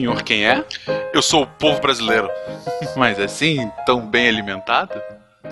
[0.00, 0.64] senhor quem é?
[1.12, 2.30] Eu sou o povo brasileiro.
[2.96, 5.00] Mas assim, tão bem alimentado?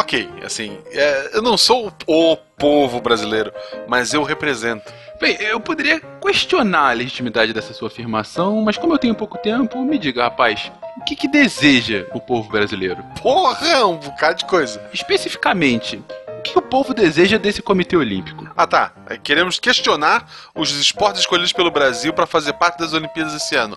[0.01, 3.53] Ok, assim, é, eu não sou o, o povo brasileiro,
[3.87, 4.93] mas eu represento.
[5.21, 9.83] Bem, eu poderia questionar a legitimidade dessa sua afirmação, mas como eu tenho pouco tempo,
[9.85, 13.03] me diga, rapaz, o que, que deseja o povo brasileiro?
[13.21, 14.81] Porra, um bocado de coisa.
[14.93, 16.01] Especificamente,
[16.39, 18.49] o que o povo deseja desse Comitê Olímpico?
[18.57, 23.35] Ah tá, É, queremos questionar os esportes escolhidos pelo Brasil para fazer parte das Olimpíadas
[23.35, 23.77] esse ano.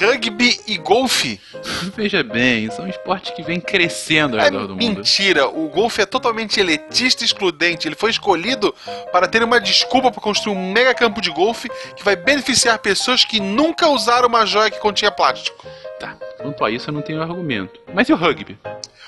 [0.00, 1.40] Rugby e golfe?
[1.96, 4.78] Veja bem, são esportes que vêm crescendo ao É redor do mundo.
[4.98, 7.86] mentira, o golfe é totalmente elitista e excludente.
[7.86, 8.74] Ele foi escolhido
[9.12, 13.24] para ter uma desculpa para construir um mega campo de golfe que vai beneficiar pessoas
[13.24, 15.64] que nunca usaram uma joia que continha plástico.
[16.00, 17.78] Tá, quanto a isso eu não tenho argumento.
[17.94, 18.58] Mas e o rugby?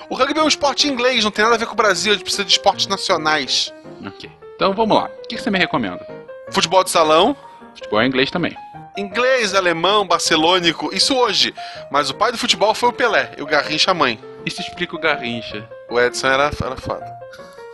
[0.09, 2.15] O rugby é um esporte inglês, não tem nada a ver com o Brasil, a
[2.15, 3.73] gente precisa de esportes nacionais.
[4.05, 4.29] Ok.
[4.55, 5.05] Então vamos lá.
[5.05, 6.05] O que você me recomenda?
[6.51, 7.35] Futebol de salão,
[7.75, 8.55] Futebol é inglês também.
[8.95, 11.53] inglês, alemão, barcelônico, isso hoje.
[11.89, 14.19] Mas o pai do futebol foi o Pelé e o Garrincha a mãe.
[14.45, 15.67] Isso explica o Garrincha.
[15.89, 17.11] O Edson era, era foda.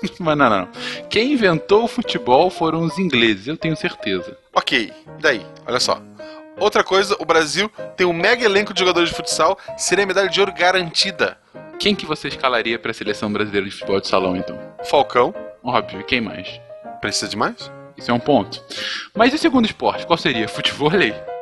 [0.18, 0.70] Mas não, não.
[1.10, 4.38] Quem inventou o futebol foram os ingleses, eu tenho certeza.
[4.54, 6.02] Ok, daí, olha só.
[6.60, 10.40] Outra coisa, o Brasil tem um mega elenco de jogadores de futsal, seria medalha de
[10.40, 11.38] ouro garantida.
[11.80, 14.60] Quem que você escalaria para a seleção brasileira de futebol de salão, então?
[14.84, 16.60] Falcão, Óbvio, quem mais?
[17.02, 17.72] precisa de mais?
[17.98, 18.64] Isso é um ponto.
[19.16, 20.06] Mas e o segundo esporte?
[20.06, 20.48] Qual seria?
[20.48, 20.90] Futebol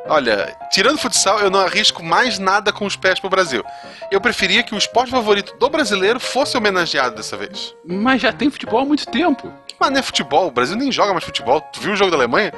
[0.08, 3.62] Olha, tirando futsal, eu não arrisco mais nada com os pés pro Brasil.
[4.10, 7.74] Eu preferia que o esporte favorito do brasileiro fosse homenageado dessa vez.
[7.84, 9.52] Mas já tem futebol há muito tempo.
[9.78, 11.60] Mas não é futebol, o Brasil nem joga mais futebol.
[11.60, 12.52] Tu viu o jogo da Alemanha?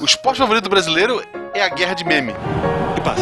[0.00, 2.34] O esporte favorito do brasileiro é a guerra de meme.
[3.04, 3.16] Fala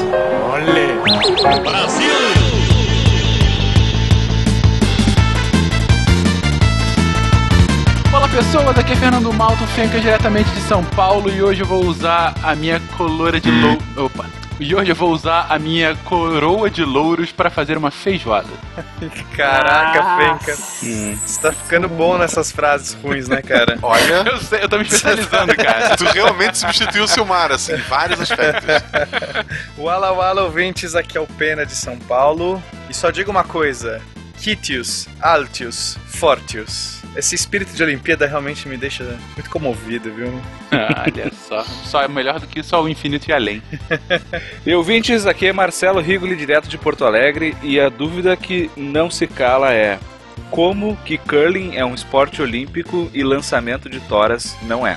[8.30, 12.34] pessoas, aqui é Fernando Malto, Fencas diretamente de São Paulo e hoje eu vou usar
[12.42, 13.78] a minha coloura de lou...
[14.04, 14.24] Opa!
[14.60, 18.46] E hoje eu vou usar a minha coroa de louros para fazer uma feijoada.
[19.34, 20.38] Caraca, Ah.
[20.38, 20.54] Fenca.
[20.54, 23.78] Você tá ficando bom nessas frases ruins, né, cara?
[23.82, 25.96] Olha, Eu sei, eu tô me especializando, cara.
[25.96, 28.68] tu realmente substituiu o Silmar, assim, em vários aspectos.
[29.78, 32.62] Wala Wala ouvintes, aqui é o Pena de São Paulo.
[32.90, 33.98] E só digo uma coisa:
[34.38, 36.99] Quitius, Altius, Fortius.
[37.16, 40.40] Esse espírito de Olimpíada realmente me deixa muito comovido, viu?
[40.70, 43.62] Ah, Olha só, só é melhor do que só o infinito e além.
[44.64, 49.10] E ouvintes, aqui é Marcelo Rigoli, direto de Porto Alegre, e a dúvida que não
[49.10, 49.98] se cala é:
[50.50, 54.96] como que curling é um esporte olímpico e lançamento de toras não é?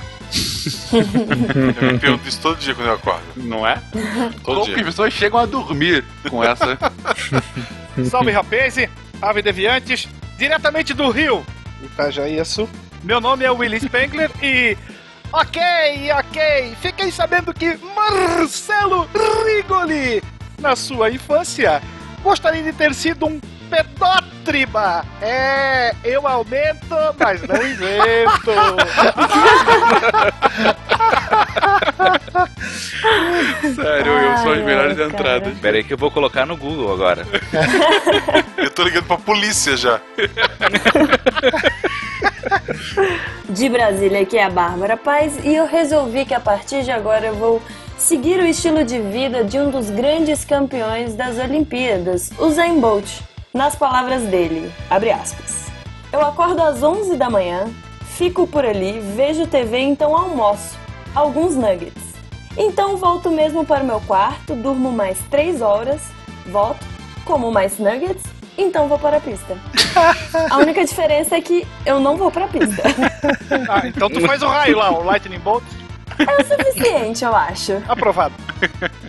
[0.92, 3.22] Eu me pergunto isso todo dia quando eu acordo.
[3.36, 3.80] Não é?
[3.92, 4.76] Todo Como que dia.
[4.80, 6.78] as pessoas chegam a dormir com essa?
[8.10, 8.88] Salve rapazes,
[9.20, 10.08] ave deviantes,
[10.38, 11.44] diretamente do Rio,
[11.84, 12.68] Itajaí-Açu.
[13.02, 14.76] Meu nome é Willy Spengler e.
[15.32, 15.60] Ok,
[16.18, 19.08] ok, fiquei sabendo que Marcelo
[19.44, 20.22] Rigoli,
[20.60, 21.82] na sua infância,
[22.22, 25.04] gostaria de ter sido um pedótriba.
[25.20, 28.54] É, eu aumento, mas não invento.
[33.74, 35.58] Sério, eu sou as melhores Ai, entradas.
[35.58, 37.26] Pera aí que eu vou colocar no Google agora.
[38.56, 40.00] Eu tô ligando pra polícia já.
[43.48, 47.26] De Brasília, aqui é a Bárbara Paz e eu resolvi que a partir de agora
[47.26, 47.62] eu vou
[47.96, 53.20] seguir o estilo de vida de um dos grandes campeões das Olimpíadas, o Zayn Bolt.
[53.54, 55.66] Nas palavras dele, abre aspas.
[56.12, 57.72] Eu acordo às 11 da manhã,
[58.02, 60.76] fico por ali, vejo TV, então almoço.
[61.14, 62.02] Alguns nuggets.
[62.56, 66.02] Então volto mesmo para o meu quarto, durmo mais 3 horas,
[66.46, 66.84] volto,
[67.24, 68.24] como mais nuggets,
[68.58, 69.56] então vou para a pista.
[70.50, 72.82] A única diferença é que eu não vou pra pista.
[73.68, 75.62] Ah, então tu faz o raio lá, o Lightning Bolt,
[76.18, 77.82] É o suficiente, eu acho.
[77.88, 78.34] aprovado.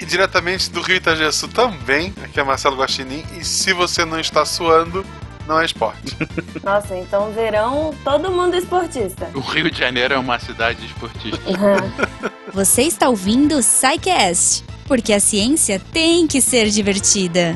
[0.02, 3.24] E diretamente do Rio Itajaçu também, aqui é Marcelo Guaxinim.
[3.40, 5.06] E se você não está suando,
[5.48, 6.18] não é esporte.
[6.64, 9.30] Nossa, então verão, todo mundo esportista.
[9.34, 11.40] O Rio de Janeiro é uma cidade esportista.
[12.54, 17.56] Você está ouvindo o SciCast, porque a ciência tem que ser divertida.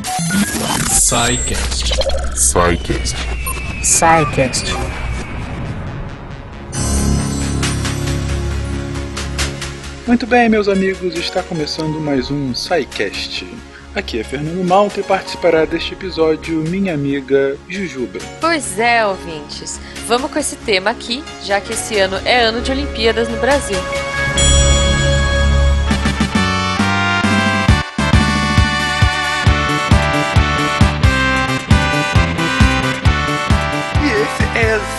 [10.10, 13.46] Muito bem, meus amigos, está começando mais um SciCast.
[13.94, 18.18] Aqui é Fernando Malta e participará deste episódio minha amiga Jujuba.
[18.42, 19.80] Pois é, ouvintes.
[20.08, 23.78] Vamos com esse tema aqui, já que esse ano é ano de Olimpíadas no Brasil.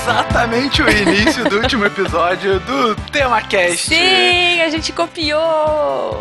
[0.05, 3.88] Exatamente o início do último episódio do TemaCast.
[3.88, 6.20] Sim, a gente copiou!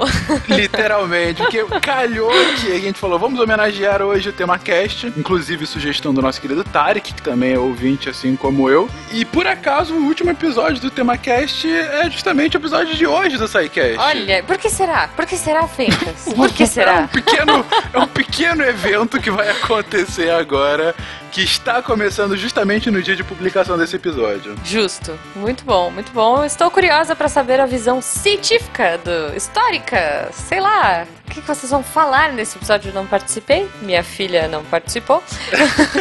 [0.49, 2.29] Literalmente, porque calhou
[2.59, 7.13] que a gente falou, vamos homenagear hoje o TemaCast, inclusive sugestão do nosso querido Tarek,
[7.13, 8.89] que também é ouvinte assim como eu.
[9.13, 13.47] E por acaso o último episódio do TemaCast é justamente o episódio de hoje do
[13.47, 13.97] SciCast.
[13.97, 15.07] Olha, por que será?
[15.07, 16.33] Por que será, Fencas?
[16.35, 17.07] Por que É um será?
[17.07, 20.93] pequeno, é um pequeno evento que vai acontecer agora,
[21.31, 24.55] que está começando justamente no dia de publicação desse episódio.
[24.63, 25.17] Justo.
[25.35, 26.43] Muito bom, muito bom.
[26.43, 31.05] Estou curiosa para saber a visão científica, do, histórica, sei lá.
[31.27, 32.89] O que que vocês vão falar nesse episódio?
[32.89, 35.23] Eu não participei, minha filha não participou.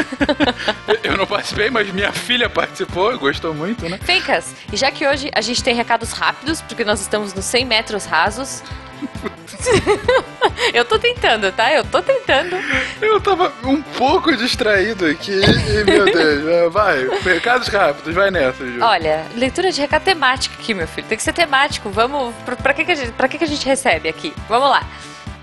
[1.04, 3.98] Eu não participei, mas minha filha participou, gostou muito, né?
[3.98, 7.64] Fencas, e já que hoje a gente tem recados rápidos, porque nós estamos nos 100
[7.66, 8.62] metros rasos.
[10.72, 11.72] eu tô tentando, tá?
[11.72, 12.56] Eu tô tentando.
[13.00, 18.82] Eu tava um pouco distraído aqui e, meu Deus, vai, recados rápidos, vai nessa, Ju.
[18.82, 21.06] Olha, leitura de recado temática aqui, meu filho.
[21.06, 21.90] Tem que ser temático.
[21.90, 22.34] Vamos.
[22.44, 24.32] Pra, pra que, que, a gente, pra que, que a gente recebe aqui?
[24.48, 24.86] Vamos lá.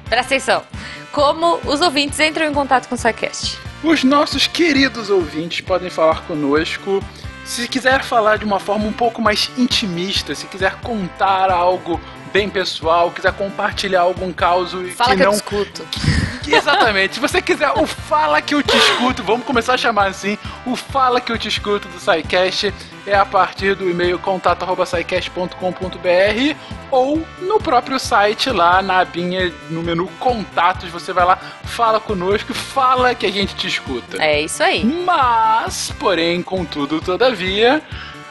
[0.10, 0.64] Presta atenção.
[1.12, 3.58] Como os ouvintes entram em contato com o SciCast?
[3.84, 7.04] Os nossos queridos ouvintes podem falar conosco.
[7.46, 12.02] Se quiser falar de uma forma um pouco mais intimista, se quiser contar algo
[12.36, 15.88] bem pessoal, quiser compartilhar algum caos Fala que que eu não escuto.
[16.46, 17.14] Exatamente.
[17.14, 20.76] Se você quiser o Fala Que Eu Te Escuto, vamos começar a chamar assim, o
[20.76, 22.74] Fala Que Eu Te Escuto do SciCast
[23.08, 26.56] é a partir do e-mail contato.scicast.com.br
[26.92, 32.54] ou no próprio site lá na abinha, no menu Contatos, você vai lá, fala conosco,
[32.54, 34.22] fala que a gente te escuta.
[34.22, 34.84] É isso aí.
[34.84, 37.82] Mas, porém, contudo, todavia,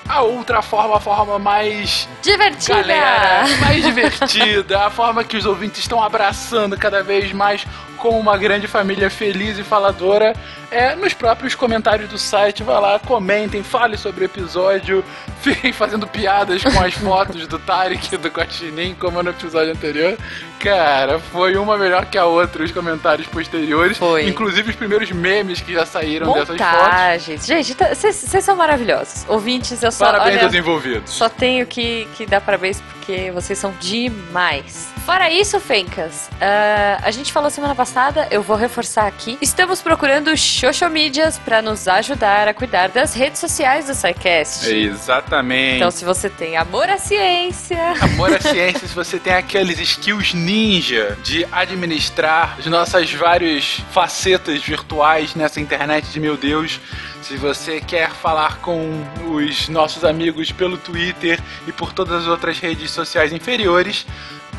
[0.09, 2.77] a outra forma, a forma mais Divertida!
[2.83, 7.65] galera mais divertida, a forma que os ouvintes estão abraçando cada vez mais
[8.05, 10.35] como uma grande família feliz e faladora,
[10.71, 12.63] é nos próprios comentários do site.
[12.63, 15.03] Vai lá, comentem, falem sobre o episódio,
[15.41, 20.19] fiquem fazendo piadas com as fotos do Tarek e do Guaxinim, como no episódio anterior.
[20.59, 23.97] Cara, foi uma melhor que a outra, os comentários posteriores.
[23.97, 24.29] Foi.
[24.29, 26.83] Inclusive os primeiros memes que já saíram dessas fotos.
[26.83, 27.47] Montagens.
[27.47, 29.25] Gente, tá- vocês são maravilhosos.
[29.29, 30.07] Ouvintes, eu só.
[30.07, 31.11] Parabéns olha, aos envolvidos.
[31.11, 34.93] Só tenho que, que dar parabéns porque vocês são demais.
[35.05, 39.37] Fora isso, Fencas, ah, a gente falou semana passada, eu vou reforçar aqui.
[39.43, 44.67] Estamos procurando social medias para nos ajudar a cuidar das redes sociais do SciCast.
[44.67, 45.77] Exatamente.
[45.77, 50.33] Então, se você tem amor à ciência, Amor à ciência, se você tem aqueles skills
[50.33, 56.81] ninja de administrar as nossas várias facetas virtuais nessa internet de meu Deus,
[57.27, 62.59] se você quer falar com os nossos amigos pelo Twitter e por todas as outras
[62.59, 64.07] redes sociais inferiores,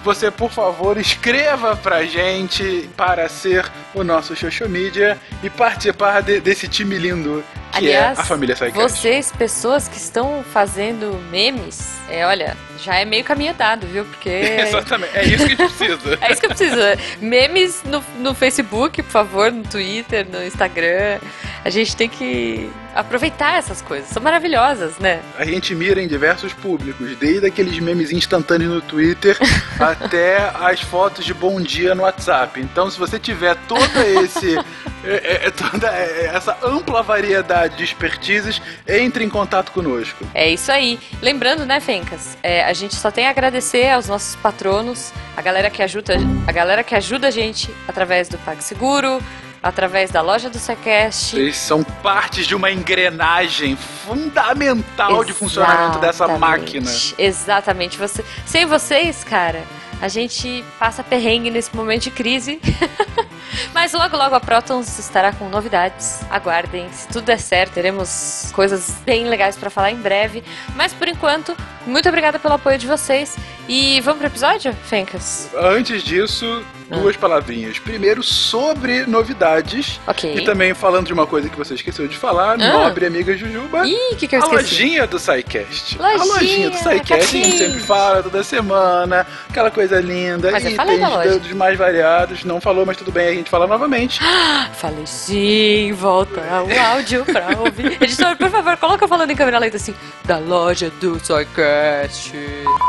[0.03, 6.39] você, por favor, escreva pra gente para ser o nosso social media e participar de-
[6.39, 7.43] desse time lindo
[7.79, 8.79] que aliás, é a família Psycast.
[8.79, 14.05] vocês, pessoas que estão fazendo memes, é, olha, já é meio caminho andado, viu?
[14.05, 14.29] Porque
[14.67, 16.17] Exatamente, é isso que a gente precisa.
[16.25, 16.77] É isso que eu preciso.
[17.19, 21.19] Memes no, no Facebook, por favor, no Twitter, no Instagram.
[21.63, 24.09] A gente tem que aproveitar essas coisas.
[24.09, 25.21] São maravilhosas, né?
[25.37, 29.37] A gente mira em diversos públicos, desde aqueles memes instantâneos no Twitter
[29.79, 32.59] até as fotos de bom dia no WhatsApp.
[32.61, 34.57] Então, se você tiver toda esse
[35.03, 40.25] é, é, toda essa ampla variedade de expertises, entre em contato conosco.
[40.33, 40.99] É isso aí.
[41.21, 42.37] Lembrando, né, Fencas?
[42.43, 46.15] é, a gente só tem a agradecer aos nossos patronos, a galera que ajuda
[46.47, 49.21] a galera que ajuda a gente através do PagSeguro,
[49.61, 51.35] através da loja do Secast.
[51.35, 56.39] Eles são partes de uma engrenagem fundamental de funcionamento dessa Exatamente.
[56.39, 56.91] máquina.
[57.17, 57.97] Exatamente.
[57.97, 59.63] Você, sem vocês, cara,
[60.01, 62.59] a gente passa perrengue nesse momento de crise.
[63.73, 66.21] Mas logo, logo a Protons estará com novidades.
[66.29, 66.91] Aguardem.
[66.91, 70.43] Se tudo der certo, teremos coisas bem legais pra falar em breve.
[70.75, 73.37] Mas por enquanto, muito obrigada pelo apoio de vocês.
[73.67, 75.49] E vamos pro episódio, Fencas?
[75.57, 77.79] Antes disso, duas palavrinhas.
[77.79, 79.99] Primeiro, sobre novidades.
[80.07, 80.35] Ok.
[80.37, 83.87] E também falando de uma coisa que você esqueceu de falar, nobre amiga Jujuba.
[83.87, 84.63] Ih, o que, que eu a esqueci?
[84.83, 85.97] lojinha do SciCast.
[85.99, 87.57] a Lojinha, lojinha do SciCast, a gente Capricho.
[87.57, 91.39] sempre fala toda semana, aquela coisa linda, Mas da itens loja.
[91.39, 92.43] dos mais variados.
[92.43, 94.19] Não falou, mas tudo bem, a gente fala novamente.
[94.73, 97.97] Falei sim, volta o áudio pra ouvir.
[98.01, 102.33] Editor, por favor, coloca falando em câmera lenta assim, da loja do SciCast.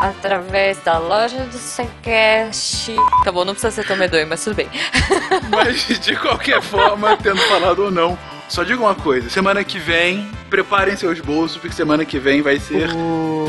[0.03, 2.95] Através da loja do SciCast.
[3.25, 4.69] Tá bom, não precisa ser tão medonho, mas tudo bem.
[5.50, 10.31] Mas de qualquer forma, tendo falado ou não, só digo uma coisa: semana que vem
[10.50, 12.88] preparem seus bolsos, porque semana que vem vai ser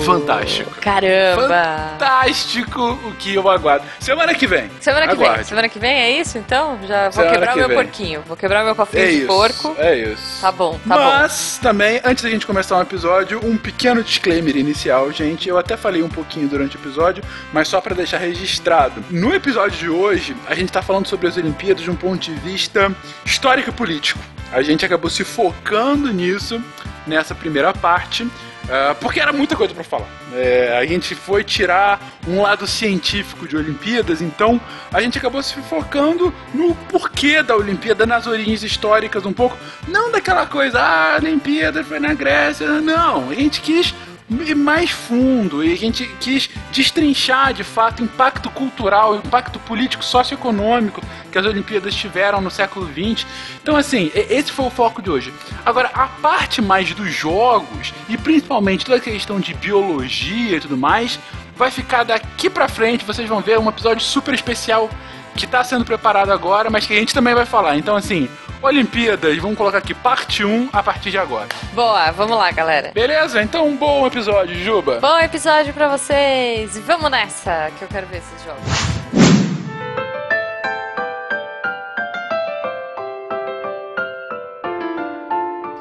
[0.03, 0.71] fantástico.
[0.81, 1.97] Caramba!
[1.99, 3.85] Fantástico o que eu aguardo.
[3.99, 4.69] Semana que vem.
[4.79, 5.35] Semana que Aguarde.
[5.37, 5.43] vem.
[5.45, 6.77] Semana que vem é isso, então?
[6.87, 7.77] Já vou Semana quebrar que meu vem.
[7.77, 8.21] porquinho.
[8.27, 9.27] Vou quebrar meu cofrinho É de isso.
[9.27, 9.75] porco.
[9.77, 10.41] É isso.
[10.41, 11.03] Tá bom, tá bom.
[11.03, 15.47] Mas também, antes da gente começar um episódio, um pequeno disclaimer inicial, gente.
[15.49, 17.23] Eu até falei um pouquinho durante o episódio,
[17.53, 19.03] mas só pra deixar registrado.
[19.09, 22.33] No episódio de hoje, a gente tá falando sobre as Olimpíadas de um ponto de
[22.35, 22.91] vista
[23.25, 24.19] histórico e político.
[24.51, 26.61] A gente acabou se focando nisso
[27.05, 28.27] nessa primeira parte.
[28.69, 30.07] ah, porque era muita coisa pra falar.
[30.33, 34.59] É, a gente foi tirar um lado científico de Olimpíadas, então
[34.91, 39.57] a gente acabou se focando no porquê da Olimpíada, nas origens históricas um pouco.
[39.87, 42.67] Não daquela coisa, ah, a Olimpíada foi na Grécia.
[42.81, 43.93] Não, a gente quis
[44.29, 50.03] mais fundo e a gente quis destrinchar de fato o impacto cultural, o impacto político,
[50.03, 53.25] socioeconômico que as Olimpíadas tiveram no século XX.
[53.61, 55.33] Então, assim, esse foi o foco de hoje.
[55.65, 60.77] Agora, a parte mais dos jogos e principalmente toda a questão de biologia e tudo
[60.77, 61.17] mais
[61.55, 63.05] vai ficar daqui pra frente.
[63.05, 64.89] Vocês vão ver um episódio super especial
[65.35, 67.77] que está sendo preparado agora, mas que a gente também vai falar.
[67.77, 68.27] Então, assim,
[68.61, 71.47] Olimpíadas, vamos colocar aqui parte 1 a partir de agora.
[71.73, 72.91] Boa, vamos lá, galera.
[72.93, 73.41] Beleza?
[73.41, 74.99] Então, um bom episódio, Juba.
[74.99, 76.75] Bom episódio pra vocês.
[76.75, 78.97] E Vamos nessa, que eu quero ver esses jogos.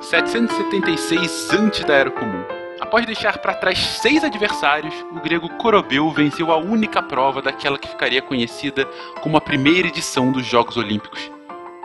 [0.02, 2.45] 776 antes da Era Comum.
[2.80, 7.88] Após deixar para trás seis adversários, o grego Corobeu venceu a única prova daquela que
[7.88, 8.85] ficaria conhecida
[9.23, 11.35] como a primeira edição dos Jogos Olímpicos.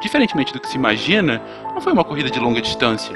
[0.02, 1.42] Diferentemente do que se imagina,
[1.74, 3.16] não foi uma corrida de longa distância.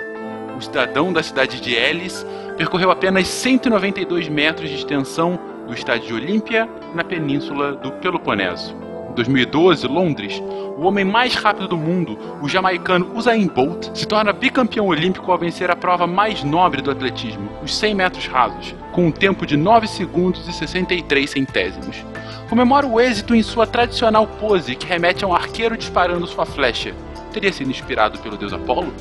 [0.55, 2.25] O cidadão da cidade de Elis
[2.55, 8.75] percorreu apenas 192 metros de extensão do estádio de Olímpia na península do Peloponeso.
[9.09, 10.41] Em 2012, Londres,
[10.77, 15.37] o homem mais rápido do mundo, o jamaicano Usain Bolt, se torna bicampeão olímpico ao
[15.37, 19.57] vencer a prova mais nobre do atletismo, os 100 metros rasos, com um tempo de
[19.57, 22.05] 9 segundos e 63 centésimos.
[22.49, 26.93] Comemora o êxito em sua tradicional pose, que remete a um arqueiro disparando sua flecha.
[27.33, 28.93] Teria sido inspirado pelo deus Apolo?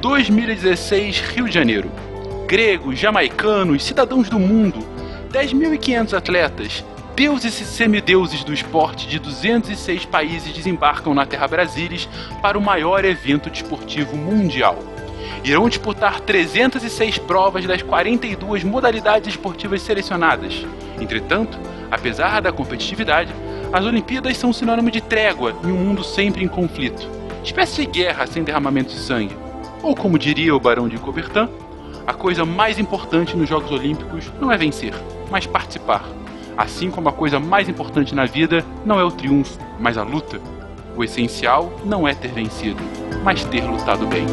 [0.00, 1.90] 2016, Rio de Janeiro.
[2.46, 4.78] Gregos, jamaicanos, cidadãos do mundo,
[5.32, 6.84] 10.500 atletas,
[7.16, 12.08] deuses e semideuses do esporte de 206 países desembarcam na Terra Brasilis
[12.40, 14.78] para o maior evento desportivo mundial.
[15.42, 20.64] Irão disputar 306 provas das 42 modalidades esportivas selecionadas.
[21.00, 21.58] Entretanto,
[21.90, 23.32] apesar da competitividade,
[23.72, 27.08] as Olimpíadas são sinônimo de trégua em um mundo sempre em conflito.
[27.42, 29.36] Espécie de guerra sem derramamento de sangue.
[29.82, 31.48] Ou como diria o Barão de Coubertin,
[32.06, 34.94] a coisa mais importante nos Jogos Olímpicos não é vencer,
[35.30, 36.04] mas participar.
[36.56, 40.40] Assim como a coisa mais importante na vida não é o triunfo, mas a luta.
[40.96, 42.82] O essencial não é ter vencido,
[43.24, 44.26] mas ter lutado bem.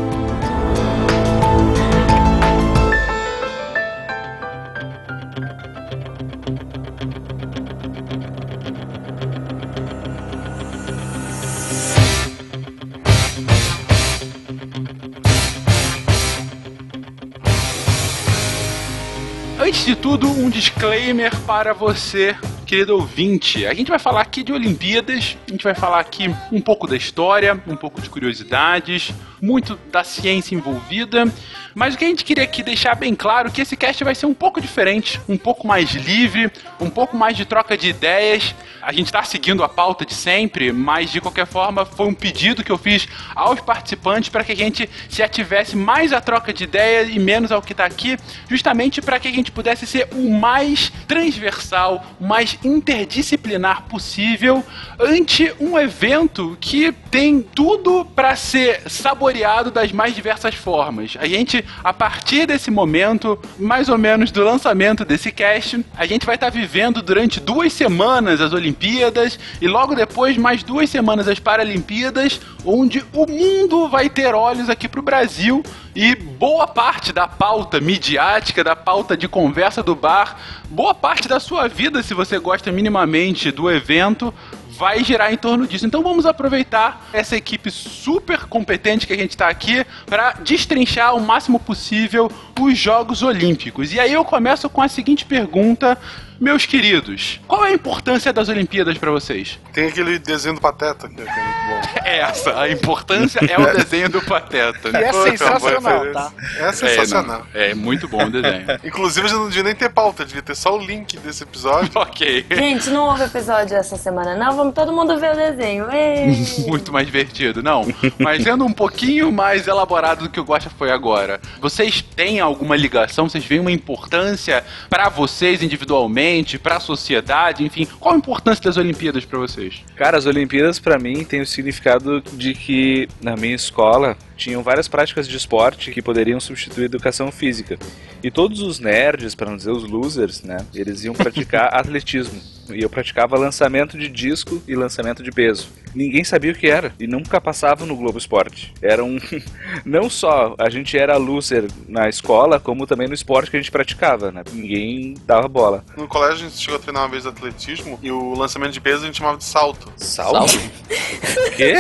[20.01, 23.67] Tudo, um disclaimer para você, querido ouvinte.
[23.67, 26.98] A gente vai falar aqui de Olimpíadas, a gente vai falar aqui um pouco da
[26.98, 31.26] história, um pouco de curiosidades, muito da ciência envolvida.
[31.74, 34.14] Mas o que a gente queria aqui deixar bem claro é que esse cast vai
[34.14, 38.54] ser um pouco diferente, um pouco mais livre, um pouco mais de troca de ideias.
[38.82, 42.64] A gente está seguindo a pauta de sempre, mas de qualquer forma foi um pedido
[42.64, 46.66] que eu fiz aos participantes para que a gente se ativesse mais à troca de
[46.66, 48.18] ideias e menos ao que está aqui,
[48.50, 54.64] justamente para que a gente pudesse ser o mais transversal, o mais interdisciplinar possível
[55.00, 59.31] ante um evento que tem tudo para ser saboreado
[59.72, 61.16] das mais diversas formas.
[61.20, 66.26] A gente, a partir desse momento, mais ou menos do lançamento desse cast, a gente
[66.26, 71.40] vai estar vivendo durante duas semanas as Olimpíadas e logo depois mais duas semanas as
[71.40, 75.64] Paralimpíadas, onde o mundo vai ter olhos aqui para o Brasil
[75.96, 80.38] e boa parte da pauta midiática, da pauta de conversa do bar,
[80.70, 84.34] boa parte da sua vida, se você gosta minimamente do evento,
[84.78, 85.86] vai girar em torno disso.
[85.86, 91.22] Então vamos aproveitar essa equipe super competente que a gente está aqui para destrinchar o
[91.22, 93.94] máximo possível os Jogos Olímpicos.
[93.94, 95.98] E aí eu começo com a seguinte pergunta,
[96.42, 99.60] meus queridos: qual é a importância das Olimpíadas pra vocês?
[99.72, 102.02] Tem aquele desenho do Pateta que é, que é muito bom.
[102.04, 104.90] É essa, a importância é o desenho do Pateta.
[104.90, 106.32] E é Pô, sensacional, tá?
[106.40, 106.66] referência.
[106.66, 107.48] É sensacional.
[107.54, 108.66] É, não, é muito bom o desenho.
[108.84, 111.92] Inclusive, a gente não devia nem ter pauta, devia ter só o link desse episódio.
[111.96, 112.46] ok.
[112.50, 114.56] Gente, não houve episódio essa semana, não.
[114.56, 115.92] Vamos todo mundo ver o desenho.
[115.92, 116.36] Ei.
[116.68, 117.86] Muito mais divertido, não.
[118.18, 121.40] Mas sendo um pouquinho mais elaborado do que o Gosta foi agora.
[121.60, 123.30] Vocês têm alguma ligação?
[123.30, 127.88] Vocês veem uma importância pra vocês individualmente, pra sociedade, enfim?
[128.00, 129.84] Qual a importância das Olimpíadas pra vocês?
[129.96, 134.88] Cara, as Olimpíadas pra mim tem o significado de que na minha escola tinham várias
[134.88, 137.78] práticas de esporte que poderiam substituir a educação física.
[138.24, 142.42] E todos os nerds, para não dizer os losers, né, eles iam praticar atletismo.
[142.70, 145.68] E eu praticava lançamento de disco e lançamento de peso.
[145.94, 148.74] Ninguém sabia o que era e nunca passava no Globo Esporte.
[148.82, 149.20] Era um
[149.86, 153.72] não só a gente era loser na escola, como também no esporte que a gente
[153.72, 154.44] praticava, né?
[154.54, 155.84] Ninguém dava bola.
[155.98, 159.04] No colégio, a gente chegou a treinar uma vez atletismo e o lançamento de peso
[159.04, 159.92] a gente chamava de salto.
[159.98, 160.56] Salto?
[160.56, 161.76] O quê?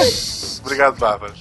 [0.61, 1.33] Obrigado, Bárbara.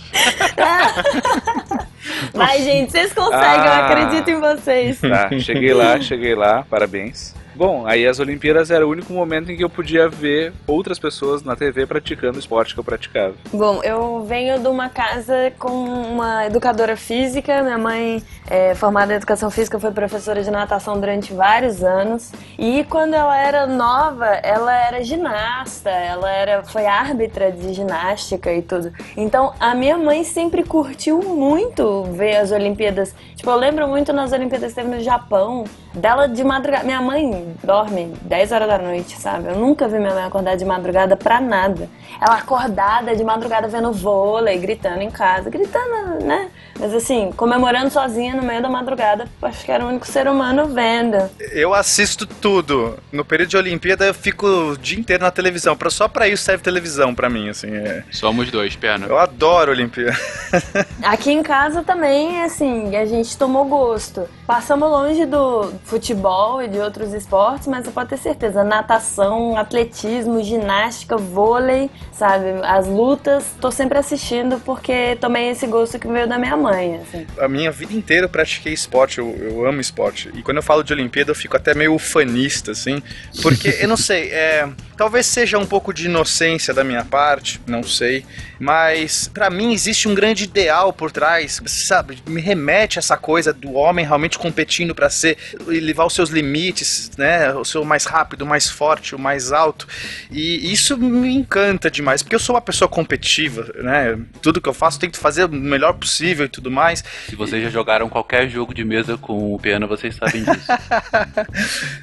[2.33, 3.87] Vai, gente, vocês conseguem, eu Ah.
[3.89, 5.01] acredito em vocês.
[5.01, 7.35] Tá, cheguei lá, cheguei lá, parabéns.
[7.61, 11.43] Bom, aí as Olimpíadas era o único momento em que eu podia ver outras pessoas
[11.43, 13.35] na TV praticando o esporte que eu praticava.
[13.53, 17.63] Bom, eu venho de uma casa com uma educadora física.
[17.63, 22.33] Minha mãe é formada em educação física, foi professora de natação durante vários anos.
[22.59, 28.63] E quando ela era nova, ela era ginasta, ela era foi árbitra de ginástica e
[28.63, 28.91] tudo.
[29.15, 33.15] Então, a minha mãe sempre curtiu muito ver as Olimpíadas.
[33.41, 36.85] Tipo, eu lembro muito nas Olimpíadas que teve no Japão, dela de madrugada.
[36.85, 39.49] Minha mãe dorme 10 horas da noite, sabe?
[39.49, 41.89] Eu nunca vi minha mãe acordar de madrugada pra nada.
[42.21, 46.51] Ela acordada de madrugada vendo vôlei, gritando em casa, gritando, né?
[46.81, 50.67] Mas assim, comemorando sozinha no meio da madrugada, acho que era o único ser humano
[50.69, 51.31] vendo.
[51.53, 52.99] Eu assisto tudo.
[53.13, 55.77] No período de Olimpíada eu fico o dia inteiro na televisão.
[55.77, 57.69] Pra- Só pra isso serve televisão pra mim, assim.
[57.75, 58.03] é.
[58.11, 59.07] Somos dois, pena.
[59.07, 60.17] Eu adoro Olimpíada.
[61.03, 64.27] Aqui em casa também, assim, a gente tomou gosto.
[64.47, 70.43] Passamos longe do futebol e de outros esportes, mas você pode ter certeza, natação, atletismo,
[70.43, 72.47] ginástica, vôlei, sabe?
[72.65, 76.70] As lutas, tô sempre assistindo porque tomei esse gosto que veio da minha mãe,
[77.03, 77.27] assim.
[77.39, 80.31] A minha vida inteira eu pratiquei esporte, eu, eu amo esporte.
[80.35, 83.03] E quando eu falo de Olimpíada eu fico até meio fanista, assim.
[83.43, 87.83] Porque, eu não sei, é, talvez seja um pouco de inocência da minha parte, não
[87.83, 88.25] sei.
[88.59, 92.19] Mas pra mim existe um grande ideal por trás, sabe?
[92.27, 97.11] Me remete a essa coisa do homem realmente competindo pra ser levar os seus limites,
[97.17, 97.53] né?
[97.55, 99.89] O seu mais rápido, o mais forte, o mais alto.
[100.31, 104.19] E isso me encanta demais, porque eu sou uma pessoa competitiva, né?
[104.43, 107.03] Tudo que eu faço eu tento fazer o melhor possível tudo mais.
[107.29, 110.67] Se vocês já jogaram qualquer jogo de mesa com o Pena, vocês sabem disso.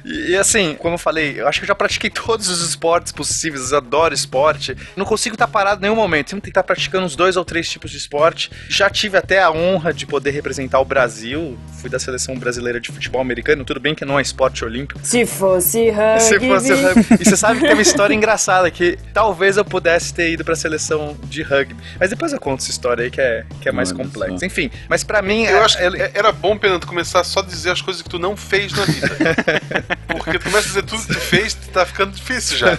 [0.04, 3.12] E, e assim, como eu falei, eu acho que eu já pratiquei todos os esportes
[3.12, 4.76] possíveis, eu adoro esporte.
[4.96, 7.44] Não consigo estar parado em nenhum momento, sempre tem que estar praticando uns dois ou
[7.44, 8.50] três tipos de esporte.
[8.68, 12.90] Já tive até a honra de poder representar o Brasil, fui da seleção brasileira de
[12.90, 15.00] futebol americano, tudo bem que não é esporte olímpico.
[15.02, 16.20] Se fosse rugby...
[16.20, 17.06] Se fosse rugby.
[17.20, 20.56] E você sabe que tem uma história engraçada que talvez eu pudesse ter ido pra
[20.56, 21.76] seleção de rugby.
[21.98, 24.44] Mas depois eu conto essa história aí que é, que é mais Olha complexa.
[24.48, 25.44] Enfim, mas pra mim.
[25.44, 28.00] Eu é- acho que é- era bom, Pena, tu começar só a dizer as coisas
[28.02, 29.08] que tu não fez na vida.
[30.08, 32.78] Porque tu começa a dizer tudo que tu fez, tá ficando difícil já.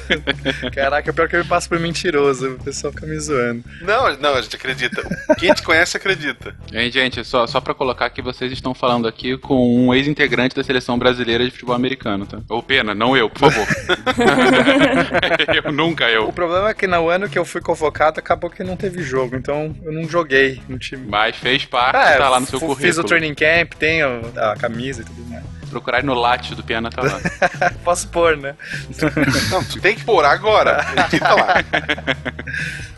[0.73, 3.63] Caraca, pior que eu me passo por mentiroso, o pessoal fica me zoando.
[3.81, 5.01] Não, não, a gente acredita.
[5.37, 6.55] Quem te conhece acredita.
[6.73, 10.63] Hein, gente, só, só pra colocar que vocês estão falando aqui com um ex-integrante da
[10.63, 12.39] seleção brasileira de futebol americano, tá?
[12.49, 13.67] Ou Pena, não eu, por favor.
[15.63, 16.33] eu nunca O eu.
[16.33, 19.75] problema é que no ano que eu fui convocado, acabou que não teve jogo, então
[19.83, 21.05] eu não joguei no time.
[21.07, 22.87] Mas fez parte, É, tá lá no seu currículo.
[22.87, 25.43] Fiz o training camp, tenho a camisa e tudo mais.
[25.69, 27.19] Procurar no latte do Pena, tá lá.
[27.83, 28.55] Posso pôr, né?
[29.51, 30.83] Não, tu tem que pôr agora.
[31.07, 31.63] Edita lá.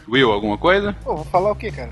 [0.08, 0.96] Will, alguma coisa?
[1.04, 1.92] Pô, vou falar o quê, cara?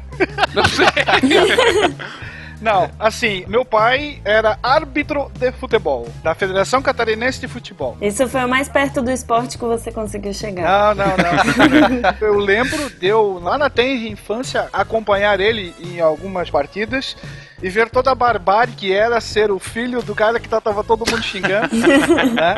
[0.53, 0.85] Não sei.
[2.61, 7.97] Não, assim, meu pai era árbitro de futebol, da Federação Catarinense de Futebol.
[8.01, 10.95] Isso foi o mais perto do esporte que você conseguiu chegar.
[10.95, 12.09] Não, não, não.
[12.19, 17.15] Eu lembro de eu, lá na tenra infância, acompanhar ele em algumas partidas
[17.61, 21.09] e ver toda a barbárie que era ser o filho do cara que tava todo
[21.09, 21.69] mundo xingando.
[22.33, 22.55] né?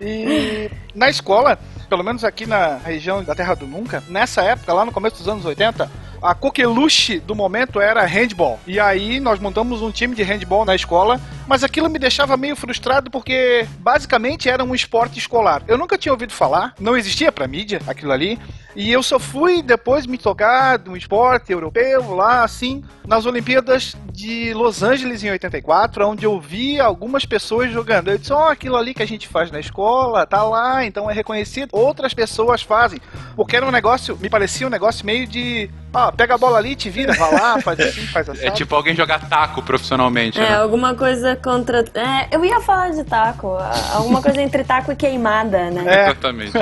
[0.00, 4.84] E na escola, pelo menos aqui na região da Terra do Nunca, nessa época, lá
[4.84, 5.90] no começo dos anos 80,
[6.24, 8.58] A coqueluche do momento era handball.
[8.66, 12.56] E aí nós montamos um time de handball na escola, mas aquilo me deixava meio
[12.56, 15.62] frustrado porque basicamente era um esporte escolar.
[15.68, 18.38] Eu nunca tinha ouvido falar, não existia pra mídia aquilo ali.
[18.74, 23.94] E eu só fui depois me tocar de um esporte europeu lá, assim, nas Olimpíadas
[24.10, 28.10] de Los Angeles em 84, onde eu vi algumas pessoas jogando.
[28.10, 31.14] Eu disse, ó, aquilo ali que a gente faz na escola, tá lá, então é
[31.14, 31.68] reconhecido.
[31.70, 32.98] Outras pessoas fazem.
[33.36, 35.70] Porque era um negócio, me parecia um negócio meio de.
[35.94, 38.46] Ah, pega a bola ali, te vira, vai lá, faz assim, faz assim.
[38.46, 40.56] É tipo alguém jogar taco profissionalmente, É, né?
[40.56, 41.84] alguma coisa contra.
[41.94, 43.56] É, eu ia falar de taco.
[43.94, 45.84] Alguma coisa entre taco e queimada, né?
[45.86, 46.52] É, Exatamente.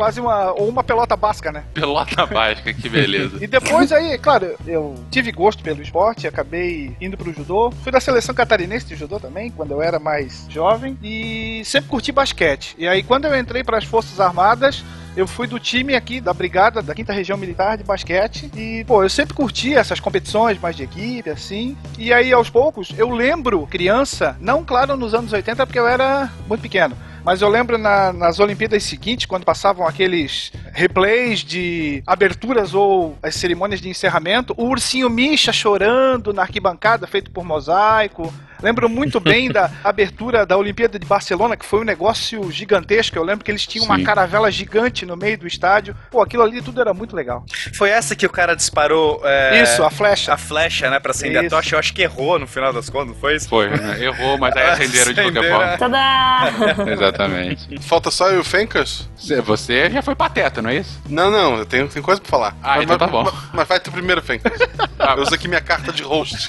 [0.00, 0.52] Quase uma.
[0.52, 1.64] Ou uma pelota basca, né?
[1.74, 3.36] Pelota básica, que beleza.
[3.38, 7.70] E depois aí, claro, eu tive gosto pelo esporte, acabei indo pro judô.
[7.82, 10.98] Fui da seleção catarinense de judô também, quando eu era mais jovem.
[11.02, 12.74] E sempre curti basquete.
[12.78, 14.82] E aí, quando eu entrei para as Forças Armadas,
[15.14, 19.02] eu fui do time aqui da brigada da quinta região militar de basquete e pô,
[19.02, 21.76] eu sempre curti essas competições mais de equipe assim.
[21.98, 26.30] E aí aos poucos eu lembro criança, não claro nos anos 80 porque eu era
[26.48, 32.74] muito pequeno, mas eu lembro na- nas Olimpíadas seguintes, quando passavam aqueles replays de aberturas
[32.74, 38.32] ou as cerimônias de encerramento, o ursinho Misha chorando na arquibancada, feito por mosaico.
[38.62, 43.16] Lembro muito bem da abertura da Olimpíada de Barcelona, que foi um negócio gigantesco.
[43.16, 44.04] Eu lembro que eles tinham uma Sim.
[44.04, 45.94] caravela gigante no meio do estádio.
[46.10, 47.44] Pô, aquilo ali tudo era muito legal.
[47.74, 50.32] Foi essa que o cara disparou é, Isso, a flecha.
[50.34, 51.54] a flecha, né, pra acender Isso.
[51.54, 51.74] a tocha.
[51.74, 53.48] Eu acho que errou no final das contas, não foi isso?
[53.48, 54.02] Foi, né?
[54.02, 55.78] errou, mas aí acenderam de qualquer forma.
[55.78, 56.52] Tadá!
[56.92, 57.78] Exatamente.
[57.82, 59.08] Falta só eu e o Fencas?
[59.44, 61.00] Você- já foi pateta, não é isso?
[61.08, 62.56] Não, não, eu tenho, tenho coisa pra falar.
[62.62, 63.24] Ah, mas, então tá bom.
[63.24, 64.52] Mas, mas vai tu primeiro, Fencas.
[65.02, 66.48] Ah, Eu uso aqui minha carta de host.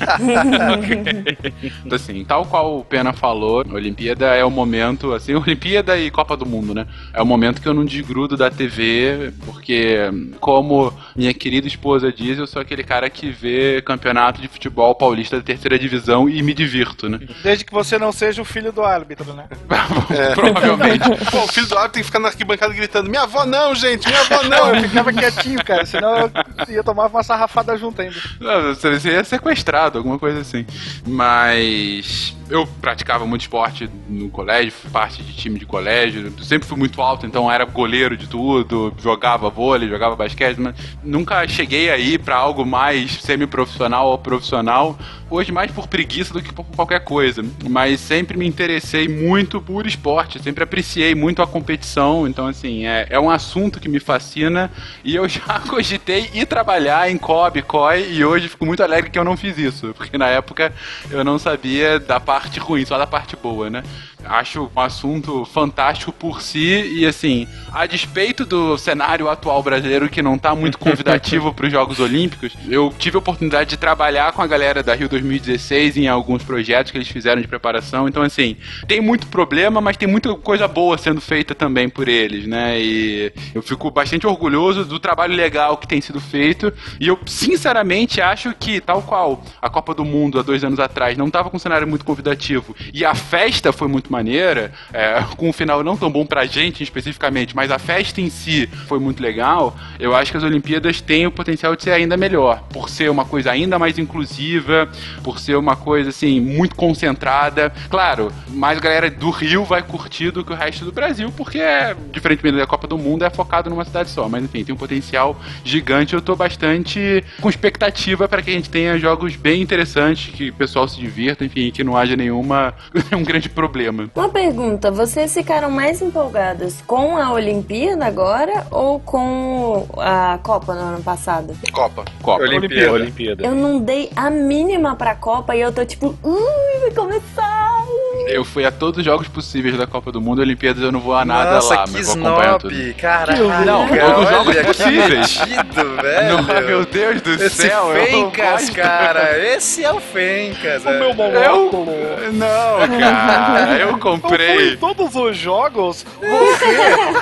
[1.85, 6.09] Então, assim, tal qual o Pena falou, a Olimpíada é o momento, assim, Olimpíada e
[6.09, 6.87] Copa do Mundo, né?
[7.13, 9.97] É o momento que eu não desgrudo da TV, porque,
[10.39, 15.37] como minha querida esposa diz, eu sou aquele cara que vê campeonato de futebol paulista
[15.37, 17.19] da terceira divisão e me divirto, né?
[17.43, 19.45] Desde que você não seja o filho do árbitro, né?
[20.35, 21.07] Provavelmente.
[21.29, 24.07] Pô, o filho do árbitro tem que ficar na arquibancada gritando: Minha avó não, gente,
[24.07, 26.31] minha avó Não, eu ficava quietinho, cara, senão eu
[26.73, 28.15] ia tomar uma sarrafada junto ainda.
[28.39, 30.65] Não, Você você ia sequestrado, alguma coisa assim.
[31.05, 36.77] Mas mas eu praticava muito esporte no colégio, parte de time de colégio, sempre fui
[36.77, 42.17] muito alto, então era goleiro de tudo, jogava vôlei, jogava basquete, mas nunca cheguei aí
[42.17, 44.99] pra algo mais semi-profissional ou profissional.
[45.29, 49.87] Hoje mais por preguiça do que por qualquer coisa, mas sempre me interessei muito por
[49.87, 54.69] esporte, sempre apreciei muito a competição, então assim, é, é um assunto que me fascina
[55.05, 59.17] e eu já cogitei ir trabalhar em COB, COI e hoje fico muito alegre que
[59.17, 60.73] eu não fiz isso, porque na época
[61.09, 63.83] eu não sabia da parte ruim, só da parte boa, né?
[64.25, 70.21] Acho um assunto fantástico por si e assim, a despeito do cenário atual brasileiro que
[70.21, 74.41] não tá muito convidativo para os Jogos Olímpicos, eu tive a oportunidade de trabalhar com
[74.41, 78.55] a galera da Rio 2016 em alguns projetos que eles fizeram de preparação, então assim,
[78.87, 82.79] tem muito problema, mas tem muita coisa boa sendo feita também por eles, né?
[82.79, 88.21] E eu fico bastante orgulhoso do trabalho legal que tem sido feito e eu sinceramente
[88.21, 91.57] acho que tal qual a Copa do Mundo há dois anos atrás não tava com
[91.57, 95.97] um cenário muito convidativo e a festa foi muito maneira, é, com um final não
[95.97, 100.31] tão bom pra gente especificamente, mas a festa em si foi muito legal, eu acho
[100.31, 103.79] que as Olimpíadas têm o potencial de ser ainda melhor, por ser uma coisa ainda
[103.79, 104.89] mais inclusiva,
[105.23, 107.71] por ser uma coisa assim, muito concentrada.
[107.89, 111.95] Claro, mais galera do Rio vai curtir do que o resto do Brasil, porque é,
[112.11, 114.27] diferentemente da Copa do Mundo, é focado numa cidade só.
[114.27, 116.13] Mas enfim, tem um potencial gigante.
[116.13, 120.53] Eu tô bastante com expectativa para que a gente tenha jogos bem interessantes, que o
[120.53, 122.73] pessoal se divirta, enfim, que não haja nenhuma
[123.09, 124.00] nenhum grande problema.
[124.15, 130.81] Uma pergunta: vocês ficaram mais empolgados com a Olimpíada agora ou com a Copa no
[130.81, 131.53] ano passado?
[131.71, 132.05] Copa.
[132.21, 132.43] Copa.
[132.43, 132.91] Olimpíada.
[132.91, 133.45] Olimpíada.
[133.45, 137.80] Eu não dei a mínima pra Copa e eu tô tipo, ui, vai começar!
[138.27, 141.15] Eu fui a todos os jogos possíveis da Copa do Mundo, Olimpíadas eu não vou
[141.15, 142.73] a nada Nossa, lá, que mas vou acompanhar tudo.
[142.73, 143.47] snob, caralho.
[143.65, 145.39] Não, todos os jogos olha, possíveis.
[145.39, 146.41] metido, velho.
[146.41, 149.37] Não, meu Deus do Esse céu, eu Fencas, cara.
[149.39, 150.85] Esse é o Fencas.
[150.85, 150.99] O é.
[150.99, 151.85] meu monóculo.
[152.33, 154.73] Não, cara, eu Eu fui comprei.
[154.73, 156.05] em todos os jogos.
[156.21, 156.65] Você,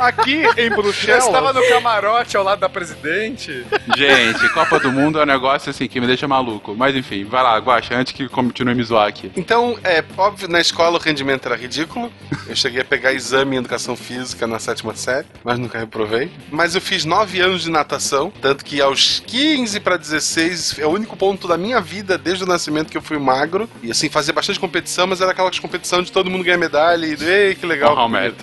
[0.01, 1.25] aqui em Eu Bruxelas.
[1.25, 3.65] estava no camarote ao lado da presidente.
[3.97, 6.75] Gente, Copa do Mundo é um negócio assim que me deixa maluco.
[6.77, 9.31] Mas enfim, vai lá, Guaxa, antes que continue a me zoar aqui.
[9.35, 12.11] Então, é óbvio, na escola o rendimento era ridículo.
[12.47, 16.31] Eu cheguei a pegar exame em educação física na sétima série, mas nunca reprovei.
[16.51, 20.89] Mas eu fiz nove anos de natação, tanto que aos 15 para 16 é o
[20.89, 23.69] único ponto da minha vida desde o nascimento que eu fui magro.
[23.83, 27.23] E assim, fazia bastante competição, mas era aquela competição de todo mundo ganhar medalha e
[27.23, 27.97] ei, que legal.
[27.97, 28.33] Honrar.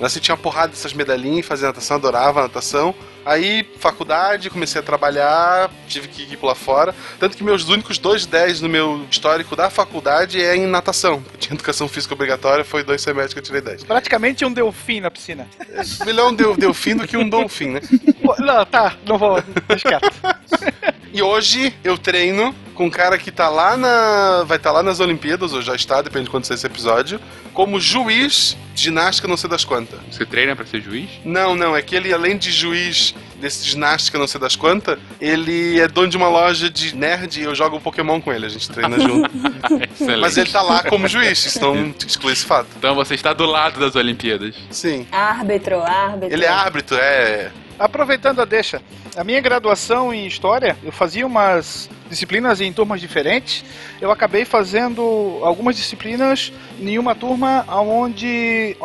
[0.00, 2.94] Nasci tinha uma porrada dessas medalhinhas, fazia natação, adorava natação.
[3.24, 6.94] Aí, faculdade, comecei a trabalhar, tive que ir lá fora.
[7.18, 11.22] Tanto que meus únicos dois 10 no meu histórico da faculdade é em natação.
[11.32, 13.84] Eu tinha educação física obrigatória, foi dois semestres que eu tirei 10.
[13.84, 15.46] Praticamente um delfim na piscina.
[16.06, 17.80] Melhor um delfim do que um dolfim, né?
[18.38, 19.42] Não, tá, não vou.
[19.68, 20.10] Deixa quieto.
[21.12, 24.44] E hoje eu treino com um cara que tá lá na.
[24.44, 27.20] Vai estar lá nas Olimpíadas, ou já está, depende de quando sair esse episódio,
[27.52, 29.98] como juiz de ginástica não sei das quantas.
[30.10, 31.10] Você treina pra ser juiz?
[31.24, 35.80] Não, não, é que ele, além de juiz desse ginástica não sei das quantas, ele
[35.80, 38.70] é dono de uma loja de nerd e eu jogo Pokémon com ele, a gente
[38.70, 39.30] treina junto.
[39.92, 40.20] Excelente.
[40.20, 42.68] Mas ele tá lá como juiz, não exclui esse fato.
[42.78, 44.54] Então você está do lado das Olimpíadas.
[44.70, 45.06] Sim.
[45.10, 46.32] Árbitro, árbitro.
[46.32, 47.50] Ele é árbitro, é.
[47.80, 48.82] Aproveitando a deixa,
[49.16, 53.64] a minha graduação em História, eu fazia umas disciplinas em turmas diferentes.
[54.02, 58.76] Eu acabei fazendo algumas disciplinas em uma turma onde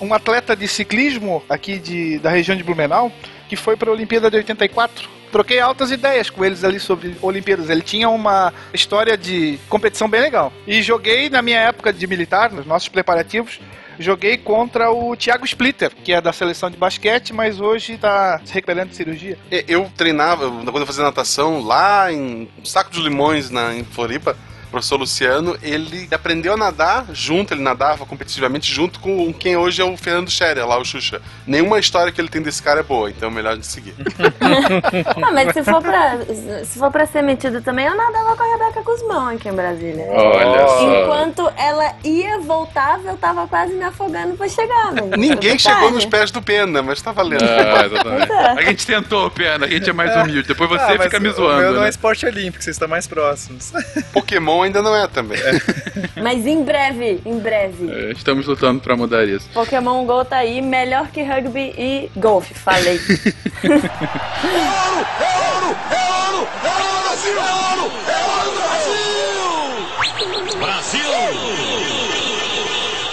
[0.00, 3.12] um atleta de ciclismo aqui de, da região de Blumenau,
[3.48, 7.70] que foi para a Olimpíada de 84, troquei altas ideias com eles ali sobre Olimpíadas.
[7.70, 10.52] Ele tinha uma história de competição bem legal.
[10.66, 13.60] E joguei na minha época de militar, nos nossos preparativos,
[14.02, 18.52] joguei contra o Thiago Splitter, que é da seleção de basquete, mas hoje tá se
[18.52, 19.38] recuperando de cirurgia.
[19.50, 24.36] Eu treinava, quando eu fazia natação, lá em Saco de Limões, na, em Floripa,
[24.72, 29.84] professor Luciano, ele aprendeu a nadar junto, ele nadava competitivamente junto com quem hoje é
[29.84, 31.20] o Fernando Scherer, lá o Xuxa.
[31.46, 33.94] Nenhuma história que ele tem desse cara é boa, então é melhor de seguir.
[35.22, 36.18] Ah, mas se for, pra,
[36.64, 40.04] se for pra ser metido também, eu nadava com a Rebeca Guzmão aqui em Brasília.
[40.10, 41.02] Olha só.
[41.04, 44.92] Enquanto ela ia, voltava, eu tava quase me afogando pra chegar.
[44.92, 47.44] Mas Ninguém chegou nos pés do Pena, mas tá valendo.
[47.44, 48.32] Ah, exatamente.
[48.32, 48.46] É.
[48.50, 50.48] A gente tentou, Pena, a gente é mais humilde.
[50.48, 51.60] Depois você Ah, fica me O zoando.
[51.60, 51.86] meu não né?
[51.86, 53.72] é esporte olímpico, vocês estão mais próximos.
[54.12, 55.38] Pokémon ainda não é também.
[56.22, 57.90] Mas em breve, em breve.
[57.90, 59.48] É, Estamos lutando pra mudar isso.
[59.52, 63.00] Pokémon GO tá aí, melhor que rugby e golfe, falei.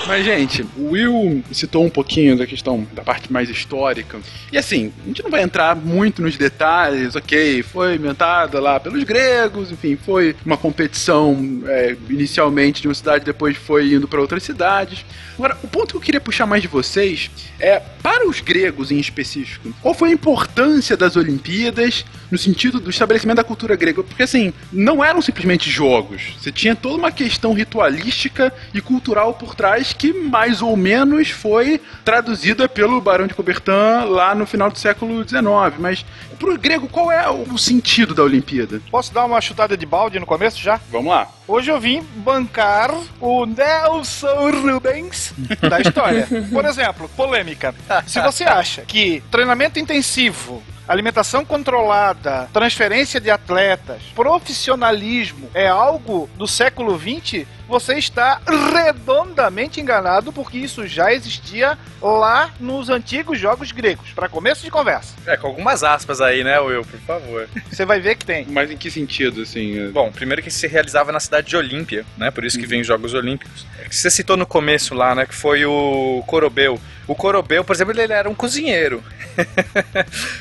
[0.09, 4.19] Mas, gente, o Will citou um pouquinho da questão da parte mais histórica.
[4.51, 7.61] E assim, a gente não vai entrar muito nos detalhes, ok?
[7.61, 13.55] Foi inventada lá pelos gregos, enfim, foi uma competição é, inicialmente de uma cidade, depois
[13.55, 15.05] foi indo para outras cidades.
[15.35, 18.97] Agora, o ponto que eu queria puxar mais de vocês é, para os gregos em
[18.97, 24.03] específico, qual foi a importância das Olimpíadas no sentido do estabelecimento da cultura grega?
[24.03, 26.33] Porque assim, não eram simplesmente jogos.
[26.39, 31.81] Você tinha toda uma questão ritualística e cultural por trás que mais ou menos foi
[32.03, 35.43] traduzida pelo Barão de Coubertin lá no final do século XIX.
[35.79, 36.05] Mas
[36.37, 38.81] pro grego, qual é o sentido da Olimpíada?
[38.89, 40.79] Posso dar uma chutada de balde no começo já?
[40.89, 41.27] Vamos lá.
[41.47, 45.33] Hoje eu vim bancar o Nelson Rubens
[45.67, 46.27] da história.
[46.51, 47.73] Por exemplo, polêmica.
[48.05, 56.47] Se você acha que treinamento intensivo, alimentação controlada, transferência de atletas, profissionalismo é algo do
[56.47, 58.41] século XX, você está
[58.73, 64.09] redondamente enganado, porque isso já existia lá nos antigos jogos gregos.
[64.11, 67.47] Para começo de conversa, É, com algumas aspas aí, né, Will, por favor.
[67.71, 68.45] você vai ver que tem.
[68.49, 69.91] Mas em que sentido, assim?
[69.91, 72.31] Bom, primeiro que se realizava na cidade de Olímpia, né?
[72.31, 73.65] Por isso que vem os Jogos Olímpicos.
[73.89, 75.25] Você citou no começo lá, né?
[75.27, 76.79] Que foi o Corobeu.
[77.09, 79.03] O Corobeu, por exemplo, ele era um cozinheiro.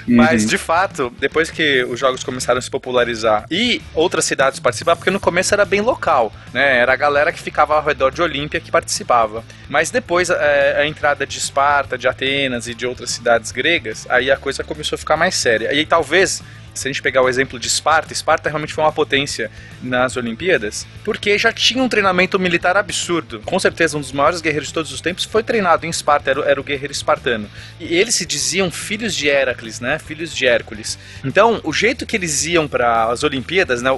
[0.07, 4.99] Mas, de fato, depois que os jogos começaram a se popularizar e outras cidades participavam,
[4.99, 6.77] porque no começo era bem local, né?
[6.77, 9.43] Era a galera que ficava ao redor de Olímpia que participava.
[9.67, 14.31] Mas depois é, a entrada de Esparta, de Atenas e de outras cidades gregas, aí
[14.31, 15.73] a coisa começou a ficar mais séria.
[15.73, 16.43] E aí talvez
[16.75, 19.51] se a gente pegar o exemplo de Esparta, Esparta realmente foi uma potência
[19.83, 23.41] nas Olimpíadas, porque já tinha um treinamento militar absurdo.
[23.45, 26.41] Com certeza, um dos maiores guerreiros de todos os tempos foi treinado em Esparta, era,
[26.41, 27.49] o- era o guerreiro espartano.
[27.81, 29.99] E eles se diziam filhos de Heracles, né?
[29.99, 30.99] Filhos de Hércules.
[31.25, 33.91] Então, o jeito que eles iam para as Olimpíadas, né?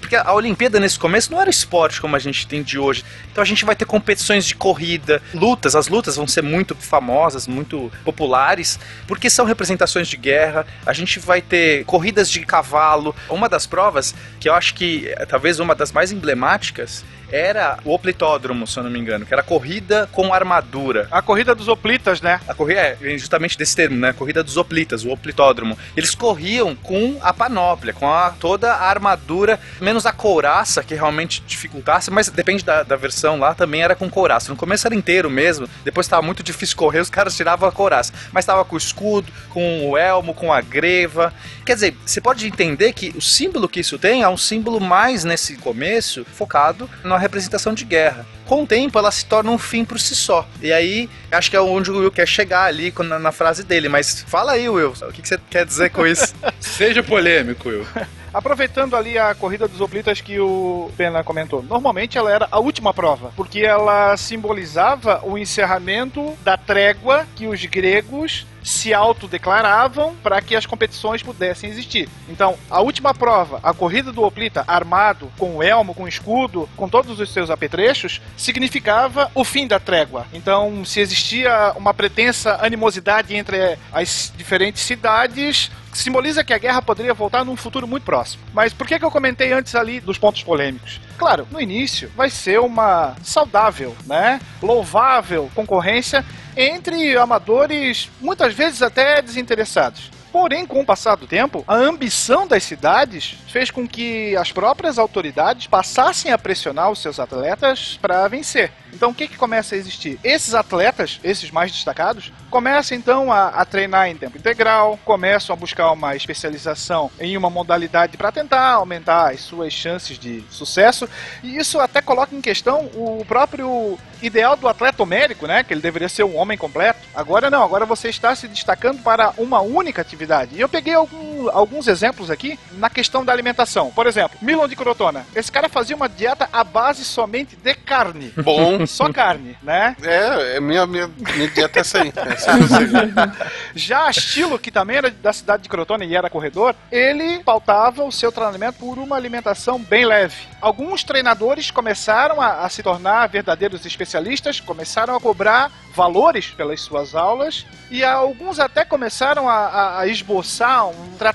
[0.00, 3.04] porque a Olimpíada nesse começo não era esporte como a gente tem de hoje.
[3.30, 7.46] Então a gente vai ter competições de corrida, lutas, as lutas vão ser muito famosas,
[7.46, 10.66] muito populares, porque são representações de guerra.
[10.86, 13.14] A gente vai ter corridas de cavalo.
[13.28, 17.92] Uma das provas, que eu acho que é talvez uma das mais emblemáticas, era o
[17.92, 21.08] oplitódromo, se eu não me engano, que era corrida com armadura.
[21.10, 22.40] A corrida dos hoplitas, né?
[22.48, 24.12] A corrida é justamente desse termo, né?
[24.12, 25.78] Corrida dos hoplitas, o oplitódromo.
[25.96, 31.42] Eles corriam com a panóplia, com a, toda a armadura, menos a couraça, que realmente
[31.46, 34.50] dificultasse, mas depende da, da versão lá, também era com couraça.
[34.50, 38.12] No começo era inteiro mesmo, depois estava muito difícil correr, os caras tiravam a couraça.
[38.32, 41.32] Mas estava com o escudo, com o elmo, com a greva.
[41.64, 45.24] Quer dizer, você pode entender que o símbolo que isso tem é um símbolo mais
[45.24, 48.26] nesse começo focado na representação de guerra.
[48.54, 50.46] Com o tempo, ela se torna um fim por si só.
[50.62, 53.88] E aí, acho que é onde o Will quer chegar ali na, na frase dele.
[53.88, 56.32] Mas fala aí, Will, o que, que você quer dizer com isso?
[56.60, 57.84] Seja polêmico, Will.
[58.32, 62.92] Aproveitando ali a corrida dos hoplitas que o Pena comentou, normalmente ela era a última
[62.92, 70.56] prova, porque ela simbolizava o encerramento da trégua que os gregos se autodeclaravam para que
[70.56, 72.08] as competições pudessem existir.
[72.28, 76.68] Então, a última prova, a corrida do hoplita armado com o elmo, com o escudo,
[76.76, 80.26] com todos os seus apetrechos, significava o fim da trégua.
[80.32, 87.14] Então, se existia uma pretensa animosidade entre as diferentes cidades, simboliza que a guerra poderia
[87.14, 88.42] voltar num futuro muito próximo.
[88.52, 91.00] Mas por que, que eu comentei antes ali dos pontos polêmicos?
[91.16, 94.40] Claro, no início vai ser uma saudável, né?
[94.62, 96.24] Louvável concorrência
[96.56, 100.10] entre amadores, muitas vezes até desinteressados.
[100.34, 104.98] Porém, com o passar do tempo, a ambição das cidades fez com que as próprias
[104.98, 108.72] autoridades passassem a pressionar os seus atletas para vencer.
[108.92, 110.18] Então, o que, que começa a existir?
[110.24, 115.56] Esses atletas, esses mais destacados, começam então a, a treinar em tempo integral, começam a
[115.56, 121.08] buscar uma especialização em uma modalidade para tentar aumentar as suas chances de sucesso.
[121.44, 125.62] E isso até coloca em questão o próprio ideal do atleta homérico, né?
[125.62, 127.00] Que ele deveria ser um homem completo.
[127.14, 130.56] Agora não, agora você está se destacando para uma única atividade.
[130.56, 133.90] E eu peguei algum- alguns exemplos aqui na questão da alimentação.
[133.90, 135.26] Por exemplo, Milon de Crotona.
[135.34, 138.32] Esse cara fazia uma dieta à base somente de carne.
[138.36, 138.86] Bom.
[138.94, 139.96] Só carne, né?
[140.02, 142.12] É, é minha, minha, minha dieta é essa aí.
[142.14, 142.86] Essa sei.
[143.74, 148.12] Já Stilo, que também era da cidade de Crotone e era corredor, ele pautava o
[148.12, 150.34] seu treinamento por uma alimentação bem leve.
[150.60, 157.14] Alguns treinadores começaram a, a se tornar verdadeiros especialistas, começaram a cobrar valores pelas suas
[157.14, 161.33] aulas e alguns até começaram a, a- a esboçar um tratamento,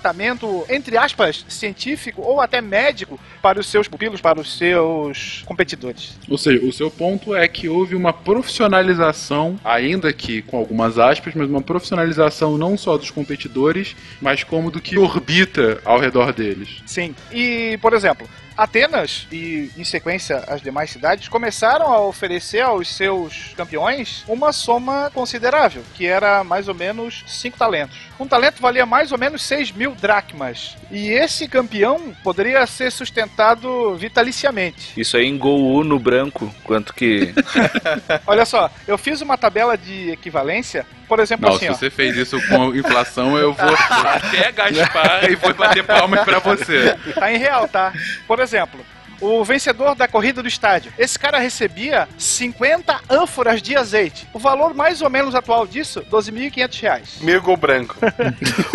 [0.70, 6.18] entre aspas, científico ou até médico para os seus pupilos, para os seus competidores.
[6.28, 11.34] Ou seja, o seu ponto é que houve uma profissionalização, ainda que com algumas aspas,
[11.34, 16.82] mas uma profissionalização não só dos competidores, mas como do que orbita ao redor deles.
[16.86, 17.16] Sim.
[17.32, 18.28] E, por exemplo,
[18.60, 25.10] Atenas e, em sequência, as demais cidades começaram a oferecer aos seus campeões uma soma
[25.14, 27.98] considerável, que era mais ou menos 5 talentos.
[28.20, 30.76] Um talento valia mais ou menos 6 mil dracmas.
[30.92, 35.00] E esse campeão poderia ser sustentado vitaliciamente.
[35.00, 37.34] Isso aí em Gol no branco, quanto que.
[38.28, 41.74] Olha só, eu fiz uma tabela de equivalência, por exemplo, Não, assim, se ó.
[41.76, 46.96] você fez isso com inflação, eu vou até gaspar e vou bater palmas pra você.
[47.16, 47.94] Tá em real, tá?
[48.28, 48.84] Por exemplo,
[49.22, 50.92] o vencedor da corrida do estádio.
[50.98, 54.28] Esse cara recebia 50 ânforas de azeite.
[54.34, 57.10] O valor mais ou menos atual disso, 12.500 reais.
[57.22, 57.96] Meio gol branco.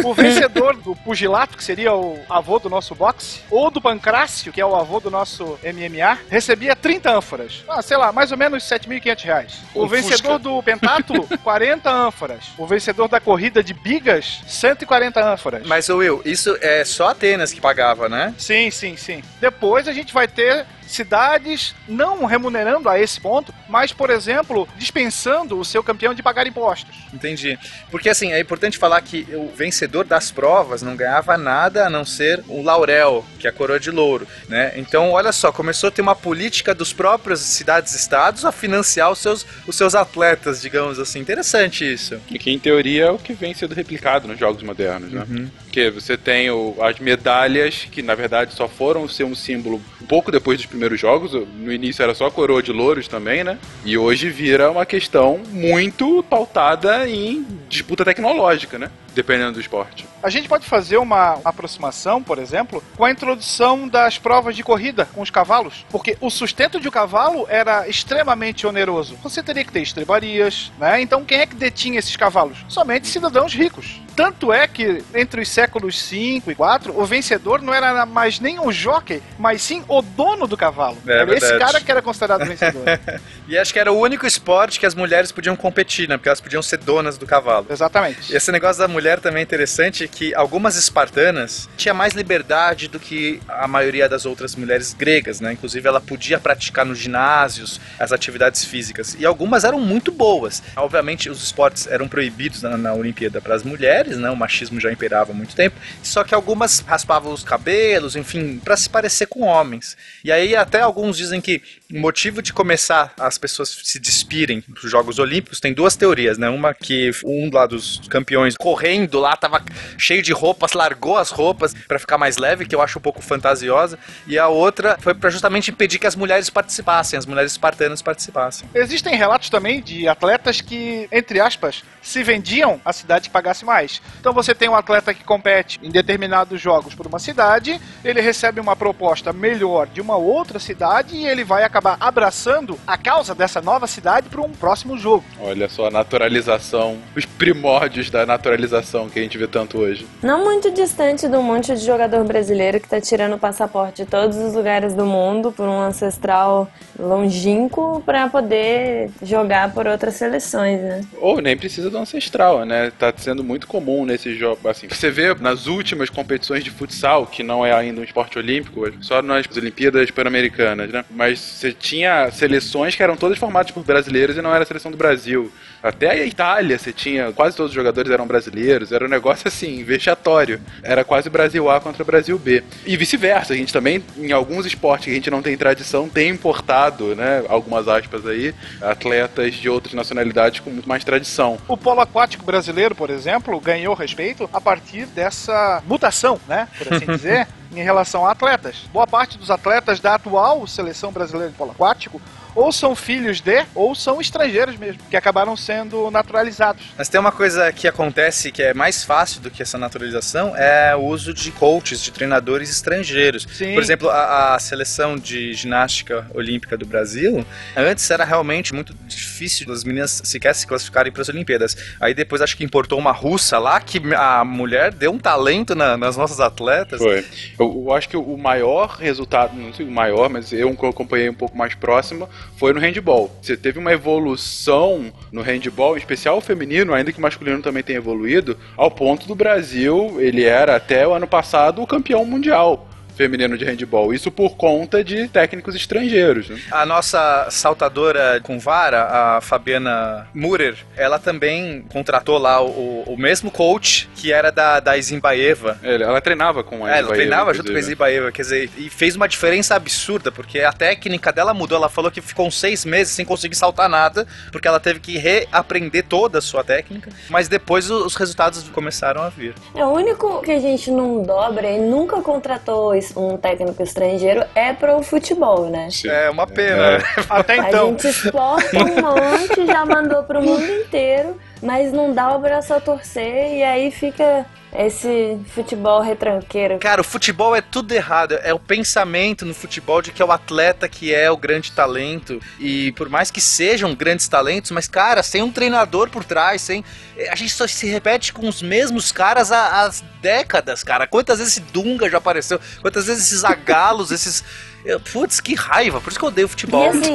[0.04, 4.60] O vencedor do pugilato, que seria o avô do nosso boxe, ou do pancrácio, que
[4.60, 7.64] é o avô do nosso MMA, recebia 30 ânforas.
[7.68, 9.54] Ah, sei lá, mais ou menos 7.500 reais.
[9.74, 10.38] O Um vencedor Fusca.
[10.38, 12.44] do pentátulo, 40 ânforas.
[12.58, 15.66] O vencedor da corrida de bigas, 140 ânforas.
[15.66, 18.34] Mas, Will, isso é só Atenas que pagava, né?
[18.38, 19.22] Sim, sim, sim.
[19.40, 25.58] Depois a gente vai ter cidades não remunerando a esse ponto, mas, por exemplo, dispensando
[25.58, 26.94] o seu campeão de pagar impostos.
[27.12, 27.58] Entendi.
[27.90, 32.04] Porque assim, é importante falar que o vencedor das provas não ganhava nada a não
[32.04, 34.72] ser o laurel, que é a coroa de louro, né?
[34.76, 39.46] Então, olha só, começou a ter uma política dos próprios cidades-estados a financiar os seus,
[39.66, 41.18] os seus atletas, digamos assim.
[41.18, 42.20] Interessante isso.
[42.30, 45.26] E que em teoria é o que vem sendo replicado nos jogos modernos, né?
[45.64, 50.06] Porque você tem o- as medalhas, que na verdade só foram ser um símbolo um
[50.06, 51.32] pouco depois dos primeiros jogos.
[51.32, 53.58] No início era só coroa de louros também, né?
[53.84, 58.90] E hoje vira uma questão muito pautada em disputa tecnológica, né?
[59.14, 60.04] Dependendo do esporte.
[60.20, 65.08] A gente pode fazer uma aproximação, por exemplo, com a introdução das provas de corrida
[65.14, 69.16] com os cavalos, porque o sustento de um cavalo era extremamente oneroso.
[69.22, 71.00] Você teria que ter estrebarias, né?
[71.00, 72.58] Então quem é que detinha esses cavalos?
[72.68, 74.00] Somente cidadãos ricos.
[74.16, 78.58] Tanto é que entre os séculos 5 e 4, o vencedor não era mais nem
[78.58, 80.96] o jockey, mas sim o dono do cavalo.
[81.06, 82.84] É era esse cara que era considerado vencedor.
[83.46, 86.16] E acho que era o único esporte que as mulheres podiam competir, né?
[86.16, 87.66] Porque elas podiam ser donas do cavalo.
[87.68, 88.32] Exatamente.
[88.32, 92.98] E esse negócio da mulher também é interessante, que algumas espartanas tinha mais liberdade do
[92.98, 95.52] que a maioria das outras mulheres gregas, né?
[95.52, 99.14] Inclusive ela podia praticar nos ginásios as atividades físicas.
[99.18, 100.62] E algumas eram muito boas.
[100.76, 104.30] Obviamente os esportes eram proibidos na, na Olimpíada para as mulheres, né?
[104.30, 105.76] O machismo já imperava há muito tempo.
[106.02, 109.96] Só que algumas raspavam os cabelos, enfim, para se parecer com homens.
[110.24, 111.62] E aí até alguns dizem que
[111.92, 116.48] o motivo de começar as pessoas se despirem dos Jogos Olímpicos tem duas teorias, né?
[116.48, 119.62] Uma que um lá dos campeões correndo lá, tava
[119.98, 123.22] cheio de roupas, largou as roupas pra ficar mais leve, que eu acho um pouco
[123.22, 123.98] fantasiosa.
[124.26, 128.68] E a outra foi pra justamente impedir que as mulheres participassem, as mulheres espartanas participassem.
[128.74, 133.93] Existem relatos também de atletas que, entre aspas, se vendiam à cidade que pagasse mais.
[134.20, 138.60] Então você tem um atleta que compete em determinados jogos por uma cidade, ele recebe
[138.60, 143.60] uma proposta melhor de uma outra cidade e ele vai acabar abraçando a causa dessa
[143.60, 145.24] nova cidade para um próximo jogo.
[145.40, 150.06] Olha só a naturalização, os primórdios da naturalização que a gente vê tanto hoje.
[150.22, 154.36] Não muito distante do monte de jogador brasileiro que tá tirando o passaporte de todos
[154.36, 156.68] os lugares do mundo por um ancestral
[156.98, 161.00] longínquo para poder jogar por outras seleções, né?
[161.20, 162.92] Ou nem precisa do ancestral, né?
[162.98, 164.68] Tá sendo muito comum nesse jogo.
[164.68, 168.84] Assim, você vê nas últimas competições de futsal, que não é ainda um esporte olímpico,
[169.00, 171.04] só nas Olimpíadas Pan-Americanas, né?
[171.10, 174.90] Mas você tinha seleções que eram todas formadas por brasileiros e não era a seleção
[174.90, 175.52] do Brasil.
[175.82, 177.30] Até a Itália, você tinha.
[177.32, 178.90] Quase todos os jogadores eram brasileiros.
[178.90, 180.58] Era um negócio assim, vexatório.
[180.82, 182.64] Era quase Brasil A contra Brasil B.
[182.86, 183.52] E vice-versa.
[183.52, 187.44] A gente também, em alguns esportes que a gente não tem tradição, tem importado, né?
[187.48, 191.58] Algumas aspas aí, atletas de outras nacionalidades com muito mais tradição.
[191.68, 196.68] O polo aquático brasileiro, por exemplo, ganhou respeito a partir dessa mutação, né?
[196.78, 198.84] Por assim dizer, em relação a atletas.
[198.92, 202.20] Boa parte dos atletas da atual seleção brasileira de polo aquático
[202.54, 206.82] ou são filhos de, ou são estrangeiros mesmo, que acabaram sendo naturalizados.
[206.96, 210.94] Mas tem uma coisa que acontece que é mais fácil do que essa naturalização, é
[210.94, 213.46] o uso de coaches, de treinadores estrangeiros.
[213.52, 213.74] Sim.
[213.74, 217.44] Por exemplo, a, a seleção de ginástica olímpica do Brasil,
[217.76, 221.76] antes era realmente muito difícil as meninas sequer se classificarem para as Olimpíadas.
[222.00, 225.96] Aí depois acho que importou uma russa lá, que a mulher deu um talento na-
[225.96, 227.00] nas nossas atletas.
[227.00, 227.24] Foi.
[227.58, 230.88] Eu, eu acho que o maior resultado, não sei o maior, mas eu que eu
[230.88, 233.30] acompanhei um pouco mais próximo, foi no handball.
[233.40, 237.82] Você teve uma evolução no handball, em especial o feminino, ainda que o masculino também
[237.82, 242.88] tenha evoluído, ao ponto do Brasil, ele era até o ano passado o campeão mundial
[243.16, 244.12] feminino de handball.
[244.12, 246.48] Isso por conta de técnicos estrangeiros.
[246.48, 246.60] Né?
[246.70, 253.50] A nossa saltadora com vara, a Fabiana Murer, ela também contratou lá o, o mesmo
[253.50, 255.78] coach que era da, da Zimbaeva.
[255.82, 257.94] Ela, ela treinava com a É, ela Zimbaeva, treinava junto com a inclusive.
[257.94, 261.78] Zimbaeva, quer dizer, e fez uma diferença absurda, porque a técnica dela mudou.
[261.78, 265.18] Ela falou que ficou uns seis meses sem conseguir saltar nada, porque ela teve que
[265.18, 269.54] reaprender toda a sua técnica, mas depois os resultados começaram a vir.
[269.74, 274.72] É, o único que a gente não dobra e nunca contratou um técnico estrangeiro é
[274.72, 275.88] pro futebol, né?
[276.06, 276.98] É uma pena.
[277.28, 277.88] Até A então.
[277.90, 282.80] gente exporta um monte, já mandou pro mundo inteiro, mas não dá o braço a
[282.80, 286.78] torcer e aí fica esse futebol retranqueiro.
[286.78, 288.32] Cara, o futebol é tudo errado.
[288.42, 292.40] É o pensamento no futebol de que é o atleta que é o grande talento.
[292.58, 296.84] E por mais que sejam grandes talentos, mas, cara, sem um treinador por trás, sem.
[297.30, 301.06] A gente só se repete com os mesmos caras há, há décadas, cara.
[301.06, 302.60] Quantas vezes esse Dunga já apareceu?
[302.80, 304.42] Quantas vezes esses agalos, esses.
[304.84, 306.00] Eu- Putz, que raiva.
[306.00, 306.88] Por isso que eu odeio E futebol.
[306.88, 307.14] assim,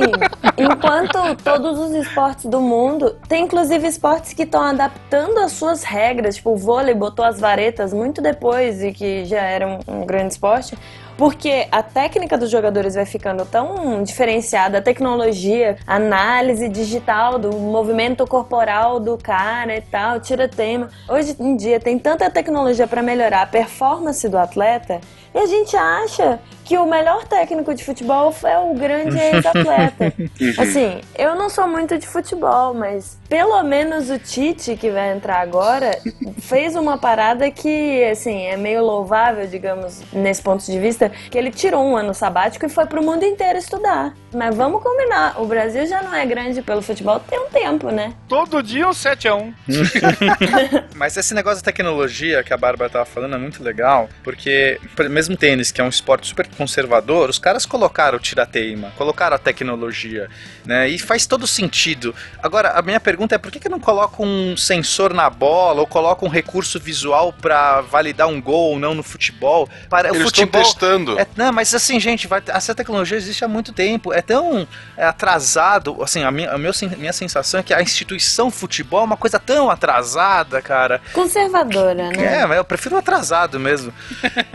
[0.57, 6.35] enquanto todos os esportes do mundo, tem inclusive esportes que estão adaptando as suas regras,
[6.35, 10.33] tipo o vôlei botou as varetas muito depois e que já era um, um grande
[10.33, 10.77] esporte,
[11.17, 17.51] porque a técnica dos jogadores vai ficando tão diferenciada, a tecnologia, a análise digital do
[17.51, 20.89] movimento corporal do cara e tal, tira tema.
[21.09, 25.01] Hoje em dia tem tanta tecnologia para melhorar a performance do atleta
[25.35, 26.39] e a gente acha
[26.69, 30.13] que o melhor técnico de futebol é o grande ex-atleta.
[30.59, 35.39] Assim, eu não sou muito de futebol, mas pelo menos o Tite, que vai entrar
[35.41, 35.97] agora,
[36.39, 41.49] fez uma parada que, assim, é meio louvável, digamos, nesse ponto de vista, que ele
[41.49, 44.13] tirou um ano sabático e foi pro mundo inteiro estudar.
[44.31, 48.13] Mas vamos combinar, o Brasil já não é grande pelo futebol tem um tempo, né?
[48.27, 49.53] Todo dia um 7x1.
[50.95, 55.09] Mas esse negócio da tecnologia que a Bárbara tava falando é muito legal, porque por-
[55.09, 59.39] mesmo tênis, que é um esporte super conservador, os caras colocaram o tirateima, colocaram a
[59.39, 60.29] tecnologia,
[60.65, 60.89] né?
[60.89, 62.13] E faz todo sentido.
[62.43, 65.87] Agora, a minha pergunta é por que, que não coloca um sensor na bola ou
[65.87, 69.69] coloca um recurso visual pra validar um gol ou não no futebol?
[69.89, 71.17] Para, o Eles estão futebol testando.
[71.19, 74.11] é, não, mas assim, gente, vai, essa tecnologia existe há muito tempo.
[74.13, 76.03] É tão é, atrasado.
[76.03, 79.17] Assim, a minha, a meu sen- minha sensação é que a instituição futebol é uma
[79.17, 81.01] coisa tão atrasada, cara.
[81.13, 82.41] Conservadora, né?
[82.41, 83.93] É, mas eu prefiro atrasado mesmo.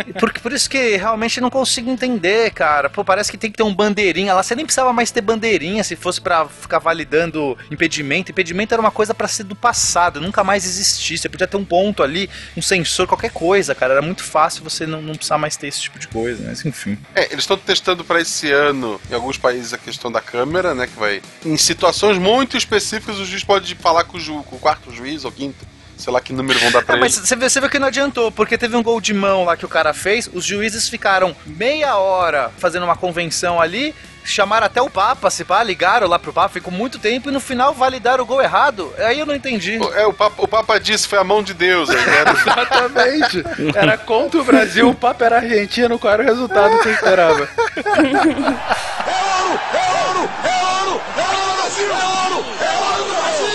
[0.07, 2.91] E por, por isso que realmente não consigo entender, cara.
[2.91, 4.43] Pô, parece que tem que ter um bandeirinha lá.
[4.43, 8.31] Você nem precisava mais ter bandeirinha se fosse pra ficar validando impedimento.
[8.31, 11.17] Impedimento era uma coisa pra ser do passado, nunca mais existir.
[11.19, 13.95] Você podia ter um ponto ali, um sensor, qualquer coisa, cara.
[13.95, 16.99] Era muito fácil você não, não precisar mais ter esse tipo de coisa, mas enfim.
[17.15, 20.87] É, eles estão testando para esse ano, em alguns países, a questão da câmera, né?
[20.87, 21.23] Que vai.
[21.45, 25.25] Em situações muito específicas, o juiz pode falar com o, ju- com o quarto juiz
[25.25, 25.65] ou quinto.
[25.97, 27.01] Sei lá que número vão dar pra É, ele.
[27.05, 29.57] mas você vê, você vê que não adiantou, porque teve um gol de mão lá
[29.57, 34.81] que o cara fez, os juízes ficaram meia hora fazendo uma convenção ali, chamaram até
[34.81, 38.25] o Papa, se pá, ligaram lá pro Papa, ficou muito tempo e no final validaram
[38.25, 38.91] o gol errado.
[38.99, 39.79] Aí eu não entendi.
[39.95, 41.91] É, o Papa, o Papa disse foi a mão de Deus.
[41.91, 42.25] aí, né?
[42.41, 43.45] Exatamente.
[43.77, 47.49] Era contra o Brasil, o papo era argentino, qual era o resultado que eu esperava?
[53.45, 53.54] É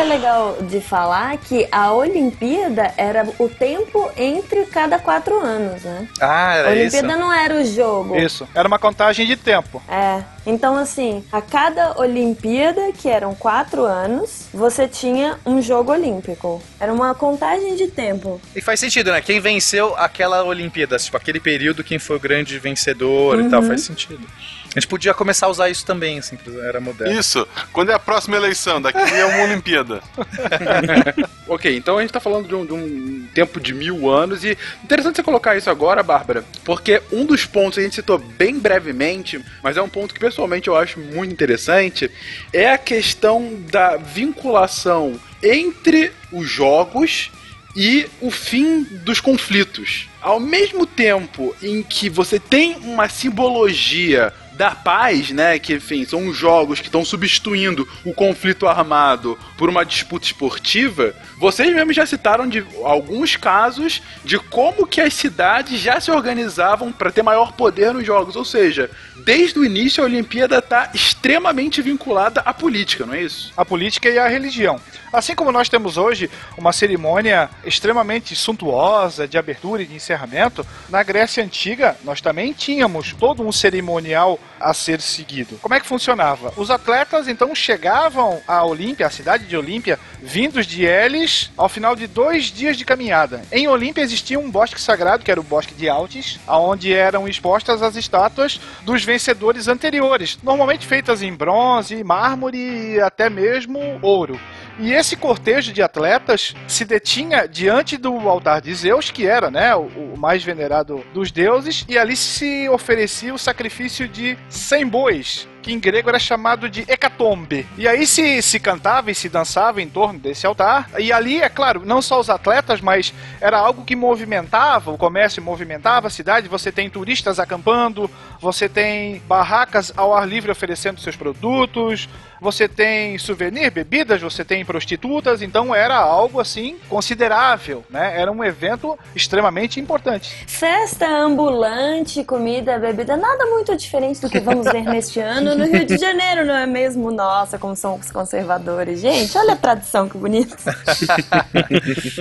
[0.00, 6.08] legal de falar que a Olimpíada era o tempo entre cada quatro anos, né?
[6.20, 6.96] Ah, A era isso.
[6.96, 8.16] Olimpíada não era o jogo.
[8.16, 8.48] Isso.
[8.54, 9.82] Era uma contagem de tempo.
[9.88, 10.22] É.
[10.44, 16.60] Então, assim, a cada Olimpíada, que eram quatro anos, você tinha um jogo olímpico.
[16.80, 18.40] Era uma contagem de tempo.
[18.56, 19.20] E faz sentido, né?
[19.20, 23.82] Quem venceu aquela Olimpíada, tipo, aquele período, quem foi o grande vencedor e tal, faz
[23.82, 24.26] sentido.
[24.74, 27.18] A gente podia começar a usar isso também, assim, que era moderno.
[27.18, 27.46] Isso.
[27.72, 28.80] Quando é a próxima eleição?
[28.80, 30.02] Daqui é uma Olimpíada.
[31.48, 34.56] Ok, então a gente tá falando de um, de um tempo de mil anos e
[34.82, 38.58] interessante você colocar isso agora, Bárbara, porque um dos pontos que a gente citou bem
[38.58, 42.10] brevemente, mas é um ponto que pessoalmente eu acho muito interessante,
[42.54, 47.30] é a questão da vinculação entre os jogos
[47.76, 50.08] e o fim dos conflitos.
[50.22, 56.28] Ao mesmo tempo em que você tem uma simbologia da paz, né, que enfim, são
[56.28, 62.06] os jogos que estão substituindo o conflito armado por uma disputa esportiva, vocês mesmos já
[62.06, 67.52] citaram de alguns casos de como que as cidades já se organizavam para ter maior
[67.52, 68.90] poder nos jogos, ou seja,
[69.24, 73.52] desde o início a Olimpíada está extremamente vinculada à política, não é isso?
[73.56, 74.80] a política e a religião.
[75.12, 81.02] Assim como nós temos hoje uma cerimônia extremamente suntuosa de abertura e de encerramento, na
[81.02, 85.58] Grécia Antiga nós também tínhamos todo um cerimonial a ser seguido.
[85.60, 86.52] Como é que funcionava?
[86.56, 91.94] Os atletas então chegavam à Olímpia, à cidade de Olímpia, vindos de Elis, ao final
[91.94, 93.42] de dois dias de caminhada.
[93.52, 97.82] Em Olímpia existia um bosque sagrado, que era o bosque de Altis, onde eram expostas
[97.82, 104.40] as estátuas dos vencedores anteriores, normalmente feitas em bronze, mármore e até mesmo ouro.
[104.78, 109.74] E esse cortejo de atletas se detinha diante do altar de Zeus, que era né,
[109.74, 115.72] o, mais venerado dos deuses, e ali se oferecia o sacrifício de 100 bois, que
[115.72, 117.66] em grego era chamado de hecatombe.
[117.76, 121.48] E aí se, se cantava e se dançava em torno desse altar, e ali, é
[121.48, 126.48] claro, não só os atletas, mas era algo que movimentava, o comércio movimentava a cidade,
[126.48, 128.10] você tem turistas acampando,
[128.42, 132.08] você tem barracas ao ar livre oferecendo seus produtos,
[132.40, 138.20] você tem souvenir, bebidas, você tem prostitutas, então era algo assim considerável, né?
[138.20, 140.44] Era um evento extremamente importante.
[140.48, 145.86] Festa ambulante, comida, bebida, nada muito diferente do que vamos ver neste ano no Rio
[145.86, 147.12] de Janeiro, não é mesmo?
[147.12, 148.98] Nossa, como são os conservadores.
[148.98, 150.56] Gente, olha a tradição que bonito.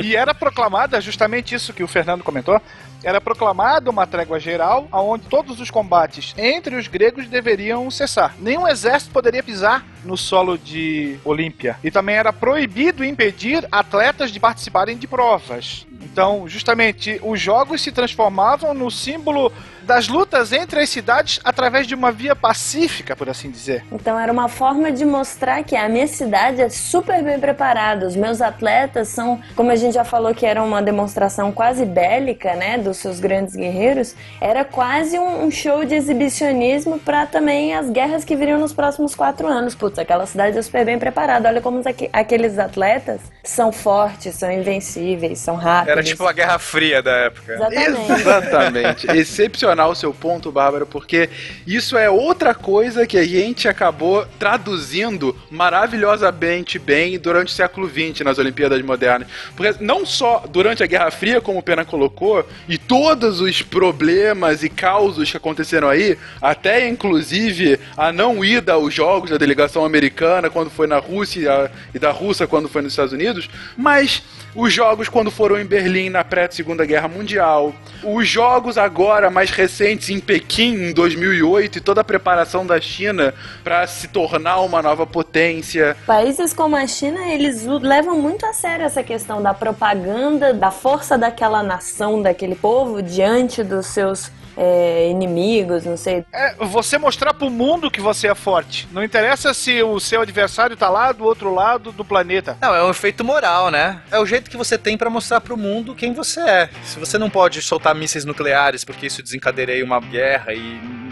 [0.04, 2.62] E era proclamada justamente isso que o Fernando comentou.
[3.04, 8.36] Era proclamada uma trégua geral, onde todos os combates entre os gregos deveriam cessar.
[8.40, 11.78] Nenhum exército poderia pisar no solo de Olímpia.
[11.84, 15.86] E também era proibido impedir atletas de participarem de provas.
[16.02, 19.52] Então, justamente, os jogos se transformavam no símbolo
[19.84, 23.84] das lutas entre as cidades através de uma via pacífica, por assim dizer.
[23.92, 28.06] Então era uma forma de mostrar que a minha cidade é super bem preparada.
[28.06, 32.54] Os meus atletas são, como a gente já falou que era uma demonstração quase bélica,
[32.56, 37.90] né, dos seus grandes guerreiros, era quase um, um show de exibicionismo para também as
[37.90, 39.74] guerras que viriam nos próximos quatro anos.
[39.76, 41.50] Putz, aquela cidade é super bem preparada.
[41.50, 45.92] Olha como aqu- aqueles atletas são fortes, são invencíveis, são rápidos.
[45.92, 47.54] Era tipo a Guerra Fria da época.
[47.54, 48.12] Exatamente.
[48.12, 49.08] Exatamente.
[49.12, 51.30] Excepcional o seu ponto, Bárbara, porque
[51.66, 58.22] isso é outra coisa que a gente acabou traduzindo maravilhosamente bem durante o século XX
[58.22, 59.28] nas Olimpíadas Modernas.
[59.56, 64.64] Porque não só durante a Guerra Fria, como o Pena colocou, e todos os problemas
[64.64, 70.50] e causos que aconteceram aí, até inclusive a não ida aos Jogos da delegação americana
[70.50, 74.24] quando foi na Rússia e da Rússia quando foi nos Estados Unidos, mas
[74.56, 77.74] os jogos quando foram em Berlim na pré-segunda guerra mundial,
[78.04, 83.34] os jogos agora mais recentes em Pequim em 2008 e toda a preparação da China
[83.64, 85.96] para se tornar uma nova potência.
[86.06, 91.18] Países como a China, eles levam muito a sério essa questão da propaganda, da força
[91.18, 94.32] daquela nação, daquele povo diante dos seus
[94.64, 96.24] é, inimigos, não sei.
[96.32, 98.88] É você mostrar pro mundo que você é forte.
[98.92, 102.56] Não interessa se o seu adversário tá lá do outro lado do planeta.
[102.62, 104.02] Não, é um efeito moral, né?
[104.12, 106.70] É o jeito que você tem pra mostrar pro mundo quem você é.
[106.84, 110.60] Se você não pode soltar mísseis nucleares porque isso desencadearia uma guerra e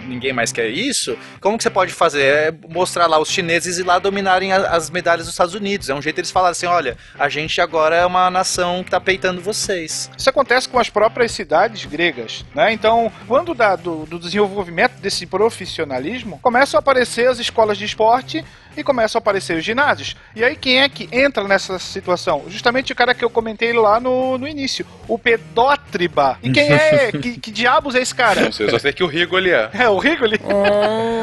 [0.08, 2.24] ninguém mais quer isso, como que você pode fazer?
[2.24, 5.90] É mostrar lá os chineses e lá dominarem a- as medalhas dos Estados Unidos.
[5.90, 9.00] É um jeito deles falarem assim, olha, a gente agora é uma nação que tá
[9.00, 10.10] peitando vocês.
[10.18, 12.72] Isso acontece com as próprias cidades gregas, né?
[12.74, 18.44] Então, quando da, do, do desenvolvimento desse profissionalismo, começam a aparecer as escolas de esporte
[18.80, 20.16] e começam a aparecer os ginásios.
[20.36, 22.44] E aí quem é que entra nessa situação?
[22.48, 26.38] Justamente o cara que eu comentei lá no, no início, o Pedótriba.
[26.42, 27.12] E quem é?
[27.22, 28.42] que, que diabos é esse cara?
[28.42, 29.70] Não sei, eu só sei que o Rigoli é.
[29.74, 30.40] É o Rigoli.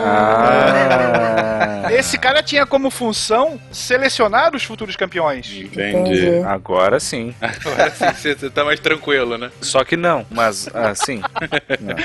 [0.04, 0.56] Ah,
[1.90, 5.50] Esse cara tinha como função selecionar os futuros campeões.
[5.52, 6.28] Entendi.
[6.46, 7.34] agora sim.
[7.40, 9.50] Agora sim, você, tá mais tranquilo, né?
[9.60, 11.20] Só que não, mas assim.
[11.80, 11.96] não.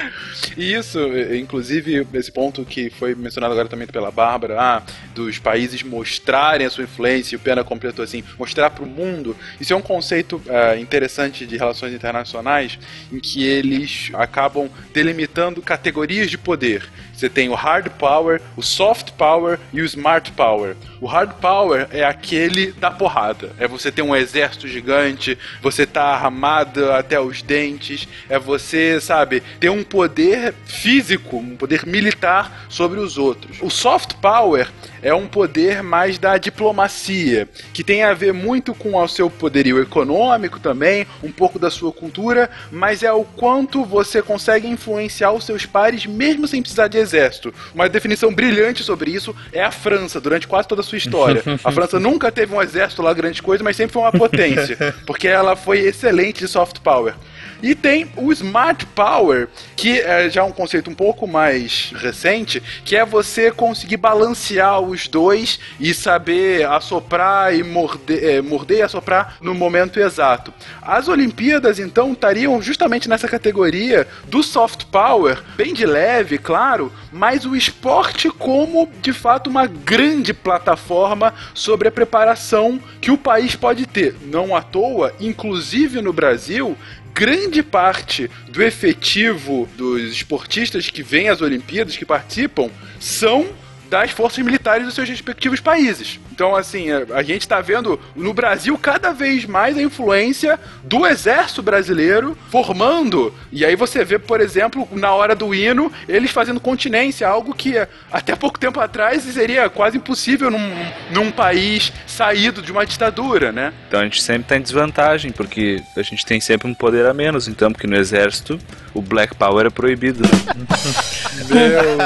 [0.56, 1.00] E isso,
[1.34, 4.84] inclusive, esse ponto que foi mencionado agora também pela Bárbara, ah,
[5.14, 9.36] dos países mostrarem a sua influência, e o Pena completou assim, mostrar para o mundo,
[9.60, 12.78] isso é um conceito ah, interessante de relações internacionais,
[13.12, 16.88] em que eles acabam delimitando categorias de poder.
[17.22, 20.76] Você tem o hard power, o soft power e o smart power.
[21.00, 23.52] O hard power é aquele da porrada.
[23.60, 29.44] É você ter um exército gigante, você tá armado até os dentes, é você, sabe,
[29.60, 33.58] ter um poder físico, um poder militar sobre os outros.
[33.62, 34.68] O soft power
[35.02, 39.82] é um poder mais da diplomacia, que tem a ver muito com o seu poderio
[39.82, 45.46] econômico também, um pouco da sua cultura, mas é o quanto você consegue influenciar os
[45.46, 47.54] seus pares mesmo sem precisar de exército.
[47.74, 51.44] Uma definição brilhante sobre isso é a França, durante quase toda a sua história.
[51.64, 55.28] A França nunca teve um exército lá grande coisa, mas sempre foi uma potência, porque
[55.28, 57.14] ela foi excelente de soft power.
[57.62, 62.96] E tem o Smart Power, que é já um conceito um pouco mais recente, que
[62.96, 69.38] é você conseguir balancear os dois e saber assoprar e morder, eh, morder e assoprar
[69.42, 70.54] no momento exato.
[70.82, 77.46] As Olimpíadas, então, estariam justamente nessa categoria do Soft Power, bem de leve, claro, mas
[77.46, 83.86] o esporte como, de fato, uma grande plataforma sobre a preparação que o país pode
[83.86, 84.16] ter.
[84.24, 86.76] Não à toa, inclusive no Brasil,
[87.14, 93.48] grande parte do efetivo dos esportistas que vêm às Olimpíadas, que participam, são
[93.90, 96.20] das forças militares dos seus respectivos países.
[96.32, 101.06] Então, assim, a- a gente está vendo no Brasil cada vez mais a influência do
[101.06, 103.34] exército brasileiro formando.
[103.52, 107.76] E aí você vê, por exemplo, na hora do hino, eles fazendo continência, algo que
[108.12, 110.72] até pouco tempo atrás seria quase impossível num,
[111.12, 113.74] num país saído de uma ditadura, né?
[113.88, 117.14] Então a gente sempre tá em desvantagem, porque a gente tem sempre um poder a
[117.14, 118.60] menos, então, porque no exército
[118.94, 120.22] o Black Power é proibido.
[120.24, 120.30] né?
[121.52, 121.98] Meu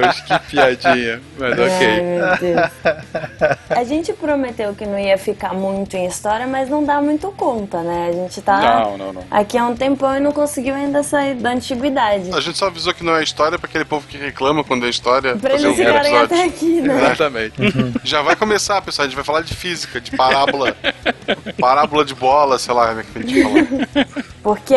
[0.00, 1.20] Deus, que piadinha.
[1.38, 2.02] Mas Ai, ok.
[2.02, 2.70] meu Deus.
[3.76, 7.82] A gente prometeu que não ia ficar muito em história, mas não dá muito conta,
[7.82, 8.08] né?
[8.08, 9.24] A gente tá Não, não, não.
[9.30, 12.30] aqui há um tempão e não conseguiu ainda sair da antiguidade.
[12.32, 14.88] A gente só avisou que não é história pra aquele povo que reclama quando é
[14.88, 15.36] história.
[15.36, 16.24] Pra fazer eles um ficarem episódio.
[16.24, 16.96] até aqui, né?
[17.04, 17.54] Exatamente.
[18.04, 19.04] Já vai começar, pessoal.
[19.04, 20.76] A gente vai falar de física, de parábola.
[21.58, 24.06] parábola de bola, sei lá como é que a gente fala.
[24.42, 24.74] Porque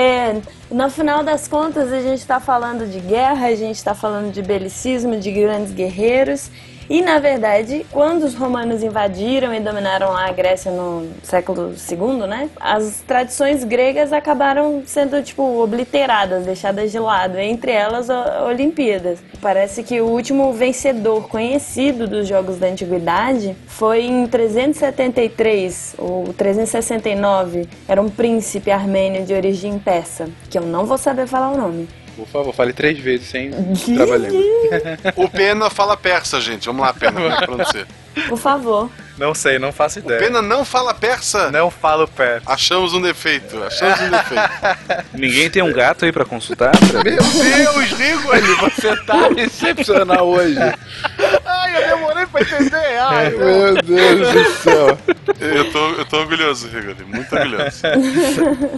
[0.71, 4.41] no final das contas a gente tá falando de guerra, a gente tá falando de
[4.41, 6.49] belicismo, de grandes guerreiros.
[6.89, 12.49] E na verdade, quando os romanos invadiram e dominaram a Grécia no século II, né?
[12.59, 19.19] As tradições gregas acabaram sendo tipo obliteradas, deixadas de lado, entre elas a Olimpíadas.
[19.41, 27.67] Parece que o último vencedor conhecido dos jogos da antiguidade foi em 373 ou 369.
[27.85, 31.87] Era um príncipe armênio de origem persa, que eu não vou saber falar o nome.
[32.17, 33.51] Por favor, fale três vezes sem
[33.95, 34.35] trabalhando.
[35.15, 36.65] O Pena fala persa, gente.
[36.65, 37.37] Vamos lá, Pena.
[37.37, 37.85] Pra você.
[38.27, 38.89] Por favor.
[39.17, 40.19] Não sei, não faço O ideia.
[40.19, 41.51] Pena não fala persa.
[41.51, 42.43] Não falo perto.
[42.51, 43.61] Achamos um defeito.
[43.63, 45.05] Achamos um defeito.
[45.13, 46.71] Ninguém tem um gato aí pra consultar?
[46.71, 47.01] Pra...
[47.05, 50.57] Meu Deus, Rigoli, você tá excepcional hoje.
[51.45, 52.97] Ai, eu demorei pra entender.
[52.99, 54.97] Ai, Meu Deus do céu.
[55.39, 57.03] Eu tô, eu tô orgulhoso, Rigoli.
[57.05, 57.81] Muito orgulhoso.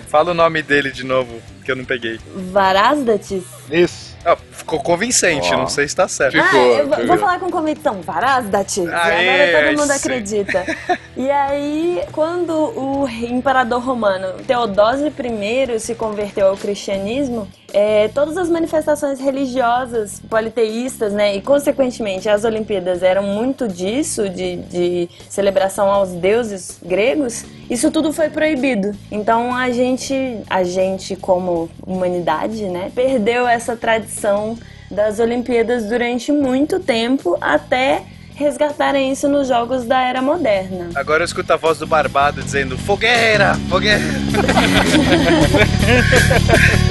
[0.09, 2.19] Fala o nome dele de novo, que eu não peguei.
[2.51, 3.43] Varasdatis.
[3.71, 4.09] Isso.
[4.25, 5.57] Ah, ficou convincente, Ó.
[5.57, 6.33] não sei se tá certo.
[6.41, 7.07] Ficou, ah, eu vou- ficou.
[7.07, 8.01] vou falar com convicção.
[8.01, 8.77] Varasdatis.
[8.85, 10.65] E Aê, agora todo mundo acredita.
[11.17, 18.49] E aí, quando o imperador romano Teodósio I se converteu ao cristianismo, é, todas as
[18.49, 26.09] manifestações religiosas, politeístas, né, e consequentemente as Olimpíadas eram muito disso, de, de celebração aos
[26.09, 28.95] deuses gregos, isso tudo foi proibido.
[29.11, 34.57] Então a gente, a gente como humanidade, né, perdeu essa tradição
[34.89, 38.03] das Olimpíadas durante muito tempo até
[38.39, 40.89] resgatarem isso nos jogos da era moderna.
[40.95, 43.99] Agora eu escuto a voz do Barbado dizendo fogueira, fogueira.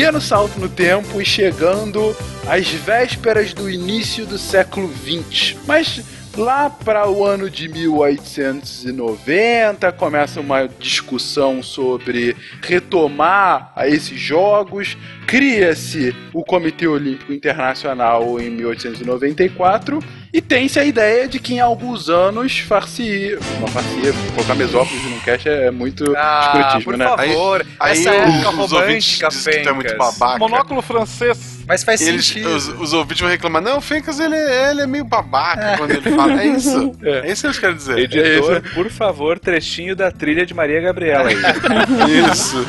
[0.00, 2.16] pequeno salto no tempo e chegando
[2.48, 5.58] às vésperas do início do século XX.
[5.66, 6.02] Mas
[6.34, 14.96] lá para o ano de 1890 começa uma discussão sobre retomar a esses jogos.
[15.26, 19.98] Cria-se o Comitê Olímpico Internacional em 1894
[20.32, 23.36] e tem-se a ideia de que em alguns anos far-se.
[23.58, 23.90] Uma far-se,
[24.34, 27.04] colocar Mesópolis no cast é muito Ah, escrotismo, por né?
[27.04, 27.66] favor.
[27.78, 30.38] Aí Essa os- época os ouvintes romântica, dizem que tu é muito babaca.
[30.38, 31.59] Monóculo francês.
[31.70, 32.48] Mas faz Eles, sentido.
[32.48, 36.16] os, os ouvintes vão reclamar, não, o Fencas ele, ele é meio babaca quando ele
[36.16, 36.42] fala.
[36.42, 36.90] É isso.
[37.02, 37.98] É, isso que eles querem dizer.
[37.98, 41.36] Editor, por favor, trechinho da trilha de Maria Gabriela aí.
[42.30, 42.66] Isso.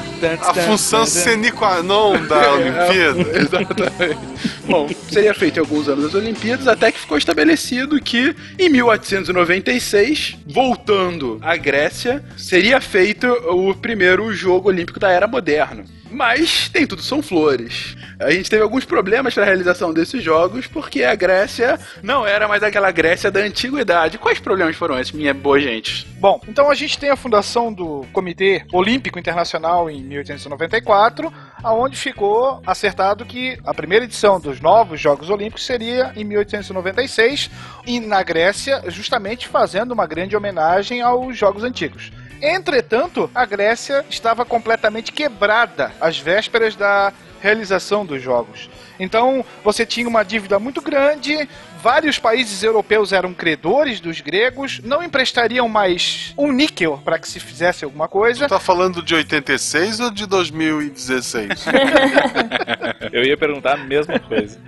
[0.48, 3.20] A função sine qua non da Olimpíada.
[3.38, 4.20] Exatamente.
[4.66, 10.38] Bom, seria feito em alguns anos das Olimpíadas, até que ficou estabelecido que em 1896,
[10.48, 15.84] voltando à Grécia, seria feito o primeiro jogo olímpico da era moderna.
[16.12, 17.96] Mas nem tudo são flores.
[18.20, 22.48] A gente teve alguns problemas para a realização desses jogos, porque a Grécia não era
[22.48, 24.18] mais aquela Grécia da antiguidade.
[24.18, 26.08] Quais problemas foram esses, minha boa gente?
[26.20, 31.34] Bom, então a gente tem a fundação do Comitê Olímpico Internacional em 1894,
[31.64, 37.50] aonde ficou acertado que a primeira edição dos novos Jogos Olímpicos seria em 1896
[37.88, 42.12] e na Grécia, justamente fazendo uma grande homenagem aos Jogos Antigos.
[42.42, 48.70] Entretanto, a Grécia estava completamente quebrada às vésperas da realização dos jogos.
[49.00, 51.48] Então, você tinha uma dívida muito grande,
[51.82, 57.40] vários países europeus eram credores dos gregos, não emprestariam mais um níquel para que se
[57.40, 58.46] fizesse alguma coisa.
[58.46, 61.66] Tu tá falando de 86 ou de 2016?
[63.12, 64.60] Eu ia perguntar a mesma coisa.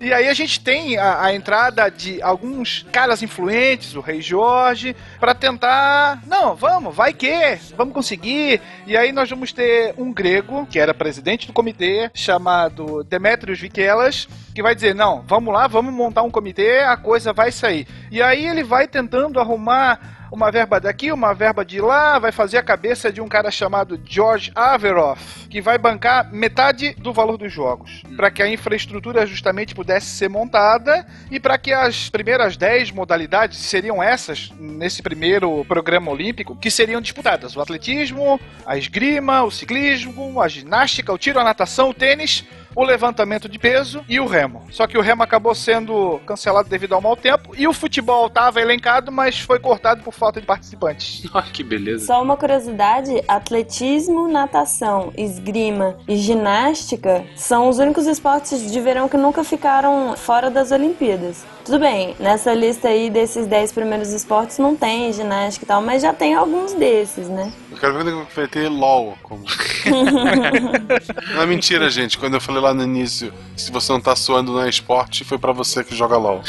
[0.00, 4.94] E aí a gente tem a, a entrada de alguns caras influentes, o rei Jorge,
[5.18, 8.60] para tentar, não, vamos, vai que, vamos conseguir.
[8.86, 14.28] E aí nós vamos ter um grego, que era presidente do comitê, chamado Demetrios Vikelas,
[14.54, 17.86] que vai dizer, não, vamos lá, vamos montar um comitê, a coisa vai sair.
[18.10, 22.58] E aí ele vai tentando arrumar uma verba daqui, uma verba de lá, vai fazer
[22.58, 27.52] a cabeça de um cara chamado George Averoff, que vai bancar metade do valor dos
[27.52, 32.90] jogos, para que a infraestrutura justamente pudesse ser montada e para que as primeiras 10
[32.90, 39.50] modalidades seriam essas nesse primeiro programa olímpico que seriam disputadas: o atletismo, a esgrima, o
[39.50, 42.44] ciclismo, a ginástica, o tiro, a natação, o tênis,
[42.76, 44.62] o levantamento de peso e o remo.
[44.70, 48.60] Só que o remo acabou sendo cancelado devido ao mau tempo e o futebol estava
[48.60, 51.24] elencado, mas foi cortado por falta de participantes.
[51.36, 52.06] Ah, que beleza.
[52.06, 59.18] Só uma curiosidade: atletismo, natação, esgrima e ginástica são os únicos esportes de verão que
[59.18, 61.44] nunca ficaram fora das Olimpíadas.
[61.66, 66.00] Tudo bem, nessa lista aí desses 10 primeiros esportes não tem ginástica e tal, mas
[66.00, 67.52] já tem alguns desses, né?
[67.76, 69.44] Eu quero ver quando vai ter LOL como.
[71.34, 72.16] não é mentira, gente.
[72.16, 75.36] Quando eu falei lá no início, se você não tá suando não é esporte, foi
[75.38, 76.42] pra você que joga LOL.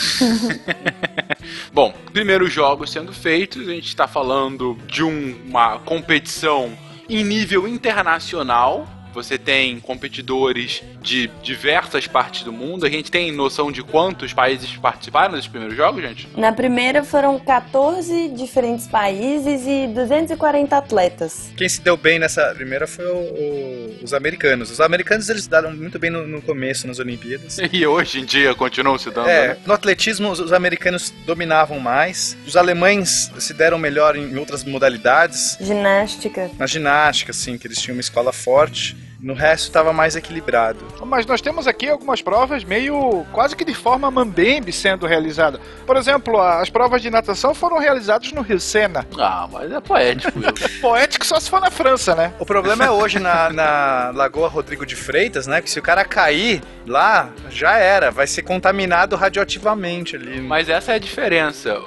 [1.73, 6.71] Bom, primeiros jogos sendo feitos, a gente está falando de um- uma competição
[7.09, 8.87] em nível internacional.
[9.17, 12.85] Você tem competidores de diversas partes do mundo.
[12.85, 16.27] A gente tem noção de quantos países participaram desses primeiros jogos, gente?
[16.37, 21.49] Na primeira foram 14 diferentes países e 240 atletas.
[21.57, 24.69] Quem se deu bem nessa primeira foi o- o- os americanos.
[24.69, 27.57] Os americanos eles se deram muito bem no, no começo nas Olimpíadas.
[27.73, 29.57] E hoje em dia continuam se dando, É, né?
[29.65, 35.57] no atletismo os, os americanos dominavam mais, os alemães se deram melhor em outras modalidades.
[35.59, 36.51] Ginástica.
[36.59, 38.95] Na ginástica, assim, que eles tinham uma escola forte.
[39.19, 40.79] No resto tava mais equilibrado.
[41.05, 45.59] Mas nós temos aqui algumas provas meio quase que de forma mambembe sendo realizada.
[45.85, 49.07] Por exemplo, as provas de natação foram realizadas no Rio Sena.
[49.17, 50.37] Ah, mas é poético.
[50.81, 52.33] Poético só se for na França, né?
[52.39, 55.61] O problema é hoje na, na Lagoa Rodrigo de Freitas, né?
[55.61, 58.11] Que se o cara cair lá, já era.
[58.11, 60.39] Vai ser contaminado radioativamente ali.
[60.41, 61.79] Mas essa é a diferença.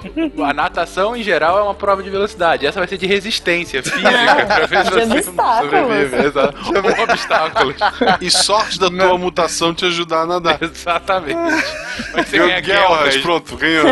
[0.43, 2.65] A natação, em geral, é uma prova de velocidade.
[2.65, 4.01] Essa vai ser de resistência física,
[4.45, 5.71] pra ver se você obstáculos.
[5.71, 6.25] sobrevive.
[6.27, 6.57] Exato.
[7.25, 7.75] Obstáculos.
[8.21, 10.57] E sorte da tua mutação te ajudar a nadar.
[10.63, 11.35] Exatamente.
[12.13, 13.85] Vai ser Ganhou ganhar guerras, pronto, ganhou.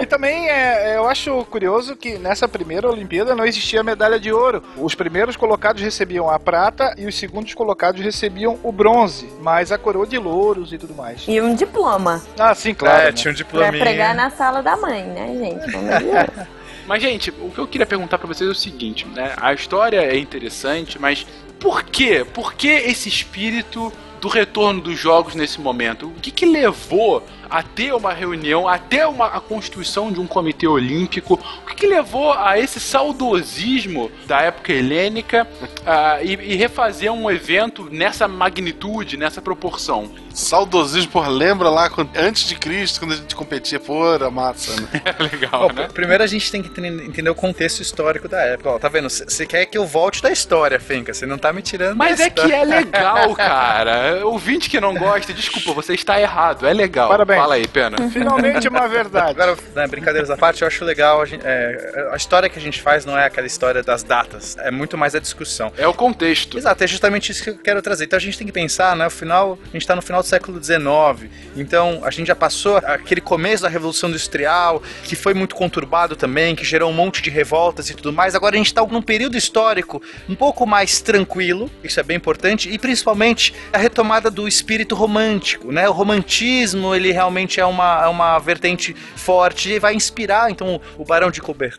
[0.00, 4.62] E também é, eu acho curioso que nessa primeira Olimpíada não existia medalha de ouro.
[4.76, 9.78] Os primeiros colocados recebiam a prata e os segundos colocados recebiam o bronze, mas a
[9.78, 11.24] coroa de louros e tudo mais.
[11.26, 12.22] E um diploma.
[12.38, 13.02] Ah, sim, claro.
[13.02, 13.12] é, né?
[13.12, 13.84] tinha um Pra diplominha.
[13.84, 15.66] pregar na sala da mãe, né, gente?
[15.66, 16.46] Deus.
[16.86, 19.34] Mas, gente, o que eu queria perguntar pra vocês é o seguinte, né?
[19.38, 21.26] A história é interessante, mas
[21.66, 22.24] por quê?
[22.24, 26.06] Por que esse espírito do retorno dos jogos nesse momento?
[26.06, 30.66] O que, que levou a ter uma reunião, até uma, a constituição de um comitê
[30.66, 31.34] olímpico?
[31.62, 35.46] O que, que levou a esse saudosismo da época helênica
[35.84, 40.10] ah, e, e refazer um evento nessa magnitude, nessa proporção?
[40.32, 44.78] Saudosismo, porra, lembra lá quando- antes de Cristo, quando a gente competia, pô, era massa,
[44.80, 44.88] né?
[45.18, 45.84] É legal, Bom, né?
[45.86, 48.70] pr- primeiro a gente tem que entender o contexto histórico da época.
[48.70, 49.08] Ó, tá vendo?
[49.08, 51.14] Você quer que eu volte da história, Fenca.
[51.14, 54.26] Você não tá me tirando Mas da é que é legal, cara.
[54.26, 56.66] Ouvinte que não gosta, desculpa, você está errado.
[56.66, 57.08] É legal.
[57.08, 57.35] Parabéns.
[57.36, 57.96] Fala aí, pena.
[58.10, 59.30] Finalmente uma verdade.
[59.30, 61.20] Agora, né, brincadeiras à parte, eu acho legal.
[61.22, 64.56] A, gente- é, a história que a gente faz não é aquela história das datas,
[64.58, 65.72] é muito mais a discussão.
[65.76, 66.56] É o contexto.
[66.58, 68.04] Exato, é justamente isso que eu quero trazer.
[68.04, 69.06] Então a gente tem que pensar, né?
[69.06, 71.30] O final, a gente está no final do século XIX.
[71.56, 76.54] Então a gente já passou aquele começo da Revolução Industrial, que foi muito conturbado também,
[76.54, 78.34] que gerou um monte de revoltas e tudo mais.
[78.34, 82.70] Agora a gente está num período histórico um pouco mais tranquilo, isso é bem importante,
[82.70, 85.88] e principalmente a retomada do espírito romântico, né?
[85.88, 87.25] O romantismo, ele realmente
[87.60, 91.76] é uma, é uma vertente forte e vai inspirar, então, o Barão de Coubertin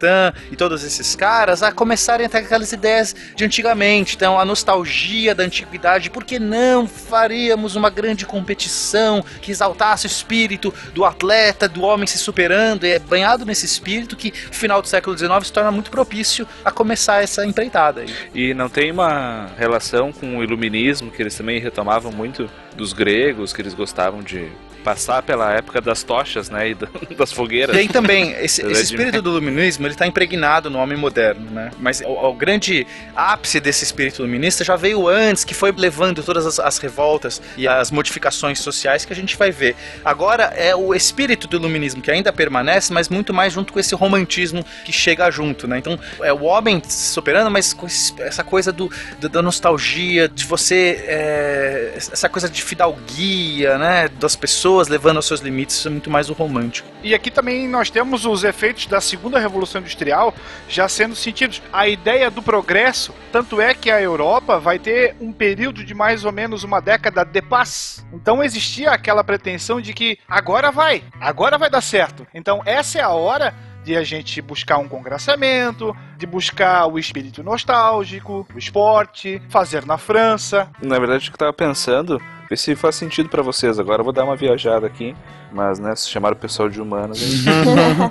[0.51, 4.15] e todos esses caras a começarem a ter aquelas ideias de antigamente.
[4.15, 10.07] Então, a nostalgia da antiguidade, por que não faríamos uma grande competição que exaltasse o
[10.07, 12.85] espírito do atleta, do homem se superando?
[12.85, 16.71] É banhado nesse espírito que o final do século XIX se torna muito propício a
[16.71, 18.13] começar essa empreitada aí.
[18.33, 23.53] E não tem uma relação com o iluminismo, que eles também retomavam muito dos gregos,
[23.53, 24.49] que eles gostavam de
[24.87, 27.75] passar pela época das tochas, né, e da- das fogueiras.
[27.75, 31.71] Tem também, esse, esse espírito do iluminismo, ele está impregnado no homem moderno, né?
[31.77, 36.45] Mas o, o grande ápice desse espírito iluminista já veio antes, que foi levando todas
[36.45, 39.75] as, as revoltas e as modificações sociais que a gente vai ver.
[40.05, 43.93] Agora é o espírito do iluminismo que ainda permanece, mas muito mais junto com esse
[43.93, 45.79] romantismo que chega junto, né?
[45.79, 47.87] Então é o homem se superando, mas com
[48.19, 51.03] essa coisa do, do- da nostalgia, de você.
[51.05, 54.07] é, essa coisa de fidalguia, né?
[54.19, 56.87] Das pessoas levando aos seus limites, isso é muito mais o romântico.
[57.01, 60.33] E aqui também nós temos os efeitos da segunda revolução industrial
[60.69, 61.61] já sendo sentidos.
[61.71, 66.25] A ideia do progresso, tanto é que a Europa vai ter um período de mais
[66.25, 68.05] ou menos uma década de paz.
[68.13, 72.27] Então existia aquela pretensão de que agora vai, agora vai dar certo.
[72.33, 73.53] Então essa é a hora
[73.87, 79.97] de a gente buscar um congraçamento, de buscar o espírito nostálgico, o esporte, fazer na
[79.97, 80.69] França.
[80.81, 83.79] Na verdade, o que eu tava pensando, ver se faz sentido pra vocês.
[83.79, 85.15] Agora eu vou dar uma viajada aqui,
[85.51, 87.17] mas né, se chamaram o pessoal de humanas.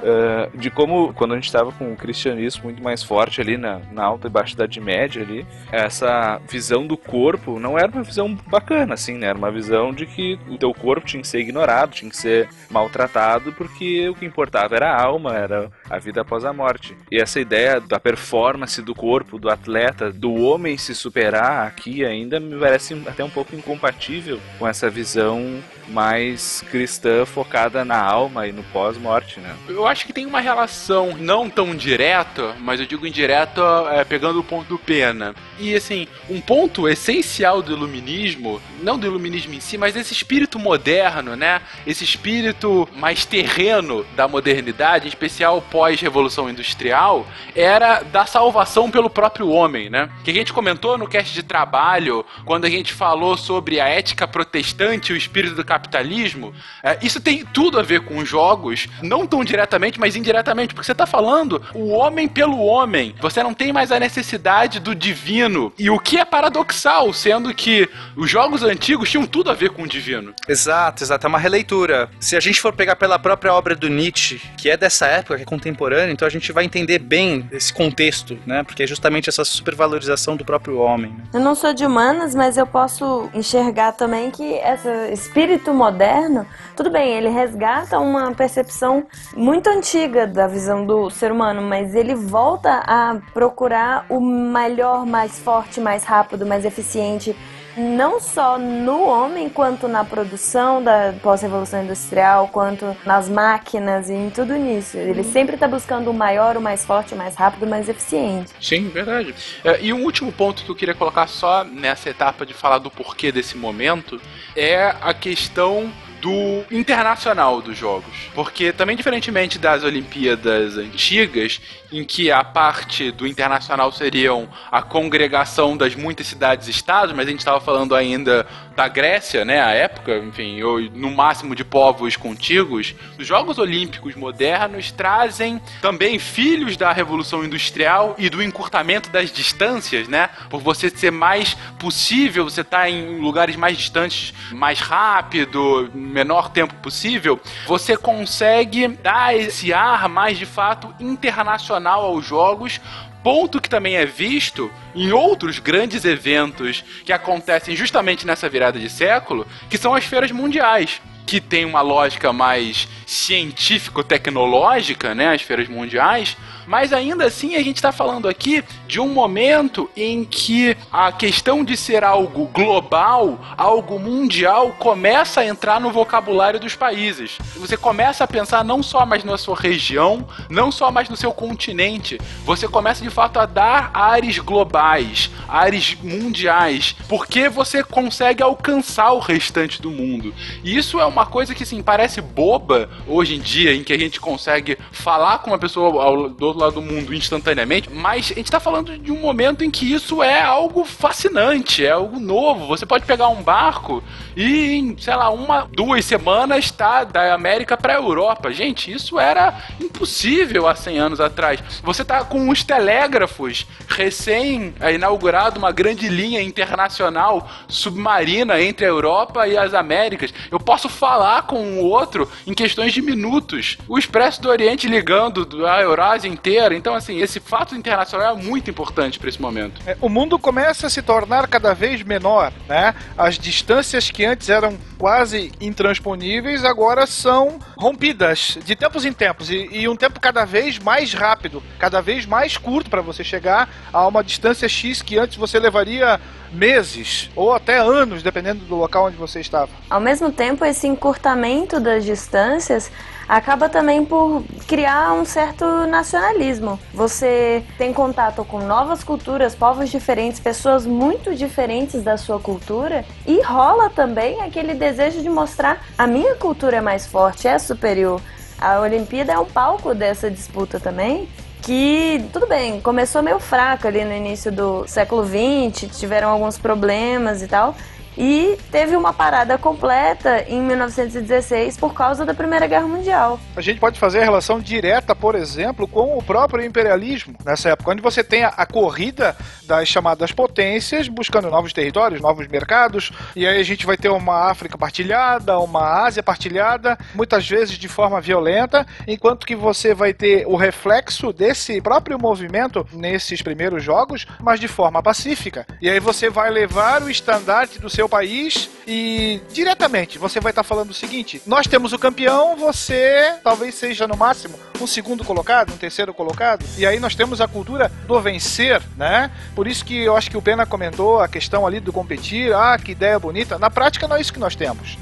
[0.07, 3.81] É, de como, quando a gente tava com o cristianismo muito mais forte ali na,
[3.93, 8.35] na alta e baixa idade média ali, essa visão do corpo não era uma visão
[8.47, 9.29] bacana, assim, né?
[9.29, 12.49] Era uma visão de que o teu corpo tinha que ser ignorado, tinha que ser
[12.71, 16.97] maltratado, porque o que importava era a alma, era a vida após a morte.
[17.11, 22.39] E essa ideia da performance do corpo, do atleta, do homem se superar aqui ainda
[22.39, 24.26] me parece até um pouco incompatível
[24.59, 29.55] com essa visão mais cristã focada na alma e no pós-morte, né?
[29.69, 33.63] Eu acho que tem uma relação não tão direta, mas eu digo indireta
[33.93, 35.35] é, pegando o ponto do Pena.
[35.59, 40.59] E assim, um ponto essencial do iluminismo, não do iluminismo em si, mas desse espírito
[40.59, 41.61] moderno, né?
[41.87, 49.49] Esse espírito mais terreno da modernidade, em especial pós-revolução industrial, era da salvação pelo próprio
[49.49, 50.11] homem, né?
[50.25, 54.16] Que a gente comentou no cast de trabalho, quando a gente falou sobre a ética
[54.17, 58.89] ética protestante, o espírito do capitalismo, é, isso tem tudo a ver com os jogos,
[59.03, 63.15] não tão diretamente, mas indiretamente, porque você está falando o homem pelo homem.
[63.21, 65.73] Você não tem mais a necessidade do divino.
[65.79, 69.83] E o que é paradoxal, sendo que os jogos antigos tinham tudo a ver com
[69.83, 70.33] o divino.
[70.49, 71.27] Exato, exato.
[71.27, 72.09] É uma releitura.
[72.19, 75.43] Se a gente for pegar pela própria obra do Nietzsche, que é dessa época, que
[75.43, 78.63] é contemporânea, então a gente vai entender bem esse contexto, né?
[78.63, 81.11] Porque é justamente essa supervalorização do próprio homem.
[81.11, 81.25] né?
[81.35, 86.47] Eu não sou de humanas, mas eu posso enxergar também que esse espírito moderno,
[86.77, 92.15] tudo bem, ele resgata uma percepção muito antiga da visão do ser humano, mas ele
[92.15, 97.37] volta a procurar o melhor, mais forte, mais rápido, mais eficiente.
[97.77, 104.31] Não só no homem, quanto na produção da pós-revolução industrial, quanto nas máquinas e em
[104.31, 104.97] tudo nisso.
[104.97, 108.53] Ele sempre está buscando o maior, o mais forte, o mais rápido, o mais eficiente.
[108.61, 109.35] Sim, verdade.
[109.63, 112.91] É, e um último ponto que eu queria colocar só nessa etapa de falar do
[112.91, 114.21] porquê desse momento
[114.55, 118.31] é a questão do internacional dos jogos.
[118.35, 121.61] Porque também diferentemente das Olimpíadas antigas,
[121.93, 127.41] em que a parte do internacional seriam a congregação das muitas cidades-estados, mas a gente
[127.41, 132.95] estava falando ainda da Grécia, né, a época, enfim, ou no máximo de povos contíguos,
[133.19, 140.09] os Jogos Olímpicos modernos trazem também filhos da Revolução Industrial e do encurtamento das distâncias,
[140.09, 146.51] né, por você ser mais possível, você tá em lugares mais distantes, mais rápido, menor
[146.51, 152.81] tempo possível, você consegue dar esse ar mais de fato internacional aos jogos
[153.27, 158.89] ponto que também é visto em outros grandes eventos que acontecem justamente nessa virada de
[158.89, 161.03] século, que são as feiras mundiais.
[161.27, 165.35] Que tem uma lógica mais científico-tecnológica, né?
[165.35, 170.25] As feiras mundiais, mas ainda assim a gente está falando aqui de um momento em
[170.25, 176.75] que a questão de ser algo global, algo mundial, começa a entrar no vocabulário dos
[176.75, 177.39] países.
[177.57, 181.33] Você começa a pensar não só mais na sua região, não só mais no seu
[181.33, 182.19] continente.
[182.45, 189.19] Você começa de fato a dar ares globais, ares mundiais, porque você consegue alcançar o
[189.19, 190.35] restante do mundo.
[190.65, 193.99] E isso é uma coisa que assim parece boba hoje em dia, em que a
[193.99, 198.35] gente consegue falar com uma pessoa ao, do outro lado do mundo instantaneamente, mas a
[198.35, 202.67] gente tá falando de um momento em que isso é algo fascinante, é algo novo.
[202.67, 204.03] Você pode pegar um barco
[204.35, 208.53] e em, sei lá, uma, duas semanas tá da América pra Europa.
[208.53, 211.63] Gente, isso era impossível há 100 anos atrás.
[211.83, 219.47] Você tá com os telégrafos recém inaugurado uma grande linha internacional submarina entre a Europa
[219.47, 220.33] e as Américas.
[220.51, 223.77] Eu posso falar com o outro em questões de minutos.
[223.89, 226.77] O Expresso do Oriente ligando a Eurásia inteira.
[226.77, 229.81] Então, assim, esse fato internacional é muito importante para esse momento.
[229.85, 232.95] É, o mundo começa a se tornar cada vez menor, né?
[233.19, 239.69] As distâncias que antes eram quase intransponíveis agora são rompidas de tempos em tempos e,
[239.73, 244.07] e um tempo cada vez mais rápido, cada vez mais curto para você chegar a
[244.07, 246.21] uma distância X que antes você levaria
[246.53, 249.71] meses ou até anos, dependendo do local onde você estava.
[249.91, 252.91] Ao mesmo tempo, esse encurtamento das distâncias
[253.29, 256.79] acaba também por criar um certo nacionalismo.
[256.93, 263.41] Você tem contato com novas culturas, povos diferentes, pessoas muito diferentes da sua cultura e
[263.43, 268.21] rola também aquele desejo de mostrar a minha cultura é mais forte, é superior.
[268.59, 271.29] A Olimpíada é um palco dessa disputa também.
[271.63, 277.43] Que, tudo bem, começou meio fraco ali no início do século XX, tiveram alguns problemas
[277.43, 277.75] e tal,
[278.17, 283.39] e teve uma parada completa em 1916 por causa da Primeira Guerra Mundial.
[283.55, 287.91] A gente pode fazer a relação direta, por exemplo, com o próprio imperialismo nessa época,
[287.91, 289.37] onde você tem a, a corrida
[289.67, 294.51] das chamadas potências buscando novos territórios, novos mercados, e aí a gente vai ter uma
[294.51, 300.47] África partilhada, uma Ásia partilhada, muitas vezes de forma violenta, enquanto que você vai ter
[300.47, 305.67] o reflexo desse próprio movimento nesses primeiros jogos, mas de forma pacífica.
[305.81, 310.63] E aí você vai levar o estandarte do seu país e diretamente você vai estar
[310.63, 315.73] falando o seguinte: nós temos o campeão, você talvez seja no máximo um segundo colocado,
[315.73, 319.31] um terceiro colocado, e aí nós temos a cultura do vencer, né?
[319.55, 322.79] Por isso que eu acho que o Pena comentou a questão ali do competir, ah,
[322.79, 323.59] que ideia bonita.
[323.59, 324.97] Na prática não é isso que nós temos.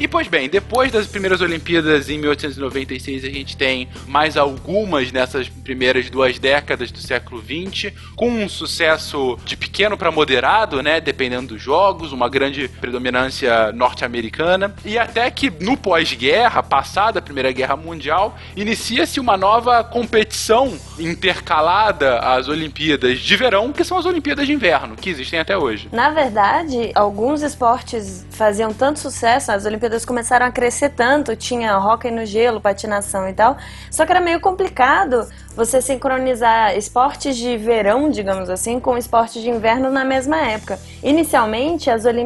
[0.00, 5.48] E pois bem, depois das primeiras Olimpíadas em 1896, a gente tem mais algumas nessas
[5.48, 11.48] primeiras duas décadas do século XX, com um sucesso de pequeno para moderado, né, dependendo
[11.48, 14.74] dos jogos, uma grande predominância norte-americana.
[14.84, 22.18] E até que no pós-guerra, passada a Primeira Guerra Mundial, inicia-se uma nova competição intercalada
[22.18, 25.88] às Olimpíadas de verão, que são as Olimpíadas de inverno, que existem até hoje.
[25.92, 32.10] Na verdade, alguns esportes faziam tanto sucesso, as Olimpíadas começaram a crescer tanto, tinha hóquei
[32.10, 33.56] no gelo, patinação e tal,
[33.90, 39.50] só que era meio complicado você sincronizar esportes de verão, digamos assim, com esportes de
[39.50, 40.78] inverno na mesma época.
[41.02, 42.21] Inicialmente, as Olimpíadas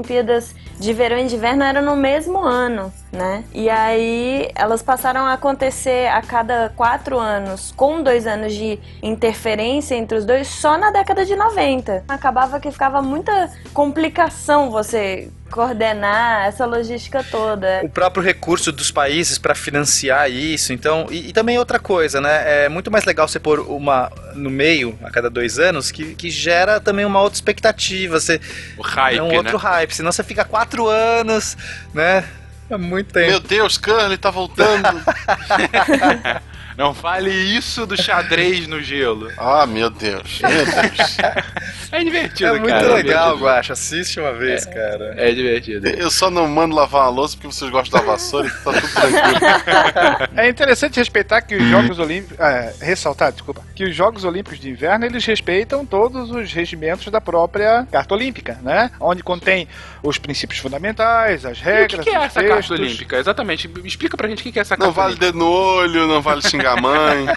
[0.78, 3.44] de verão e de inverno eram no mesmo ano, né?
[3.52, 9.94] E aí elas passaram a acontecer a cada quatro anos, com dois anos de interferência
[9.94, 12.04] entre os dois, só na década de 90.
[12.08, 17.80] Acabava que ficava muita complicação você coordenar essa logística toda.
[17.82, 22.64] O próprio recurso dos países para financiar isso, então, e, e, também outra coisa, né?
[22.64, 26.30] É muito mais legal você pôr uma no meio a cada dois anos que, que
[26.30, 28.40] gera também uma outra expectativa, você
[28.76, 29.38] o hype, é um né?
[29.38, 31.56] outro hype, senão você fica quatro anos,
[31.94, 32.24] né?
[32.68, 33.28] É muito tempo.
[33.28, 34.88] Meu Deus, Curly tá voltando.
[36.76, 39.30] Não fale isso do xadrez no gelo.
[39.38, 40.40] Ah, meu Deus.
[40.40, 41.16] Meu Deus.
[41.92, 42.94] É divertido, É muito cara.
[42.94, 43.40] legal, é.
[43.40, 43.72] Guacha.
[43.72, 45.14] Assiste uma vez, cara.
[45.16, 45.86] É divertido.
[45.88, 48.88] Eu só não mando lavar uma louça porque vocês gostam da vassoura e tá tudo
[48.92, 50.28] tranquilo.
[50.36, 52.38] É interessante respeitar que os Jogos Olímpicos.
[52.40, 53.62] É, ressaltar, desculpa.
[53.74, 58.58] Que os Jogos Olímpicos de Inverno eles respeitam todos os regimentos da própria Carta Olímpica,
[58.62, 58.90] né?
[59.00, 59.66] Onde contém
[60.02, 62.04] os princípios fundamentais, as E o regras.
[62.04, 62.68] que, que é essa textos.
[62.68, 63.16] carta olímpica?
[63.18, 63.70] Exatamente.
[63.84, 65.26] Explica pra gente o que, é essa Não carta vale olímpica.
[65.26, 67.26] dedo no olho, não vale xingar mãe.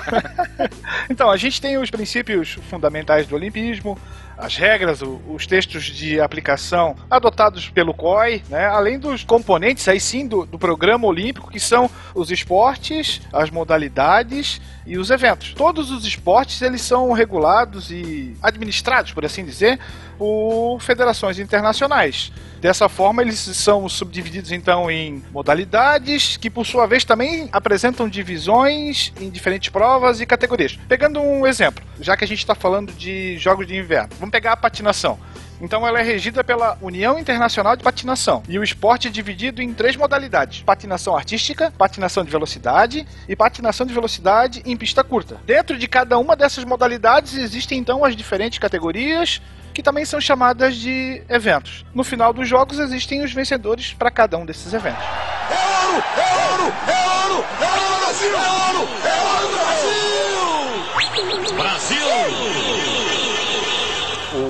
[1.10, 3.98] Então, a gente tem os princípios fundamentais do Olimpismo,
[4.40, 8.66] as regras, os textos de aplicação adotados pelo COI, né?
[8.66, 14.62] além dos componentes aí sim do, do programa olímpico, que são os esportes, as modalidades
[14.88, 15.54] e os eventos.
[15.54, 19.78] Todos os esportes eles são regulados e administrados, por assim dizer,
[20.18, 22.32] por federações internacionais.
[22.60, 29.14] Dessa forma, eles são subdivididos então em modalidades, que por sua vez também apresentam divisões
[29.20, 30.78] em diferentes provas e categorias.
[30.88, 34.54] Pegando um exemplo, já que a gente está falando de jogos de inverno, vamos pegar
[34.54, 35.20] a patinação.
[35.60, 38.44] Então ela é regida pela União Internacional de Patinação.
[38.48, 43.86] E o esporte é dividido em três modalidades: patinação artística, patinação de velocidade e patinação
[43.86, 45.38] de velocidade em pista curta.
[45.46, 49.42] Dentro de cada uma dessas modalidades existem então as diferentes categorias
[49.74, 51.86] que também são chamadas de eventos.
[51.94, 55.04] No final dos jogos existem os vencedores para cada um desses eventos.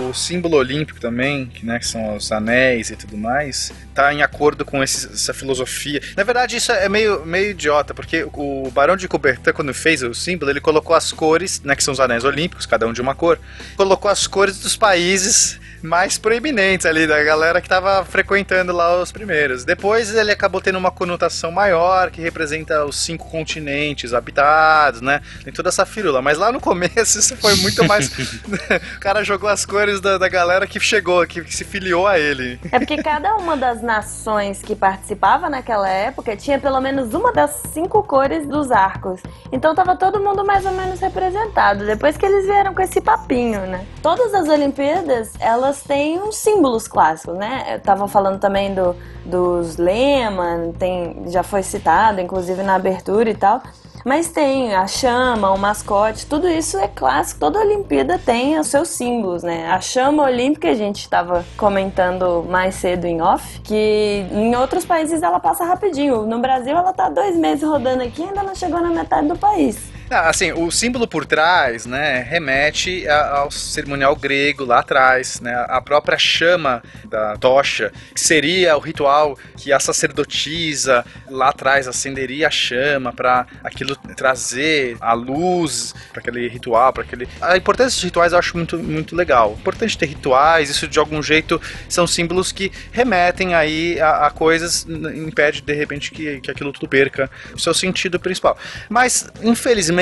[0.10, 4.24] O símbolo olímpico também, que, né, que são os anéis e tudo mais, tá em
[4.24, 6.02] acordo com esse- essa filosofia.
[6.18, 10.14] Na verdade, isso é meio, meio idiota, porque o Barão de Coubertin, quando fez o
[10.14, 13.14] símbolo, ele colocou as cores, né, que são os anéis olímpicos, cada um de uma
[13.14, 13.40] cor,
[13.78, 19.12] colocou as cores dos países mais proeminentes ali, da galera que tava frequentando lá os
[19.12, 19.64] primeiros.
[19.64, 25.22] Depois ele acabou tendo uma conotação maior, que representa os cinco continentes habitados, né?
[25.44, 26.22] Tem toda essa firula.
[26.22, 28.10] Mas lá no começo isso foi muito mais.
[28.96, 32.20] o cara jogou as cores da, da galera que chegou, que, que se filiou a
[32.20, 32.60] ele.
[32.72, 37.62] É porque cada uma das nações que participava naquela época tinha pelo menos uma das
[37.74, 39.22] cinco cores dos arcos.
[39.52, 41.86] Então tava todo mundo mais ou menos representado.
[41.86, 43.86] Depois que eles vieram com esse papinho, né?
[44.02, 47.76] Todas as Olimpíadas, elas têm uns símbolos clássicos, né?
[47.76, 48.96] Eu tava falando também do,
[49.26, 53.62] dos Lehmann, tem, já foi citado, inclusive na abertura e tal.
[54.06, 57.40] Mas tem a chama, o mascote, tudo isso é clássico.
[57.40, 59.70] Toda Olimpíada tem os seus símbolos, né?
[59.70, 65.22] A chama olímpica, a gente estava comentando mais cedo em off, que em outros países
[65.22, 66.26] ela passa rapidinho.
[66.26, 69.38] No Brasil ela tá dois meses rodando aqui e ainda não chegou na metade do
[69.38, 69.99] país.
[70.12, 75.80] Ah, assim, o símbolo por trás, né, remete ao cerimonial grego lá atrás, né, a
[75.80, 82.50] própria chama da tocha, que seria o ritual que a sacerdotisa lá atrás acenderia a
[82.50, 87.28] chama para aquilo trazer a luz para aquele ritual, para aquele.
[87.40, 89.56] A importância dos rituais eu acho muito, muito legal.
[89.60, 94.88] Importante ter rituais, isso de algum jeito são símbolos que remetem aí a, a coisas,
[94.90, 98.58] impede de repente que, que aquilo tudo perca o seu sentido principal.
[98.90, 99.99] Mas, infelizmente,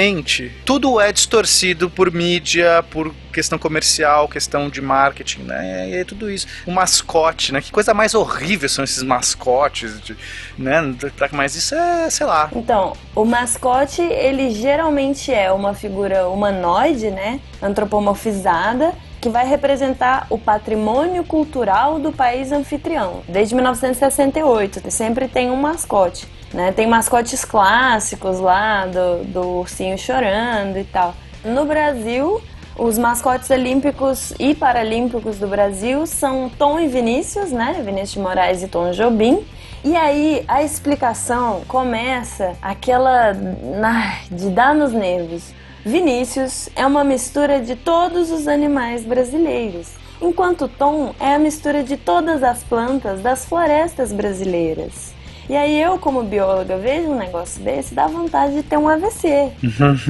[0.65, 5.89] tudo é distorcido por mídia, por questão comercial, questão de marketing, né?
[5.89, 6.47] E é tudo isso.
[6.65, 7.61] O mascote, né?
[7.61, 10.17] Que coisa mais horrível são esses mascotes, de,
[10.57, 10.81] né?
[11.31, 12.49] Mas isso é, sei lá.
[12.55, 17.39] Então, o mascote, ele geralmente é uma figura humanoide, né?
[17.61, 23.21] Antropomorfizada, que vai representar o patrimônio cultural do país anfitrião.
[23.27, 26.27] Desde 1968, sempre tem um mascote.
[26.53, 26.71] Né?
[26.71, 31.13] Tem mascotes clássicos lá, do, do ursinho chorando e tal.
[31.43, 32.41] No Brasil,
[32.77, 37.81] Os mascotes olímpicos e paralímpicos do Brasil são Tom e Vinícius, né?
[37.83, 39.43] Vinícius de Moraes e Tom Jobim.
[39.83, 45.51] E aí a explicação começa aquela ah, de dar nos nervos.
[45.83, 51.97] Vinícius é uma mistura de todos os animais brasileiros, enquanto Tom é a mistura de
[51.97, 55.15] todas as plantas das florestas brasileiras.
[55.49, 59.51] E aí eu, como bióloga, vejo um negócio desse, dá vontade de ter um AVC.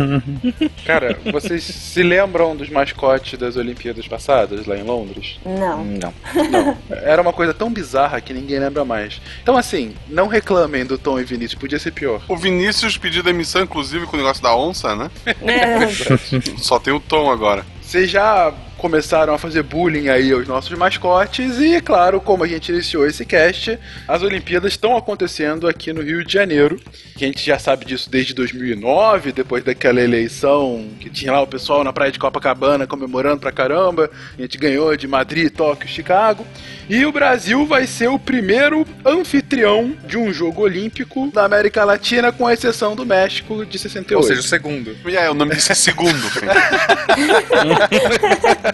[0.85, 5.39] Cara, vocês se lembram dos mascotes das Olimpíadas passadas, lá em Londres?
[5.45, 5.85] Não.
[5.85, 6.13] Não.
[6.51, 6.77] Não.
[6.89, 9.21] Era uma coisa tão bizarra que ninguém lembra mais.
[9.43, 12.21] Então, assim, não reclamem do Tom e Vinícius, podia ser pior.
[12.27, 15.11] O Vinícius pediu demissão, inclusive, com o negócio da onça, né?
[15.25, 15.87] É,
[16.57, 17.63] Só tem o Tom agora.
[17.81, 22.71] Vocês já começaram a fazer bullying aí aos nossos mascotes e, claro, como a gente
[22.71, 26.79] iniciou esse cast, as Olimpíadas estão acontecendo aqui no Rio de Janeiro.
[27.15, 31.47] Que a gente já sabe disso desde 2009, depois daquela eleição que tinha lá o
[31.47, 34.09] pessoal na praia de Copacabana comemorando pra caramba.
[34.37, 36.45] A gente ganhou de Madrid, Tóquio, Chicago.
[36.87, 42.31] E o Brasil vai ser o primeiro anfitrião de um jogo olímpico da América Latina,
[42.31, 44.15] com exceção do México de 68.
[44.15, 44.95] Ou seja, o segundo.
[45.05, 46.17] E aí, o nome disso é segundo.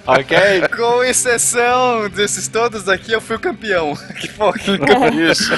[0.05, 0.37] Ok?
[0.75, 3.93] Com exceção desses todos aqui, eu fui o campeão.
[4.19, 4.57] Que foda.
[5.29, 5.51] Isso.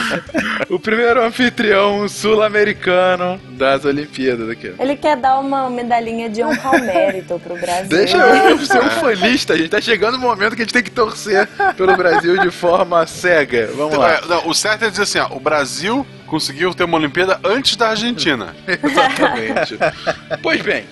[0.70, 4.74] o primeiro anfitrião sul-americano das Olimpíadas aqui.
[4.80, 7.90] ele quer dar uma medalhinha de honra ao mérito pro Brasil.
[7.90, 10.84] Deixa eu ser um fanista, a gente tá chegando o momento que a gente tem
[10.84, 13.70] que torcer pelo Brasil de forma cega.
[13.76, 14.14] Vamos lá.
[14.14, 17.76] É, não, o certo é dizer assim, ó, o Brasil conseguiu ter uma Olimpíada antes
[17.76, 18.56] da Argentina.
[18.68, 19.78] Exatamente.
[20.42, 20.86] pois bem,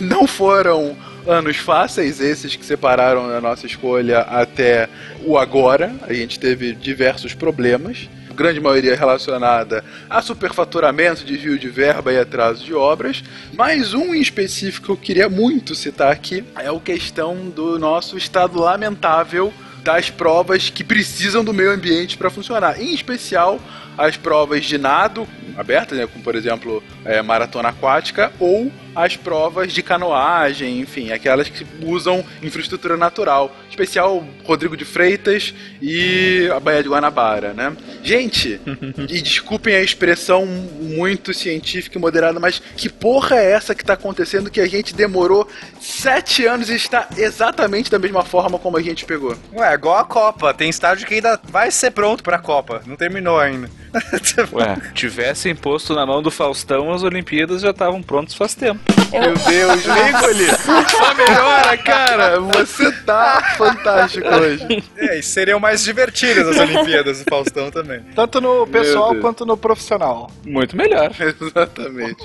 [0.00, 0.96] não foram
[1.28, 4.88] anos fáceis esses que separaram a nossa escolha até
[5.24, 5.94] o agora.
[6.02, 8.08] A gente teve diversos problemas.
[8.34, 13.22] Grande maioria relacionada a superfaturamento, desvio de verba e atraso de obras.
[13.52, 18.16] Mas um em específico que eu queria muito citar aqui é a questão do nosso
[18.16, 19.52] estado lamentável
[19.82, 22.80] das provas que precisam do meio ambiente para funcionar.
[22.80, 23.60] Em especial
[23.96, 25.26] as provas de nado
[25.56, 31.48] abertas, né, como por exemplo é, maratona aquática, ou as provas de canoagem, enfim, aquelas
[31.48, 33.54] que usam infraestrutura natural.
[33.68, 37.76] Especial Rodrigo de Freitas e a Baía de Guanabara, né?
[38.02, 38.60] Gente,
[39.08, 43.92] e desculpem a expressão muito científica e moderada, mas que porra é essa que tá
[43.92, 45.46] acontecendo que a gente demorou
[45.80, 49.36] sete anos e está exatamente da mesma forma como a gente pegou?
[49.52, 50.52] Ué, igual a Copa.
[50.54, 52.82] Tem estádio que ainda vai ser pronto pra Copa.
[52.86, 53.70] Não terminou ainda.
[54.52, 58.80] Ué, tivessem posto na mão do Faustão, as Olimpíadas já estavam prontas faz tempo.
[59.10, 60.46] Meu Deus, Legoli!
[60.90, 62.40] Só melhora, cara!
[62.40, 64.84] Você tá fantástico hoje.
[64.96, 68.00] É, e seriam mais divertidas as Olimpíadas do Faustão também.
[68.14, 70.30] Tanto no pessoal quanto no profissional.
[70.44, 71.10] Muito melhor.
[71.18, 72.22] Exatamente.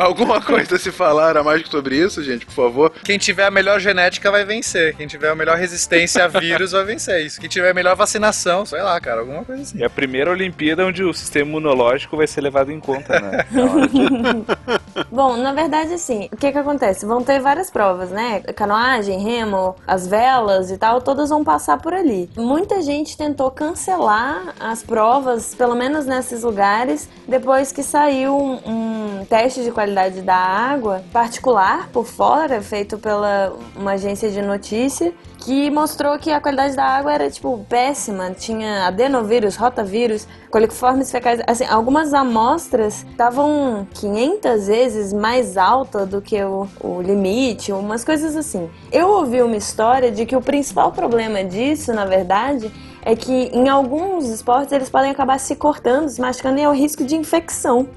[0.00, 2.92] Alguma coisa a se falar a mais sobre isso, gente, por favor?
[3.04, 4.96] Quem tiver a melhor genética vai vencer.
[4.96, 7.40] Quem tiver a melhor resistência a vírus vai vencer isso.
[7.40, 9.82] Quem tiver a melhor vacinação, sei lá, cara, alguma coisa assim.
[9.82, 13.46] É a primeira Olimpíada onde o sistema imunológico vai ser levado em conta, né?
[15.10, 17.04] Bom, na verdade, assim, o que que acontece?
[17.04, 18.40] Vão ter várias provas, né?
[18.54, 22.30] Canoagem, remo, as velas e tal, todas vão passar por ali.
[22.36, 29.24] Muita gente tentou cancelar as provas, pelo menos nesses lugares, depois que saiu um, um
[29.26, 35.70] teste de qualidade da água particular por fora, feito pela uma agência de notícia, que
[35.70, 38.30] mostrou que a qualidade da água era, tipo, péssima.
[38.32, 41.40] Tinha adenovírus, rotavírus, coliformes fecais.
[41.46, 45.56] Assim, algumas amostras estavam 500 vezes mais
[46.06, 48.68] do que o, o limite, umas coisas assim.
[48.92, 52.70] Eu ouvi uma história de que o principal problema disso, na verdade,
[53.10, 56.72] é que em alguns esportes eles podem acabar se cortando, se machucando e é o
[56.72, 57.88] risco de infecção.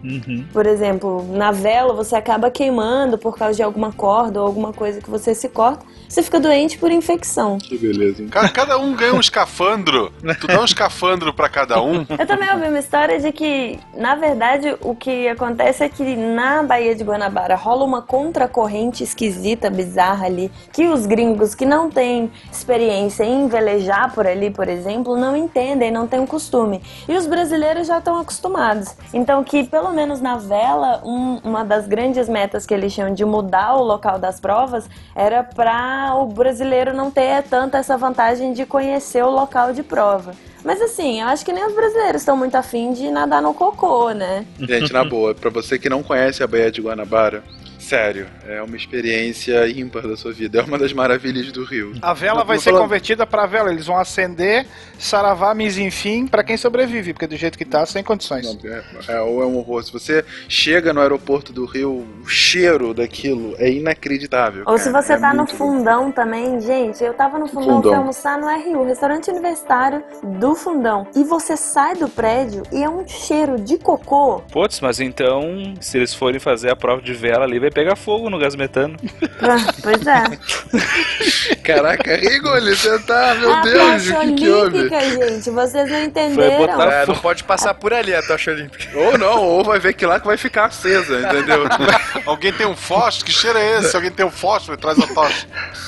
[0.54, 5.02] Por exemplo, na vela você acaba queimando por causa de alguma corda ou alguma coisa
[5.02, 7.58] que você se corta, você fica doente por infecção.
[7.58, 8.30] Que beleza, hein?
[8.30, 10.12] Ca- Cada um ganha um escafandro.
[10.40, 12.06] Tu dá um escafandro pra cada um.
[12.18, 16.64] Eu também ouvi uma história de que, na verdade, o que acontece é que na
[16.64, 22.32] Baía de Guanabara rola uma contracorrente esquisita, bizarra ali, que os gringos que não têm
[22.52, 26.82] experiência em velejar por ali, por exemplo, não entendem, não têm o costume.
[27.08, 28.96] E os brasileiros já estão acostumados.
[29.14, 33.26] Então, que pelo menos na vela, um- uma das grandes metas que eles tinham de
[33.26, 38.66] mudar o local das provas era para o brasileiro não ter tanta essa vantagem de
[38.66, 40.34] conhecer o local de prova.
[40.64, 44.12] Mas assim, eu acho que nem os brasileiros estão muito afim de nadar no cocô,
[44.12, 44.46] né?
[44.60, 47.44] Gente, na boa, pra você que não conhece a Baía de Guanabara,
[47.92, 50.60] Sério, é uma experiência ímpar da sua vida.
[50.60, 51.92] É uma das maravilhas do Rio.
[52.02, 53.70] A vela vai ser falando- convertida pra vela.
[53.70, 54.66] Eles vão acender,
[54.98, 58.46] saravá, mis enfim, pra quem sobrevive, porque do jeito que tá, sem condições.
[58.64, 59.84] Não, é, é, ou é um horror.
[59.84, 64.64] Se você chega no aeroporto do Rio, o cheiro daquilo é inacreditável.
[64.68, 65.02] Ou se cara.
[65.04, 67.92] você É tá no fundão também, gente, eu tava no fundão, Fundão?
[67.92, 70.02] fui almoçar no RU, restaurante universitário
[70.40, 71.06] do fundão.
[71.14, 74.40] E você sai do prédio e é um cheiro de cocô.
[74.50, 78.30] Putz, mas então, se eles forem fazer a prova de vela ali, vai pegar fogo
[78.30, 78.96] no gás metano.
[79.42, 81.56] Ah, pois é.
[81.64, 84.90] Caraca, Rigoli, você tá, meu a Deus, tocha o que que houve?
[84.90, 86.58] gente, vocês não entenderam.
[86.58, 88.98] botar- É, não pode passar por ali a tocha olímpica.
[88.98, 91.64] Ou não, ou vai ver que lá que vai ficar acesa, entendeu?
[92.26, 93.26] Alguém tem um fósforo?
[93.26, 93.96] Que cheiro é esse?
[93.96, 94.78] Alguém tem um fósforo?
[94.78, 95.48] Traz a tocha.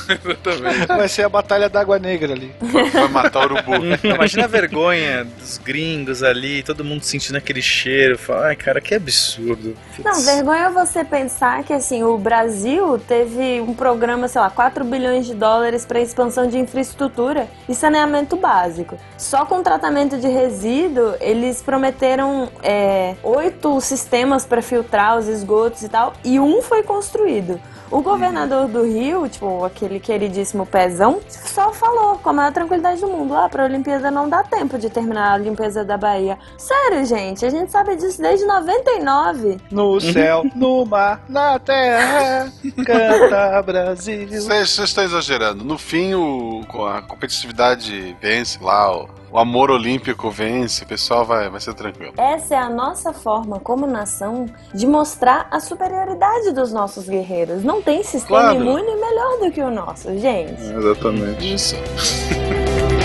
[0.10, 0.88] Exatamente.
[0.88, 2.54] Vai ser a batalha da água negra ali.
[2.62, 3.74] Vai matar o urubu.
[4.04, 8.18] Imagina a vergonha dos gringos ali, todo mundo sentindo aquele cheiro.
[8.18, 9.76] Fala, Ai, cara, que absurdo.
[10.04, 14.86] Não, vergonha é você pensar que assim, o Brasil teve um programa, sei lá, 4
[14.86, 18.98] bilhões de dólares para expansão de infraestrutura e saneamento básico.
[19.18, 25.90] Só com tratamento de resíduo, eles prometeram é, oito sistemas para filtrar os esgotos e
[25.90, 27.60] tal, e um foi construído.
[27.94, 33.08] O governador do Rio, tipo, aquele queridíssimo pezão, só falou com a maior tranquilidade do
[33.08, 36.40] mundo: ah, pra Olimpíada não dá tempo de terminar a limpeza da Bahia.
[36.58, 39.60] Sério, gente, a gente sabe disso desde 99.
[39.70, 42.52] No céu, no mar, na terra,
[42.84, 44.28] canta Brasil.
[44.28, 45.64] Vocês vocês estão exagerando.
[45.64, 51.50] No fim, o, a competitividade vence lá, o, o amor olímpico vence, o pessoal vai,
[51.50, 52.14] vai ser tranquilo.
[52.18, 57.64] Essa é a nossa forma, como nação, de mostrar a superioridade dos nossos guerreiros.
[57.64, 58.62] Não tem sistema Claro.
[58.62, 60.62] imune melhor do que o nosso, gente.
[60.62, 61.54] Exatamente.
[61.54, 61.76] Isso.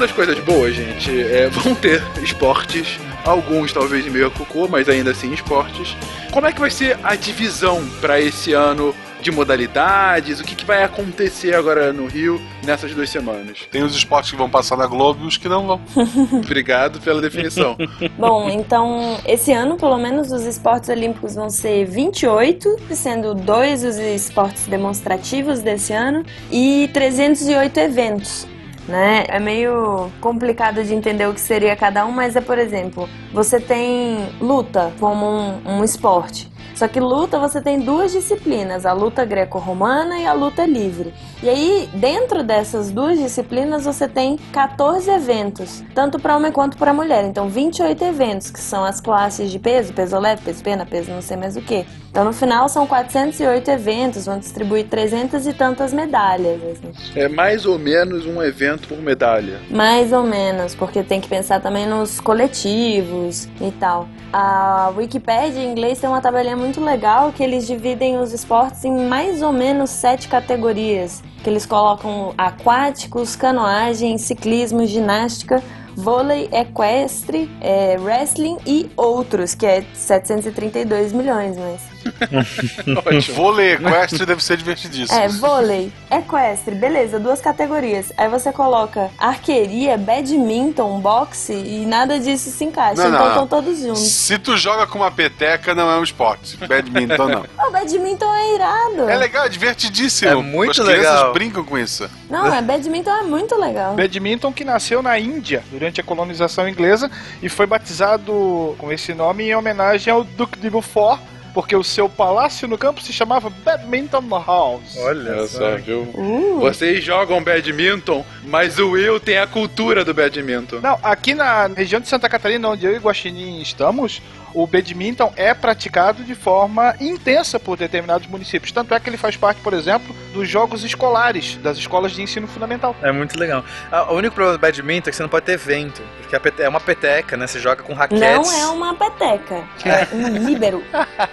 [0.00, 4.88] falando das coisas boas, gente, é, vão ter esportes, alguns talvez meio a cocô, mas
[4.88, 5.96] ainda assim esportes.
[6.32, 10.40] Como é que vai ser a divisão para esse ano de modalidades?
[10.40, 13.58] O que, que vai acontecer agora no Rio nessas duas semanas?
[13.70, 15.80] Tem os esportes que vão passar na Globo e os que não vão.
[16.32, 17.76] Obrigado pela definição.
[18.18, 23.98] Bom, então, esse ano, pelo menos, os esportes olímpicos vão ser 28, sendo dois os
[23.98, 28.46] esportes demonstrativos desse ano, e 308 eventos.
[28.90, 29.24] Né?
[29.28, 33.60] É meio complicado de entender o que seria cada um, mas é, por exemplo, você
[33.60, 36.50] tem luta como um, um esporte.
[36.80, 41.12] Só que luta você tem duas disciplinas, a luta greco-romana e a luta livre.
[41.42, 46.94] E aí, dentro dessas duas disciplinas, você tem 14 eventos, tanto para homem quanto para
[46.94, 47.26] mulher.
[47.26, 51.20] Então, 28 eventos, que são as classes de peso, peso leve, peso pena, peso não
[51.20, 51.84] sei mais o que.
[52.10, 56.60] Então, no final, são 408 eventos, vão distribuir 300 e tantas medalhas.
[56.62, 56.92] assim.
[57.14, 59.60] É mais ou menos um evento por medalha.
[59.70, 64.08] Mais ou menos, porque tem que pensar também nos coletivos e tal.
[64.32, 69.08] A Wikipedia em inglês tem uma tabelinha muito legal que eles dividem os esportes em
[69.08, 71.22] mais ou menos sete categorias.
[71.42, 75.62] Que eles colocam aquáticos, canoagem, ciclismo, ginástica,
[75.96, 81.89] vôlei, equestre, é, wrestling e outros, que é 732 milhões, mas.
[83.34, 85.18] Vôlei equestre deve ser divertidíssimo.
[85.18, 88.12] É, vôlei, equestre, beleza, duas categorias.
[88.16, 93.02] Aí você coloca arqueria, badminton, boxe e nada disso se encaixa.
[93.02, 94.00] Não, então estão todos juntos.
[94.00, 96.56] Se tu joga com uma peteca, não é um esporte.
[96.56, 97.44] Badminton, não.
[97.70, 99.08] O badminton é irado.
[99.08, 100.30] É legal, é divertidíssimo.
[100.30, 101.32] É muito As crianças legal.
[101.32, 102.10] brincam com isso.
[102.28, 103.94] Não, é badminton é muito legal.
[103.94, 107.10] Badminton que nasceu na Índia durante a colonização inglesa
[107.42, 111.20] e foi batizado com esse nome em homenagem ao Duque de Beaufort,
[111.52, 114.96] porque o seu palácio no campo se chamava Badminton House.
[114.98, 116.02] Olha só, viu?
[116.14, 120.80] Uh, Vocês jogam badminton, mas o Will tem a cultura do badminton.
[120.80, 124.22] Não, aqui na região de Santa Catarina, onde eu e Guaxinim estamos,
[124.54, 128.72] o badminton é praticado de forma intensa por determinados municípios.
[128.72, 132.46] Tanto é que ele faz parte, por exemplo, dos jogos escolares, das escolas de ensino
[132.46, 132.94] fundamental.
[133.02, 133.64] É muito legal.
[134.08, 136.80] O único problema do badminton é que você não pode ter vento, porque é uma
[136.80, 137.46] peteca, né?
[137.46, 138.20] Você joga com raquetes.
[138.20, 140.82] não é uma peteca, é um líbero.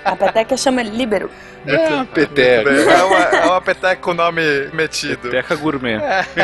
[0.03, 1.29] A peteca chama líbero.
[1.67, 2.69] É uma peteca.
[2.69, 4.41] É uma, é uma peteca com nome
[4.73, 5.29] metido.
[5.29, 5.99] Teca gourmet.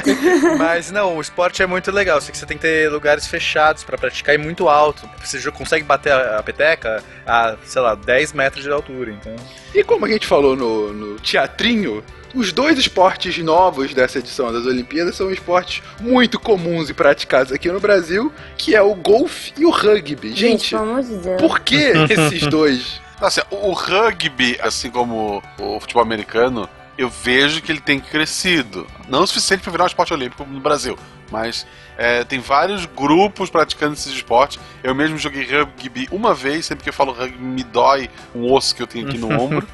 [0.58, 2.20] Mas não, o esporte é muito legal.
[2.22, 5.10] Só que você tem que ter lugares fechados pra praticar e muito alto.
[5.24, 9.12] Você consegue bater a, a peteca a, sei lá, 10 metros de altura.
[9.12, 9.36] Então.
[9.74, 14.66] E como a gente falou no, no teatrinho, os dois esportes novos dessa edição das
[14.66, 19.66] Olimpíadas são esportes muito comuns e praticados aqui no Brasil, que é o golfe e
[19.66, 20.36] o rugby.
[20.36, 21.40] Gente, Deus.
[21.40, 23.02] por que esses dois?
[23.26, 26.68] Assim, o rugby, assim como o futebol americano,
[26.98, 28.86] eu vejo que ele tem crescido.
[29.08, 30.98] Não o suficiente para virar um esporte olímpico no Brasil,
[31.32, 31.66] mas
[31.98, 34.60] é, tem vários grupos praticando esses esportes.
[34.84, 38.76] Eu mesmo joguei rugby uma vez, sempre que eu falo rugby me dói um osso
[38.76, 39.68] que eu tenho aqui no ombro.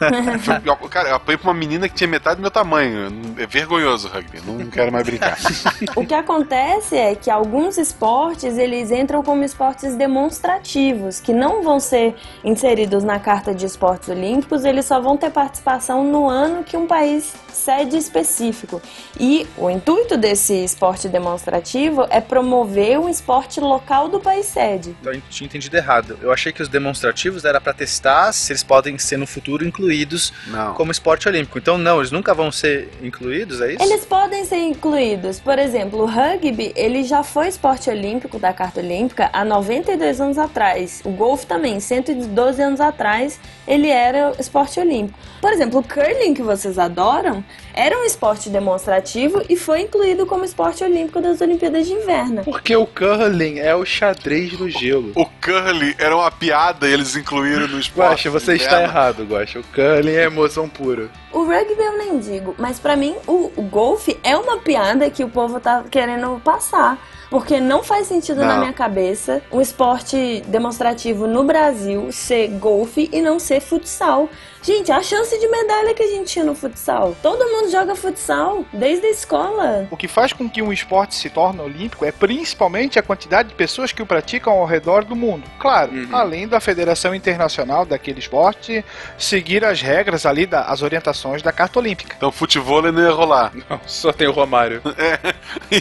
[0.66, 3.12] Eu- cara, eu apanhei pra uma menina que tinha metade do meu tamanho.
[3.38, 5.38] É vergonhoso o rugby, não quero mais brincar.
[5.96, 11.80] O que acontece é que alguns esportes eles entram como esportes demonstrativos, que não vão
[11.80, 16.78] ser inseridos na carta de esportes olímpicos, eles só vão ter participação no ano que
[16.78, 18.82] um país sede específico.
[19.20, 24.96] E o intuito desse esporte demonstrativo é promover um esporte local do país sede.
[25.02, 26.18] Então eu tinha entendido errado.
[26.22, 30.34] Eu achei que os demonstrativos era pra testar se eles podem ser no futuro incluídos
[30.48, 30.74] Não.
[30.74, 31.58] como esporte olímpico.
[31.58, 33.84] Então não, eles nunca vão ser incluídos, é isso?
[33.84, 35.40] Eles podem ser incluídos.
[35.40, 40.38] Por exemplo, o rugby, ele já foi esporte olímpico da Carta Olímpica há 92 anos
[40.38, 41.02] atrás.
[41.04, 45.18] O golfe também, 112 anos atrás, ele era esporte olímpico.
[45.42, 50.44] Por exemplo, o curling que vocês adoram era um esporte demonstrativo e foi incluído como
[50.44, 51.94] esporte olímpico das Olimpíadas de
[52.44, 55.12] Porque o curling é o xadrez do gelo.
[55.16, 58.28] O curly era uma piada e eles incluíram no esporte.
[58.28, 59.60] Guaxa, você está errado, Guaxa.
[59.60, 61.10] O curling é emoção pura.
[61.32, 65.24] O rugby eu nem digo, mas pra mim o, o golfe é uma piada que
[65.24, 66.98] o povo tá querendo passar.
[67.30, 68.60] Porque não faz sentido na Não.
[68.62, 74.28] minha cabeça um esporte demonstrativo no Brasil ser golfe e não ser futsal.
[74.62, 77.16] Gente, a chance de medalha que a gente tinha no futsal.
[77.22, 79.88] Todo mundo joga futsal desde a escola.
[79.90, 83.56] O que faz com que um esporte se torne olímpico é principalmente a quantidade de
[83.56, 85.44] pessoas que o praticam ao redor do mundo.
[85.60, 86.10] Claro, Uhum.
[86.16, 88.84] além da Federação Internacional daquele esporte
[89.18, 92.16] seguir as regras ali, da, as orientações da Carta Olímpica.
[92.18, 93.52] Então futebol não ia rolar.
[93.70, 94.82] Não, só tem o Romário.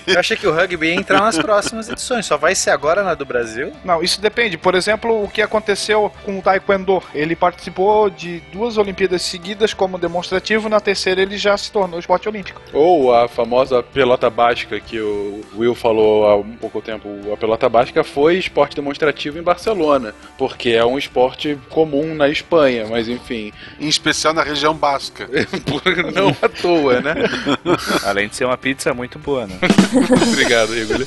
[0.07, 2.27] Eu achei que o rugby ia entrar nas próximas edições.
[2.27, 3.73] Só vai ser agora na do Brasil?
[3.85, 4.57] Não, isso depende.
[4.59, 7.03] Por exemplo, o que aconteceu com o Taekwondo.
[7.15, 12.29] Ele participou de duas Olimpíadas seguidas como demonstrativo, na terceira ele já se tornou esporte
[12.29, 12.61] olímpico.
[12.73, 17.09] Ou a famosa pelota básica que o Will falou há um pouco tempo.
[17.33, 22.87] A pelota básica foi esporte demonstrativo em Barcelona, porque é um esporte comum na Espanha,
[22.91, 25.29] mas enfim, Em especial na região basca.
[25.67, 27.15] por- não à toa, né?
[28.05, 29.57] Além de ser uma pizza muito boa, né?
[30.33, 31.07] Obrigado, Igor.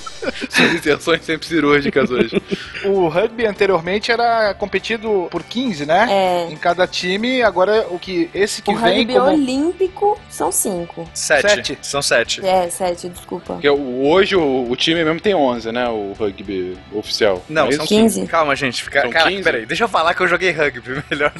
[0.49, 2.41] Suas inserções sempre cirúrgicas hoje.
[2.85, 6.07] O rugby anteriormente era competido por 15, né?
[6.09, 6.51] É.
[6.51, 11.07] Em cada time, agora o que esse que O vem rugby como olímpico são cinco.
[11.13, 11.49] Sete.
[11.49, 11.77] Sete.
[11.81, 12.45] São sete.
[12.45, 13.53] É, sete, desculpa.
[13.53, 15.87] Porque hoje o, o time mesmo tem 11, né?
[15.89, 17.43] O rugby oficial.
[17.49, 17.85] Não, é são?
[17.85, 18.25] 15.
[18.27, 18.83] Calma, gente.
[18.83, 19.01] Fica...
[19.01, 19.43] São Caraca, 15?
[19.43, 19.65] peraí.
[19.65, 21.33] Deixa eu falar que eu joguei rugby melhor.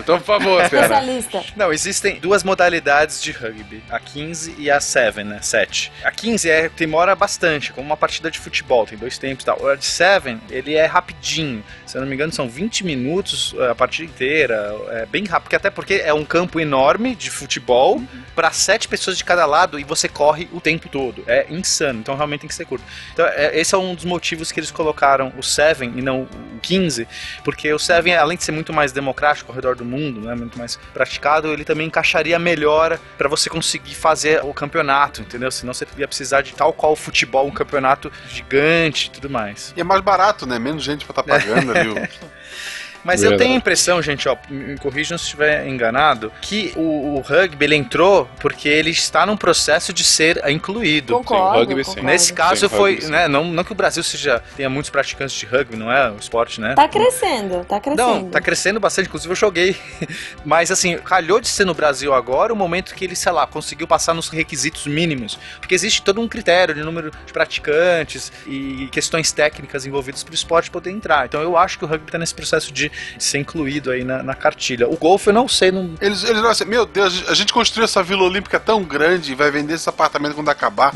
[0.00, 0.62] Então, por favor.
[0.62, 1.42] Especialista.
[1.56, 5.40] Não, existem duas modalidades de rugby, a 15 e a 7, né?
[5.42, 5.92] 7.
[6.04, 9.60] A 15 é, demora bastante, como uma partida de futebol, tem dois tempos e tal.
[9.60, 11.62] O de 7, ele é rapidinho.
[11.94, 14.74] Se eu não me engano, são 20 minutos eh, a partida inteira.
[14.88, 18.02] É bem rápido, porque até porque é um campo enorme de futebol
[18.34, 21.22] para sete pessoas de cada lado e você corre o tempo todo.
[21.28, 22.84] É insano, então realmente tem que ser curto.
[23.12, 26.58] Então, é- esse é um dos motivos que eles colocaram o 7 e não o
[26.60, 27.06] 15,
[27.44, 30.58] porque o 7, além de ser muito mais democrático ao redor do mundo, né, muito
[30.58, 35.48] mais praticado, ele também encaixaria melhor para você conseguir fazer o campeonato, entendeu?
[35.52, 39.72] Senão você ia precisar de tal qual o futebol, um campeonato gigante e tudo mais.
[39.76, 40.58] E é mais barato, né?
[40.58, 41.83] Menos gente pra estar pagando ali.
[41.86, 41.94] O-
[43.04, 47.20] Mas eu tenho a impressão, gente, ó, me corrijam se estiver enganado, que o, o
[47.20, 51.14] rugby ele entrou porque ele está num processo de ser incluído.
[51.14, 51.58] Concordo.
[51.58, 51.90] rugby sim.
[51.90, 52.08] concordo.
[52.08, 53.12] Nesse caso Sim, foi, rugby, sim.
[53.12, 56.16] né, não, não que o Brasil seja tenha muitos praticantes de rugby, não é o
[56.16, 56.74] esporte, né?
[56.74, 58.08] Tá crescendo, tá crescendo.
[58.08, 59.76] Não, tá crescendo bastante, inclusive eu joguei.
[60.44, 63.86] Mas assim, calhou de ser no Brasil agora o momento que ele, sei lá, conseguiu
[63.86, 65.38] passar nos requisitos mínimos.
[65.60, 70.34] Porque existe todo um critério de número de praticantes e questões técnicas envolvidas para o
[70.34, 71.26] esporte poder entrar.
[71.26, 74.34] Então eu acho que o rugby tá nesse processo de ser incluído aí na, na
[74.34, 74.88] cartilha.
[74.88, 75.94] O golfe eu não sei, não.
[76.00, 79.34] Eles, eles olham assim, meu Deus, a gente construiu essa Vila Olímpica tão grande e
[79.34, 80.92] vai vender esse apartamento quando acabar.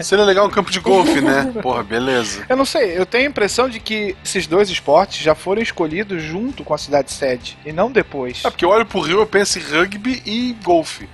[0.00, 1.52] Seria legal um campo de golfe, né?
[1.62, 2.44] Porra, beleza.
[2.48, 6.22] Eu não sei, eu tenho a impressão de que esses dois esportes já foram escolhidos
[6.22, 8.42] junto com a cidade sede e não depois.
[8.44, 11.08] É porque eu olho pro Rio, eu penso em rugby e golfe.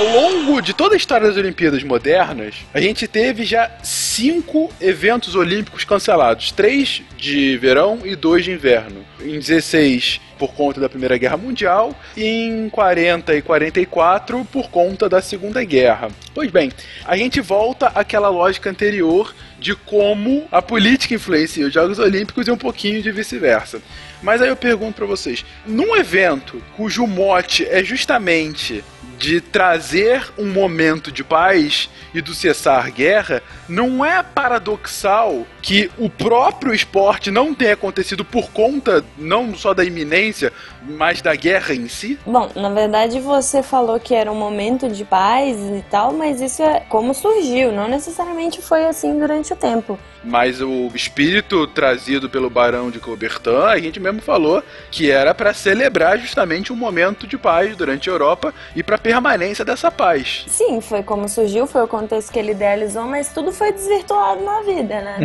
[0.00, 5.34] Ao longo de toda a história das Olimpíadas modernas, a gente teve já cinco eventos
[5.34, 9.04] olímpicos cancelados: três de verão e dois de inverno.
[9.20, 15.06] Em 16 por conta da Primeira Guerra Mundial e em 40 e 44 por conta
[15.06, 16.08] da Segunda Guerra.
[16.32, 16.72] Pois bem,
[17.04, 22.50] a gente volta àquela lógica anterior de como a política influencia os Jogos Olímpicos e
[22.50, 23.82] um pouquinho de vice-versa.
[24.22, 28.82] Mas aí eu pergunto pra vocês, num evento cujo mote é justamente
[29.20, 36.08] de trazer um momento de paz e do cessar guerra, não é paradoxal que o
[36.08, 40.50] próprio esporte não tenha acontecido por conta não só da iminência,
[40.82, 42.18] mas da guerra em si?
[42.24, 46.62] Bom, na verdade você falou que era um momento de paz e tal, mas isso
[46.62, 49.98] é como surgiu, não necessariamente foi assim durante o tempo.
[50.22, 55.54] Mas o espírito trazido pelo Barão de Coubertin, a gente mesmo falou que era para
[55.54, 60.44] celebrar justamente um momento de paz durante a Europa e para permanência dessa paz.
[60.46, 64.62] Sim, foi como surgiu, foi o contexto que ele idealizou, mas tudo foi desvirtuado na
[64.62, 65.18] vida, né?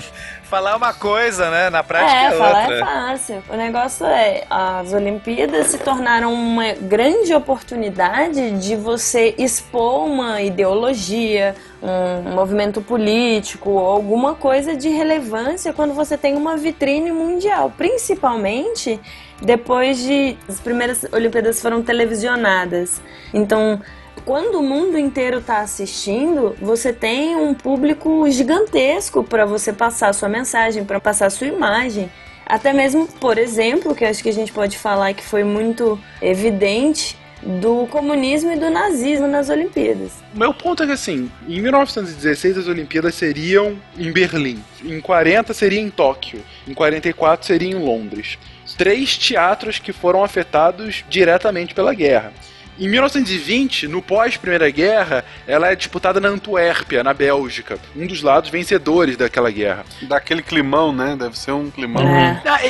[0.44, 1.70] Falar uma coisa, né?
[1.70, 2.76] Na prática é, é, falar outra.
[2.76, 3.42] é fácil.
[3.50, 11.56] O negócio é, as Olimpíadas se tornaram uma grande oportunidade de você expor uma ideologia,
[11.82, 19.00] um movimento político, alguma coisa de relevância quando você tem uma vitrine mundial, principalmente
[19.42, 23.00] depois de as primeiras Olimpíadas foram televisionadas.
[23.32, 23.80] Então,
[24.24, 30.28] quando o mundo inteiro está assistindo, você tem um público gigantesco para você passar sua
[30.28, 32.10] mensagem, para passar sua imagem.
[32.44, 37.16] Até mesmo, por exemplo, que acho que a gente pode falar que foi muito evidente
[37.42, 40.12] do comunismo e do nazismo nas Olimpíadas.
[40.34, 45.80] Meu ponto é que assim, em 1916 as Olimpíadas seriam em Berlim, em 40 seria
[45.80, 48.38] em Tóquio, em 44 seria em Londres.
[48.76, 52.32] Três teatros que foram afetados diretamente pela guerra.
[52.78, 58.50] Em 1920, no pós-Primeira Guerra, ela é disputada na Antuérpia, na Bélgica, um dos lados
[58.50, 59.84] vencedores daquela guerra.
[60.02, 61.16] Daquele climão, né?
[61.18, 62.06] Deve ser um climão.
[62.06, 62.42] É.
[62.44, 62.60] Ah,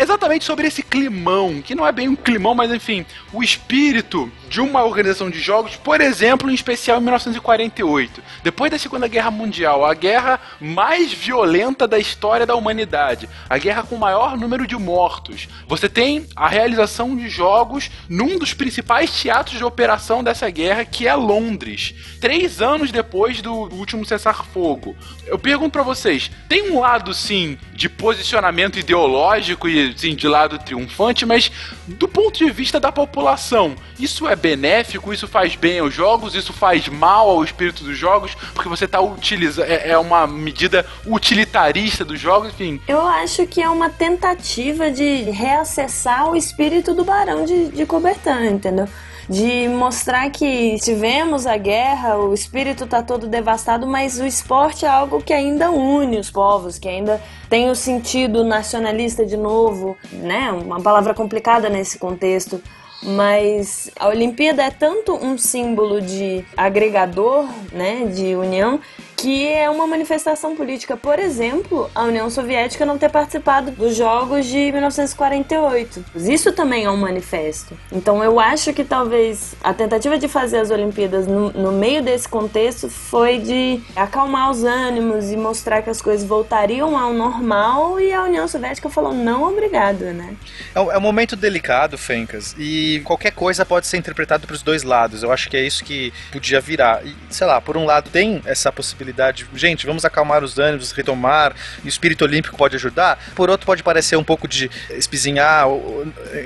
[0.00, 4.60] exatamente sobre esse climão, que não é bem um climão, mas enfim, o espírito de
[4.60, 9.84] uma organização de jogos, por exemplo, em especial em 1948, depois da Segunda Guerra Mundial,
[9.84, 14.76] a guerra mais violenta da história da humanidade, a guerra com o maior número de
[14.76, 15.48] mortos.
[15.66, 21.06] Você tem a realização de jogos num dos principais teatros de operação dessa guerra, que
[21.06, 24.96] é Londres, três anos depois do último cessar-fogo.
[25.26, 30.58] Eu pergunto pra vocês, tem um lado sim de posicionamento ideológico e sim de lado
[30.58, 31.50] triunfante, mas
[31.86, 36.52] do ponto de vista da população, isso é benéfico, isso faz bem aos jogos, isso
[36.52, 42.04] faz mal ao espírito dos jogos, porque você tá utilizando é, é uma medida utilitarista
[42.04, 42.80] dos jogos, enfim.
[42.88, 48.46] Eu acho que é uma tentativa de reacessar o espírito do Barão de, de Coubertin,
[48.50, 48.88] entendeu?
[49.28, 54.88] De mostrar que tivemos a guerra, o espírito tá todo devastado, mas o esporte é
[54.88, 60.50] algo que ainda une os povos, que ainda tem o sentido nacionalista de novo, né?
[60.50, 62.62] Uma palavra complicada nesse contexto.
[63.02, 68.80] Mas a Olimpíada é tanto um símbolo de agregador, né, de união,
[69.18, 70.96] que é uma manifestação política.
[70.96, 76.04] Por exemplo, a União Soviética não ter participado dos Jogos de 1948.
[76.14, 77.76] Isso também é um manifesto.
[77.90, 82.28] Então eu acho que talvez a tentativa de fazer as Olimpíadas no, no meio desse
[82.28, 88.12] contexto foi de acalmar os ânimos e mostrar que as coisas voltariam ao normal e
[88.12, 90.36] a União Soviética falou não obrigado, né?
[90.72, 94.62] É um, é um momento delicado, Fencas, e qualquer coisa pode ser interpretada para os
[94.62, 95.22] dois lados.
[95.22, 97.04] Eu acho que é isso que podia virar.
[97.04, 101.54] E, sei lá, por um lado tem essa possibilidade, gente, vamos acalmar os ânimos, retomar,
[101.82, 103.18] e o espírito olímpico pode ajudar.
[103.34, 105.66] Por outro, pode parecer um pouco de espizinhar,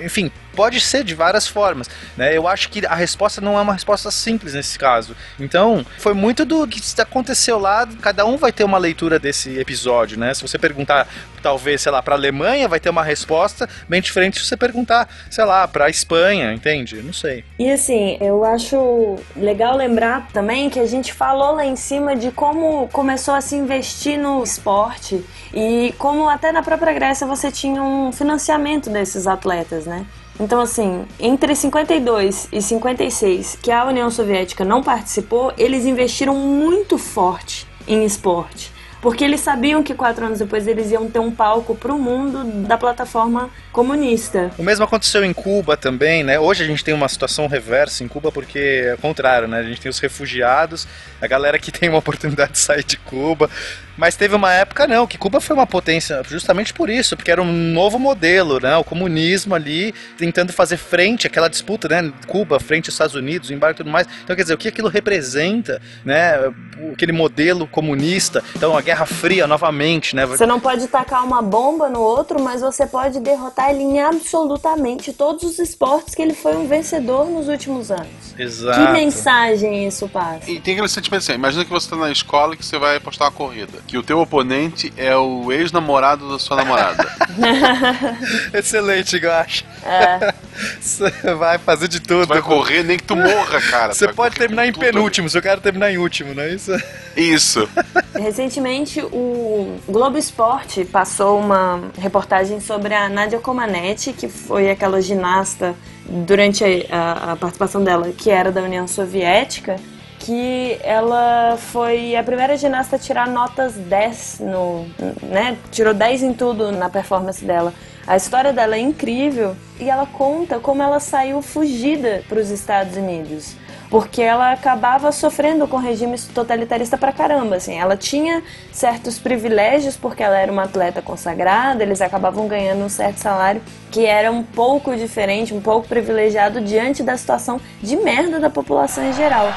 [0.05, 1.89] enfim, pode ser de várias formas.
[2.17, 2.37] Né?
[2.37, 5.17] Eu acho que a resposta não é uma resposta simples nesse caso.
[5.39, 10.19] Então, foi muito do que aconteceu lá, cada um vai ter uma leitura desse episódio,
[10.19, 10.33] né?
[10.35, 11.09] Se você perguntar,
[11.43, 15.45] talvez, sei lá, para Alemanha, vai ter uma resposta bem diferente se você perguntar, sei
[15.45, 17.03] lá, para Espanha, entende?
[17.03, 17.45] Não sei.
[17.59, 22.31] E assim, eu acho legal lembrar também que a gente falou lá em cima de
[22.31, 27.83] como começou a se investir no esporte e como até na própria Grécia você tinha
[27.83, 30.07] um financiamento desses atletas, né?
[30.43, 36.99] Então, assim, entre 52 e 56, que a União Soviética não participou, eles investiram muito
[36.99, 38.73] forte em esporte.
[39.01, 42.77] Porque eles sabiam que quatro anos depois eles iam ter um palco pro mundo da
[42.77, 44.51] plataforma comunista.
[44.59, 46.41] O mesmo aconteceu em Cuba também, né?
[46.41, 49.59] Hoje a gente tem uma situação reversa em Cuba porque é o contrário, né?
[49.59, 50.89] A gente tem os refugiados,
[51.21, 53.49] a galera que tem uma oportunidade de sair de Cuba.
[53.97, 57.43] Mas teve uma época não, que Cuba foi uma potência justamente por isso, porque era
[57.43, 58.77] um novo modelo, né?
[58.77, 62.13] O comunismo ali tentando fazer frente àquela disputa, né?
[62.27, 64.07] Cuba frente aos Estados Unidos, o embarque e tudo mais.
[64.25, 66.53] Então quer dizer, o que aquilo representa, né?
[66.93, 68.43] Aquele modelo comunista.
[68.57, 70.25] Então a Guerra Fria novamente, né?
[70.27, 75.13] Você não pode tacar uma bomba no outro, mas você pode derrotar ele em absolutamente
[75.13, 78.09] todos os esportes que ele foi um vencedor nos últimos anos.
[78.39, 78.87] Exato.
[78.87, 80.51] Que mensagem isso passa?
[80.51, 82.97] E tem aquele sentimento assim, imagina que você tá na escola e que você vai
[82.97, 83.82] apostar uma corrida.
[83.87, 87.07] Que o teu oponente é o ex-namorado da sua namorada.
[88.55, 89.65] Excelente, Gacha.
[89.85, 90.33] É.
[90.81, 92.27] Você vai fazer de tudo.
[92.27, 93.93] Vai correr nem que tu morra, cara.
[93.93, 96.73] Você pode terminar em penúltimo, se eu quero terminar em último, não é isso?
[97.17, 97.69] Isso.
[98.15, 105.75] Recentemente, o Globo Esporte passou uma reportagem sobre a Nadia Comaneci, que foi aquela ginasta
[106.07, 109.77] durante a, a- a participação dela, que era da União Soviética,
[110.25, 114.87] que ela foi a primeira ginasta a tirar notas 10 no,
[115.23, 117.75] né, tirou 10 em tudo na performance dela.
[118.07, 122.97] A história dela é incrível e ela conta como ela saiu fugida para os Estados
[122.97, 123.57] Unidos
[123.93, 127.79] porque ela acabava sofrendo com regimes totalitarista pra caramba, assim.
[127.79, 128.43] Ela tinha
[128.73, 133.61] certos privilégios porque ela era uma atleta consagrada, eles acabavam ganhando um certo salário
[133.91, 139.05] que era um pouco diferente, um pouco privilegiado diante da situação de merda da população
[139.05, 139.53] em geral.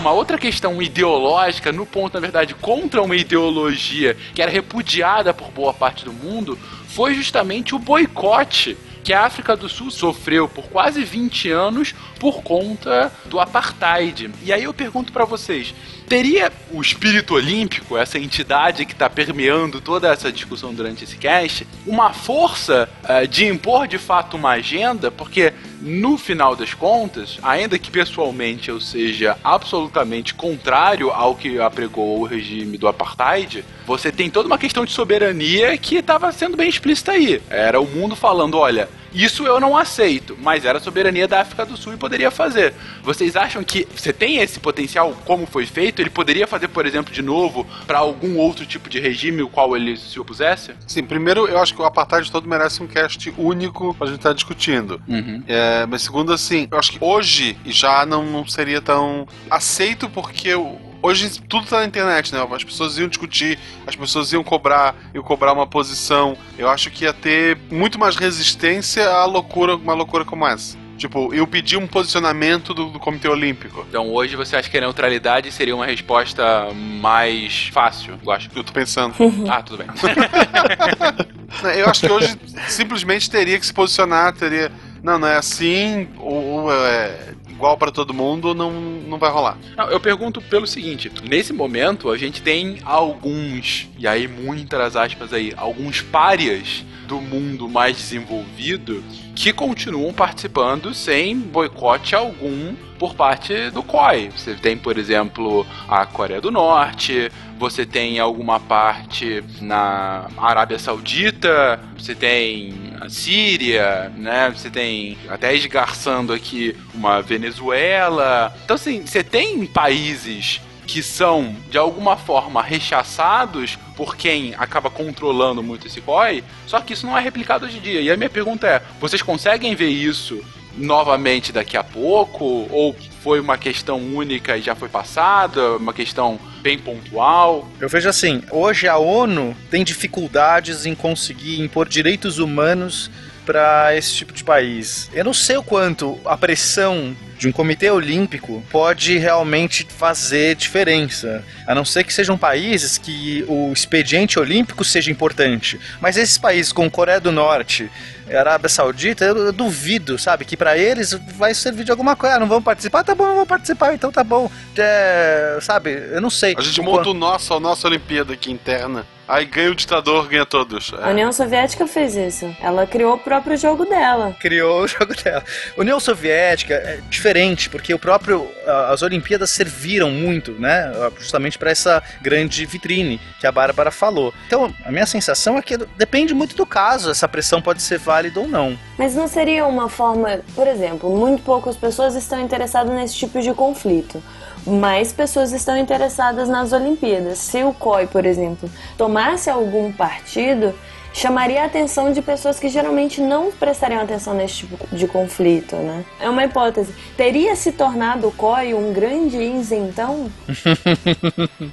[0.00, 5.50] Uma outra questão ideológica, no ponto, na verdade, contra uma ideologia que era repudiada por
[5.50, 6.56] boa parte do mundo,
[6.86, 12.42] foi justamente o boicote que a África do Sul sofreu por quase 20 anos por
[12.42, 14.30] conta do apartheid.
[14.42, 15.74] E aí eu pergunto pra vocês,
[16.08, 21.66] teria o espírito olímpico, essa entidade que está permeando toda essa discussão durante esse cast,
[21.86, 25.10] uma força eh, de impor de fato uma agenda?
[25.10, 32.20] Porque no final das contas, ainda que pessoalmente eu seja absolutamente contrário ao que apregou
[32.20, 36.68] o regime do apartheid, você tem toda uma questão de soberania que estava sendo bem
[36.68, 37.40] explícita aí.
[37.48, 41.64] Era o mundo falando, olha, isso eu não aceito, mas era a soberania da África
[41.64, 42.74] do Sul e poderia fazer.
[43.02, 46.00] Vocês acham que você tem esse potencial, como foi feito?
[46.00, 49.76] Ele poderia fazer, por exemplo, de novo para algum outro tipo de regime o qual
[49.76, 50.72] ele se opusesse?
[50.86, 54.32] Sim, primeiro eu acho que o apartheid todo merece um cast único pra gente estar
[54.32, 55.00] discutindo.
[55.08, 55.42] Uhum.
[55.46, 60.54] É, mas segundo, assim, eu acho que hoje já não, não seria tão aceito porque
[60.54, 62.46] o- hoje tudo tá na internet, né?
[62.50, 66.36] As pessoas iam discutir, as pessoas iam cobrar, iam cobrar uma posição.
[66.56, 70.76] Eu acho que ia ter muito mais resistência à loucura, uma loucura como essa.
[70.96, 73.86] Tipo, eu pedi um posicionamento do, do Comitê Olímpico.
[73.88, 76.42] Então hoje você acha que a neutralidade seria uma resposta
[76.74, 78.18] mais fácil?
[78.24, 78.50] Eu acho.
[78.54, 79.14] Eu tô pensando.
[79.48, 79.86] Ah, tudo bem.
[81.78, 82.36] Eu acho que hoje
[82.68, 84.70] simplesmente teria que se posicionar, teria.
[85.02, 89.58] Não, não é assim, ou, ou é igual pra todo mundo, não, não vai rolar.
[89.76, 95.32] Não, eu pergunto pelo seguinte: nesse momento a gente tem alguns, e aí muitas aspas
[95.32, 99.02] aí, alguns párias do mundo mais desenvolvido
[99.34, 104.30] que continuam participando sem boicote algum por parte do COI.
[104.36, 111.80] Você tem, por exemplo, a Coreia do Norte, você tem alguma parte na Arábia Saudita,
[111.96, 114.50] você tem a Síria, né?
[114.50, 118.54] Você tem até esgarçando aqui uma Venezuela.
[118.64, 125.62] Então, assim, você tem países que são de alguma forma rechaçados por quem acaba controlando
[125.62, 128.00] muito esse COI, só que isso não é replicado hoje em dia.
[128.00, 130.42] E a minha pergunta é: vocês conseguem ver isso
[130.78, 132.66] novamente daqui a pouco?
[132.70, 135.76] Ou foi uma questão única e já foi passada?
[135.76, 137.68] Uma questão bem pontual?
[137.80, 143.10] Eu vejo assim, hoje a ONU tem dificuldades em conseguir impor direitos humanos
[143.44, 145.10] para esse tipo de país.
[145.12, 151.44] Eu não sei o quanto a pressão de um comitê olímpico pode realmente fazer diferença.
[151.66, 155.78] A não ser que sejam países que o expediente olímpico seja importante.
[156.00, 157.90] Mas esses países como Coreia do Norte,
[158.36, 162.36] Arábia Saudita, eu, eu duvido, sabe, que para eles vai servir de alguma coisa.
[162.36, 163.04] Ah, não vão participar?
[163.04, 164.50] Tá bom, não vão participar, então tá bom.
[164.76, 166.54] É, sabe, eu não sei.
[166.58, 169.06] A gente monta o nosso, a nossa Olimpíada aqui interna.
[169.28, 170.90] Aí ganha o ditador, ganha todos.
[170.94, 172.56] A União Soviética fez isso.
[172.62, 174.34] Ela criou o próprio jogo dela.
[174.40, 175.44] criou o jogo dela.
[175.76, 177.27] União Soviética é diferente,
[177.68, 178.48] porque o próprio
[178.90, 184.32] as Olimpíadas serviram muito, né, justamente para essa grande vitrine que a Bárbara falou.
[184.46, 188.40] Então, a minha sensação é que depende muito do caso, essa pressão pode ser válida
[188.40, 188.78] ou não.
[188.96, 193.52] Mas não seria uma forma, por exemplo, muito poucas pessoas estão interessadas nesse tipo de
[193.54, 194.22] conflito.
[194.66, 197.38] Mais pessoas estão interessadas nas Olimpíadas.
[197.38, 198.68] Se o COI, por exemplo,
[198.98, 200.74] tomasse algum partido,
[201.18, 206.04] chamaria a atenção de pessoas que geralmente não prestariam atenção nesse tipo de conflito, né?
[206.20, 206.94] É uma hipótese.
[207.16, 210.30] Teria se tornado o COI um grande isentão?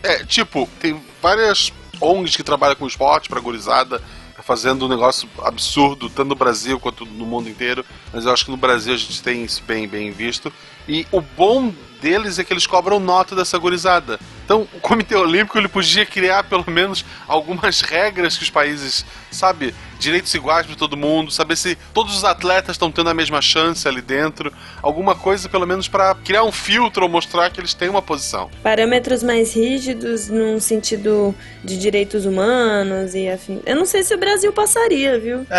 [0.04, 4.02] É, tipo, tem várias ONGs que trabalham com esporte pra gurizada,
[4.44, 8.52] fazendo um negócio absurdo, tanto no Brasil quanto no mundo inteiro, mas eu acho que
[8.52, 10.54] no Brasil a gente tem isso bem, bem visto.
[10.88, 14.20] E o bom deles é que eles cobram nota dessa gurizada.
[14.44, 19.74] Então, o Comitê Olímpico ele podia criar pelo menos algumas regras que os países, sabe,
[20.00, 23.88] direitos iguais para todo mundo, saber se todos os atletas estão tendo a mesma chance
[23.88, 24.52] ali dentro,
[24.82, 28.50] alguma coisa pelo menos para criar um filtro ou mostrar que eles têm uma posição.
[28.64, 33.62] Parâmetros mais rígidos num sentido de direitos humanos e afim.
[33.66, 35.46] Eu não sei se o Brasil passaria, viu?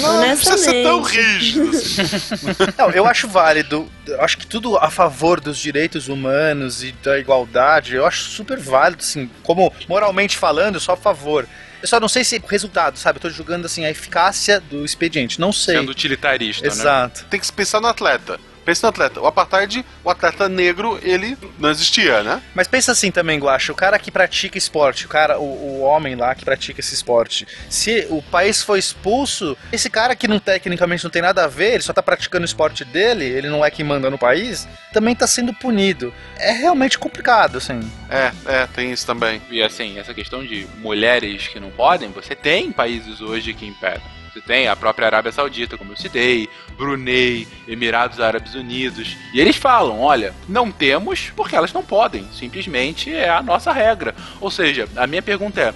[0.00, 1.68] Não precisa ser tão rígido.
[1.70, 2.02] assim.
[2.78, 3.88] Não, eu acho válido.
[4.06, 8.58] Eu acho que tudo a favor dos direitos humanos e da igualdade, eu acho super
[8.58, 11.46] válido, assim, como moralmente falando, eu sou a favor.
[11.82, 13.16] Eu só não sei se resultado, sabe?
[13.16, 15.40] Eu tô julgando assim a eficácia do expediente.
[15.40, 15.76] Não sei.
[15.76, 16.72] Sendo utilitarista, né?
[16.72, 17.24] Exato.
[17.28, 18.38] Tem que se pensar no atleta.
[18.64, 19.20] Pensa no atleta.
[19.20, 22.42] O apartheid, o atleta negro, ele não existia, né?
[22.54, 26.14] Mas pensa assim também, Guacha, o cara que pratica esporte, o cara, o, o homem
[26.14, 31.04] lá que pratica esse esporte, se o país for expulso, esse cara que não tecnicamente
[31.04, 33.70] não tem nada a ver, ele só tá praticando o esporte dele, ele não é
[33.70, 36.12] quem manda no país, também tá sendo punido.
[36.38, 37.80] É realmente complicado, assim.
[38.08, 39.42] É, é, tem isso também.
[39.50, 44.21] E assim, essa questão de mulheres que não podem, você tem países hoje que impedem.
[44.32, 46.48] Você tem a própria Arábia Saudita, como eu citei,
[46.78, 49.16] Brunei, Emirados Árabes Unidos.
[49.34, 52.26] E eles falam: olha, não temos porque elas não podem.
[52.32, 54.14] Simplesmente é a nossa regra.
[54.40, 55.74] Ou seja, a minha pergunta é.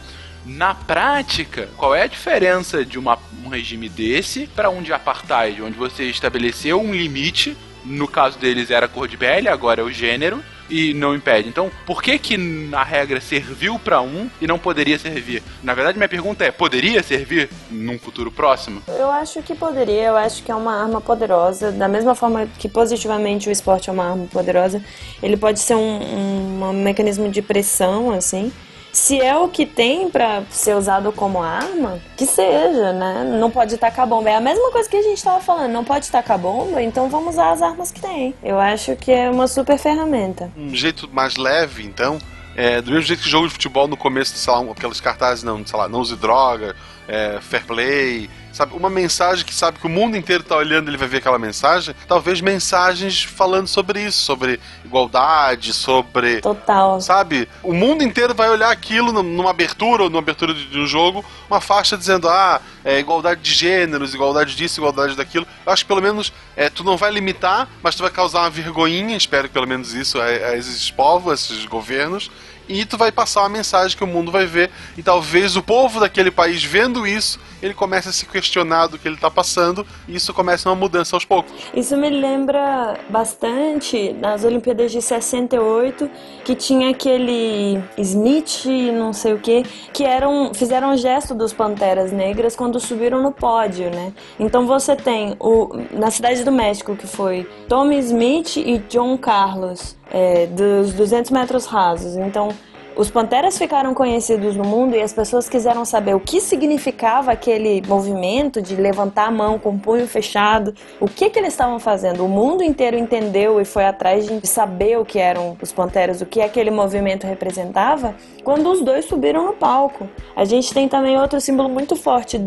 [0.48, 5.60] Na prática, qual é a diferença de uma- um regime desse para um de apartheid,
[5.60, 9.84] onde você estabeleceu um limite, no caso deles era a cor de pele, agora é
[9.84, 11.48] o gênero, e não impede.
[11.48, 12.36] Então, por que que
[12.72, 15.42] a regra serviu para um e não poderia servir?
[15.62, 18.82] Na verdade, minha pergunta é: poderia servir num futuro próximo?
[18.88, 21.72] Eu acho que poderia, eu acho que é uma arma poderosa.
[21.72, 24.82] Da mesma forma que positivamente o esporte é uma arma poderosa,
[25.22, 28.52] ele pode ser um, um- um mecanismo de pressão, assim.
[28.96, 33.36] Se é o que tem pra ser usado como arma, que seja, né?
[33.38, 34.30] Não pode tacar bomba.
[34.30, 37.34] É a mesma coisa que a gente tava falando, não pode tacar bomba, então vamos
[37.34, 38.34] usar as armas que tem.
[38.42, 40.50] Eu acho que é uma super ferramenta.
[40.56, 42.18] Um jeito mais leve, então,
[42.56, 45.64] é, do mesmo jeito que jogo de futebol no começo, sei lá, aqueles cartazes, não,
[45.64, 46.74] sei lá, não use droga,
[47.06, 48.74] é, fair play, sabe?
[48.74, 51.94] Uma mensagem que sabe que o mundo inteiro tá olhando, ele vai ver aquela mensagem.
[52.08, 56.98] Talvez mensagens falando sobre isso, sobre igualdade, sobre Total.
[57.00, 57.46] Sabe?
[57.62, 60.86] O mundo inteiro vai olhar aquilo num- numa abertura ou numa abertura de, de um
[60.86, 65.46] jogo, uma faixa dizendo, ah, é, igualdade de gêneros, igualdade disso, igualdade daquilo.
[65.66, 68.50] Eu acho que pelo menos é, tu não vai limitar, mas tu vai causar uma
[68.50, 72.30] vergonhinha, espero que pelo menos isso, a, a esses povos, a esses governos.
[72.68, 76.00] E tu vai passar uma mensagem que o mundo vai ver, e talvez o povo
[76.00, 80.16] daquele país vendo isso, ele comece a se questionar do que ele tá passando, e
[80.16, 81.52] isso comece uma mudança aos poucos.
[81.74, 86.10] Isso me lembra bastante nas Olimpíadas de 68,
[86.44, 89.62] que tinha aquele Smith, não sei o que,
[89.92, 94.12] que eram, fizeram um gesto dos Panteras Negras quando subiram no pódio, né?
[94.38, 99.96] Então você tem o, na cidade do México, que foi Tommy Smith e John Carlos,
[100.10, 102.16] é, dos 200 metros rasos.
[102.16, 102.50] Então
[102.96, 107.82] os Panteras ficaram conhecidos no mundo e as pessoas quiseram saber o que significava aquele
[107.86, 112.24] movimento de levantar a mão com o punho fechado, o que que eles estavam fazendo.
[112.24, 116.26] O mundo inteiro entendeu e foi atrás de saber o que eram os Panteras, o
[116.26, 120.08] que aquele movimento representava, quando os dois subiram no palco.
[120.34, 122.40] A gente tem também outro símbolo muito forte.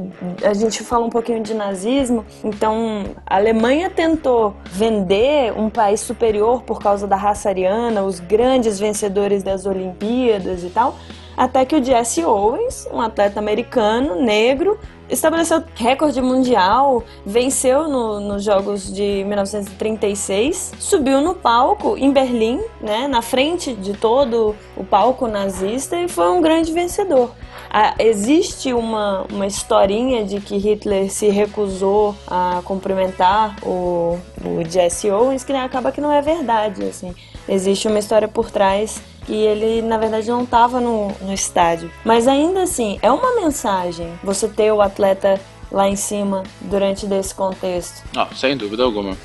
[0.44, 6.64] A gente fala um pouquinho de nazismo, então a Alemanha tentou vender um país superior
[6.64, 10.96] por causa da raça ariana, os grandes vencedores das Olimpíadas e tal,
[11.38, 14.78] até que o Jesse Owens, um atleta americano, negro,
[15.10, 23.08] estabeleceu recorde mundial, venceu no- nos Jogos de 1936, subiu no palco em Berlim, né,
[23.08, 27.32] na frente de todo o palco nazista e foi um grande vencedor.
[27.72, 35.10] Ah, existe uma, uma historinha de que Hitler se recusou a cumprimentar o, o Jesse
[35.10, 37.14] Owens, que acaba que não é verdade, assim.
[37.48, 41.92] Existe uma história por trás que ele, na verdade, não estava no, no estádio.
[42.04, 45.40] Mas ainda assim, é uma mensagem você ter o atleta
[45.72, 48.04] lá em cima durante desse contexto.
[48.12, 49.16] Não, sem dúvida alguma.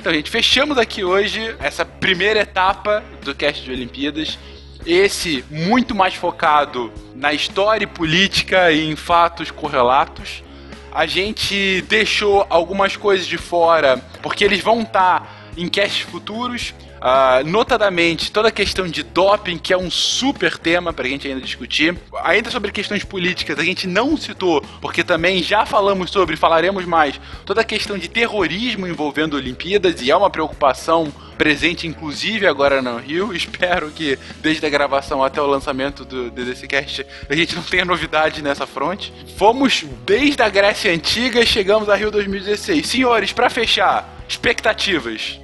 [0.00, 4.36] Então, gente, fechamos aqui hoje essa primeira etapa do cast de Olimpíadas.
[4.84, 10.42] Esse muito mais focado na história e política e em fatos correlatos.
[10.90, 16.74] A gente deixou algumas coisas de fora porque eles vão estar em casts futuros.
[17.04, 21.40] Ah, notadamente, toda a questão de doping, que é um super tema pra gente ainda
[21.40, 21.98] discutir.
[22.22, 27.20] Ainda sobre questões políticas, a gente não citou, porque também já falamos sobre, falaremos mais,
[27.44, 32.98] toda a questão de terrorismo envolvendo Olimpíadas, e é uma preocupação presente, inclusive agora no
[32.98, 33.34] Rio.
[33.34, 37.84] Espero que desde a gravação até o lançamento do, desse cast a gente não tenha
[37.84, 39.12] novidade nessa fronte.
[39.36, 42.86] Fomos desde a Grécia Antiga e chegamos a Rio 2016.
[42.86, 45.38] Senhores, pra fechar, Expectativas.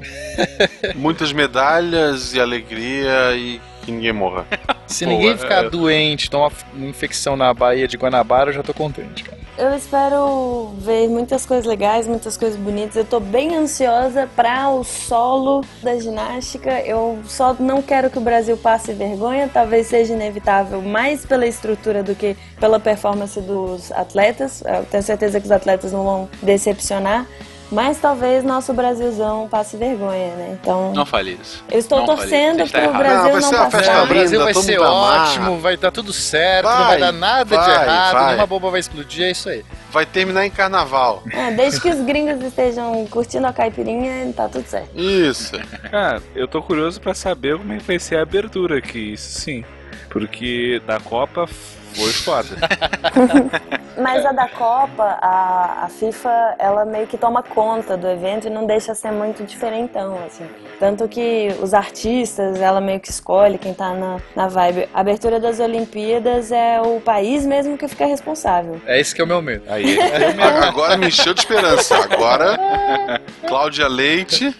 [0.96, 4.46] Muitas medalhas e alegria e que ninguém morra.
[4.86, 8.62] Se Pô, ninguém é- ficar doente, tomar uma infecção na Baía de Guanabara, eu já
[8.62, 9.36] tô contente, cara.
[9.58, 12.96] Eu espero ver muitas coisas legais, muitas coisas bonitas.
[12.96, 16.80] Eu tô bem ansiosa para o solo da ginástica.
[16.80, 19.50] Eu só não quero que o Brasil passe vergonha.
[19.52, 24.62] Talvez seja inevitável mais pela estrutura do que pela performance dos atletas.
[24.64, 27.26] Eu tenho certeza que os atletas não vão decepcionar.
[27.70, 30.58] Mas talvez nosso Brasilzão passe vergonha, né?
[30.60, 31.62] Então, Não fale isso.
[31.70, 32.96] eu estou não torcendo pro está errado.
[32.98, 34.02] Brasil Não, vai não, uma festa passar.
[34.02, 35.20] o Brasil linda, vai ser amar.
[35.28, 38.26] ótimo, vai dar tudo certo, não Vai, vai dar nada de vai, errado, vai.
[38.26, 39.64] nenhuma bomba vai explodir, é isso aí.
[39.90, 41.22] Vai terminar em carnaval.
[41.30, 44.88] É, desde que os gringos estejam curtindo a caipirinha, tá tudo certo.
[44.98, 45.52] Isso.
[45.90, 49.40] Cara, eu tô curioso pra saber como é que vai ser a abertura aqui, isso
[49.40, 49.62] sim.
[50.08, 51.46] Porque da Copa
[51.98, 52.48] foi foda.
[54.00, 58.50] Mas a da Copa, a, a FIFA, ela meio que toma conta do evento e
[58.50, 60.46] não deixa ser muito diferentão, assim.
[60.78, 64.88] Tanto que os artistas, ela meio que escolhe quem tá na, na vibe.
[64.94, 68.80] A abertura das Olimpíadas é o país mesmo que fica responsável.
[68.86, 69.64] É esse que é o meu medo.
[69.68, 71.96] Aí A- Agora me encheu de esperança.
[71.96, 72.56] Agora,
[73.48, 74.54] Cláudia Leite,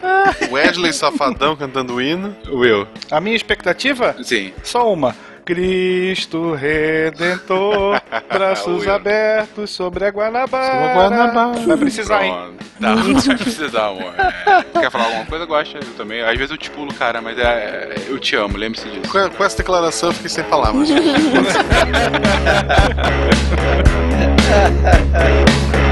[0.51, 2.35] Wesley Safadão cantando o hino.
[2.49, 2.89] Will.
[3.09, 4.17] A minha expectativa?
[4.25, 4.53] Sim.
[4.65, 5.15] Só uma.
[5.45, 7.28] Cristo Redentor,
[8.33, 8.93] braços Will.
[8.95, 10.73] abertos sobre a Guanabara.
[10.73, 11.61] Sobre a Guanabara.
[11.67, 12.35] Vai precisar, hein?
[12.81, 14.13] Tá, não vai precisar, amor.
[14.19, 14.81] É.
[14.81, 15.45] Quer falar alguma coisa?
[15.47, 16.21] Gosta, eu também.
[16.23, 19.11] Às vezes eu te pulo, cara, mas é, é- eu te amo, lembre-se disso.
[19.11, 20.89] Com, com essa declaração eu fiquei sem palavras.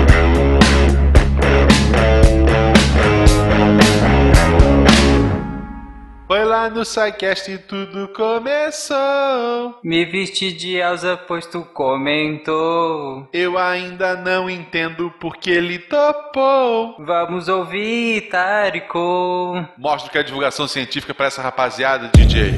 [6.26, 9.78] Foi lá no SciCast e tudo começou.
[9.84, 13.28] Me vesti de Elsa, pois tu comentou.
[13.32, 16.96] Eu ainda não entendo porque ele topou.
[16.98, 19.64] Vamos ouvir, Tarico.
[19.78, 22.54] Mostra que é divulgação científica pra essa rapaziada, DJ.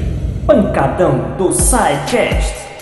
[0.47, 2.78] Pancadão do SciCast.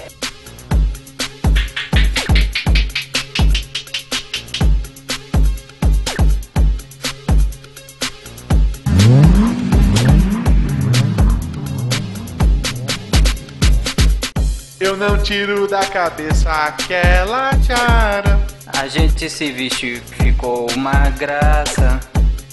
[14.87, 18.39] Eu não tiro da cabeça aquela tiara.
[18.67, 21.99] A gente se vestiu, ficou uma graça.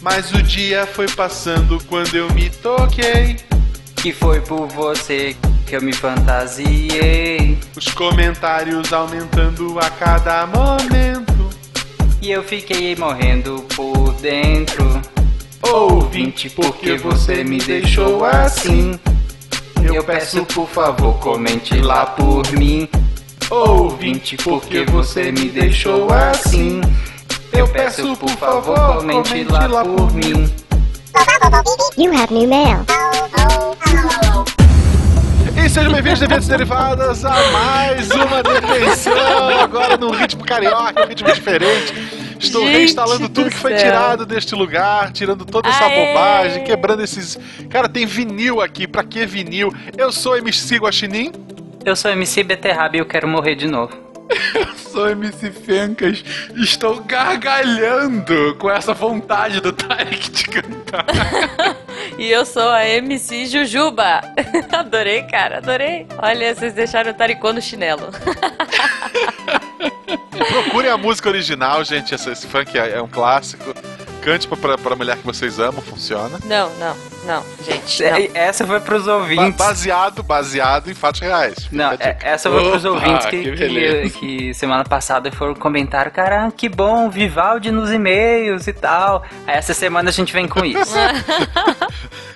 [0.02, 3.36] Mas o dia foi passando quando eu me toquei.
[3.94, 7.56] Que foi por você que eu me fantasiei.
[7.76, 11.48] Os comentários aumentando a cada momento.
[12.20, 15.00] E eu fiquei morrendo por dentro.
[15.62, 18.98] Ouvinte, porque você me deixou assim.
[19.84, 22.88] Eu peço por favor, comente lá por mim.
[23.50, 26.80] Ouvinte, porque você me deixou assim.
[27.52, 30.52] Eu peço por favor, comente lá por mim.
[31.96, 32.84] You have new mail.
[35.56, 39.60] E sejam bem-vindos, eventos derivadas, a mais uma defensão.
[39.60, 42.23] Agora num ritmo carioca, um ritmo diferente.
[42.44, 43.86] Estou Gente reinstalando tudo do que foi céu.
[43.86, 46.08] tirado deste lugar, tirando toda essa Aê!
[46.08, 47.38] bobagem, quebrando esses.
[47.70, 49.72] Cara, tem vinil aqui, pra que vinil?
[49.96, 51.32] Eu sou MC Guaxinim.
[51.84, 54.04] Eu sou MC Beterraba e eu quero morrer de novo.
[54.94, 56.24] Sou MC Fencas,
[56.56, 61.04] estou gargalhando com essa vontade do Tarek de cantar.
[62.16, 64.20] E eu sou a MC Jujuba.
[64.72, 66.06] adorei, cara, adorei.
[66.18, 68.08] Olha, vocês deixaram o Taricô no chinelo.
[70.48, 72.14] Procurem a música original, gente.
[72.14, 73.74] Esse, funk é, é um clássico.
[74.22, 76.38] Cante pra, pra mulher que vocês amam, funciona.
[76.44, 76.96] Não, não,
[77.26, 78.02] não, gente.
[78.02, 78.08] Não.
[78.16, 79.56] É, Essa foi pros Ba- ouvintes.
[79.56, 81.54] baseado, baseado em fatos reais.
[81.72, 86.10] Não, é- essa foi pros Opa, ouvintes que, que que, que semana passada foram comentar,
[86.10, 89.24] cara, que bom, Vivaldi nos e-mails e tal.
[89.46, 90.94] Aí essa semana a gente vem com isso.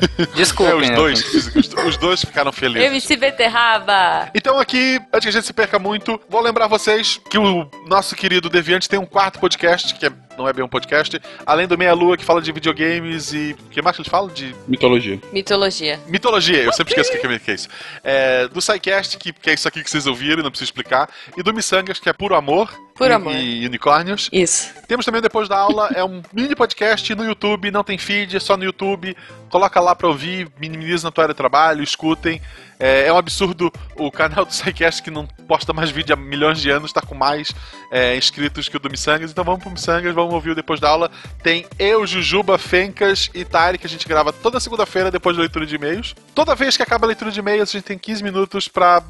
[0.00, 0.76] É, Desculpem.
[0.80, 2.86] os né, dois, os, os dois ficaram felizes.
[2.88, 4.28] MC Beterraba.
[4.34, 8.14] Então aqui, antes que a gente se perca muito, vou lembrar vocês que o nosso
[8.14, 11.76] querido Deviante tem um quarto podcast, que é- não é bem um podcast, além do
[11.76, 13.56] Meia Lua, que fala de videogames e...
[13.66, 14.28] O que mais que eles falam?
[14.28, 15.20] De Mitologia.
[15.32, 16.00] Mitologia.
[16.06, 17.68] mitologia, eu sempre esqueço o que é, que é isso.
[18.04, 21.42] É, do SciCast, que, que é isso aqui que vocês ouviram, não preciso explicar, e
[21.42, 22.72] do Missangas, que é puro amor.
[23.06, 23.34] E, amor.
[23.34, 24.28] E unicórnios.
[24.32, 24.72] Isso.
[24.86, 28.40] Temos também depois da aula, é um mini podcast no YouTube, não tem feed, é
[28.40, 29.16] só no YouTube.
[29.50, 32.40] Coloca lá pra ouvir, minimiza na tua área de trabalho, escutem.
[32.80, 36.60] É, é um absurdo o canal do SciCast, que não posta mais vídeo há milhões
[36.60, 37.52] de anos, tá com mais
[37.90, 39.30] é, inscritos que o do Missangas.
[39.30, 41.10] Então vamos pro Missangas, vamos ouvir o depois da aula.
[41.42, 45.66] Tem eu, Jujuba, Fencas e Tari, que a gente grava toda segunda-feira depois da leitura
[45.66, 46.14] de e-mails.
[46.34, 49.02] Toda vez que acaba a leitura de e-mails, a gente tem 15 minutos pra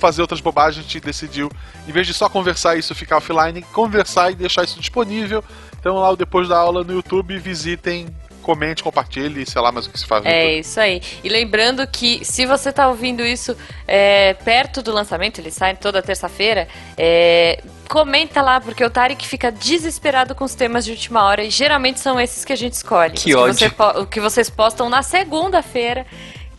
[0.00, 1.50] fazer outras bobagens, a gente decidiu,
[1.86, 5.44] em vez de só conversar isso ficar offline, conversar e deixar isso disponível.
[5.78, 8.08] Então lá o depois da aula no YouTube, visitem
[8.42, 10.24] comente, compartilhe, sei lá mais o que se faz.
[10.24, 11.02] É isso aí.
[11.22, 13.54] E lembrando que se você tá ouvindo isso
[13.86, 16.66] é, perto do lançamento, ele sai toda terça-feira,
[16.96, 21.50] é, comenta lá, porque o Tarek fica desesperado com os temas de última hora e
[21.50, 23.12] geralmente são esses que a gente escolhe.
[23.12, 23.54] Que ódio.
[23.54, 26.06] você po- o que vocês postam na segunda-feira,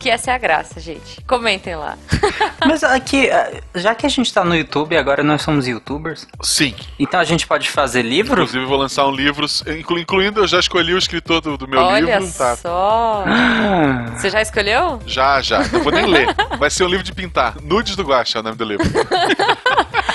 [0.02, 1.20] que essa é a graça, gente.
[1.22, 1.96] Comentem lá.
[2.66, 6.26] Mas aqui, ah, já que a gente tá no YouTube, agora nós somos youtubers.
[6.42, 6.74] Sim.
[6.98, 8.34] Então a gente pode fazer livro?
[8.42, 9.46] Inclusive, eu vou lançar um livro,
[9.78, 12.34] inclu- incluindo, eu já escolhi o escritor do, do meu Olha livro.
[12.36, 12.56] Tá.
[12.56, 13.24] só.
[13.26, 14.06] Ah.
[14.16, 14.98] Você já escolheu?
[15.06, 15.60] Já, já.
[15.68, 16.26] Não vou nem ler.
[16.58, 17.54] Vai ser um livro de pintar.
[17.62, 18.84] Nudes do Guaxa é o nome do livro.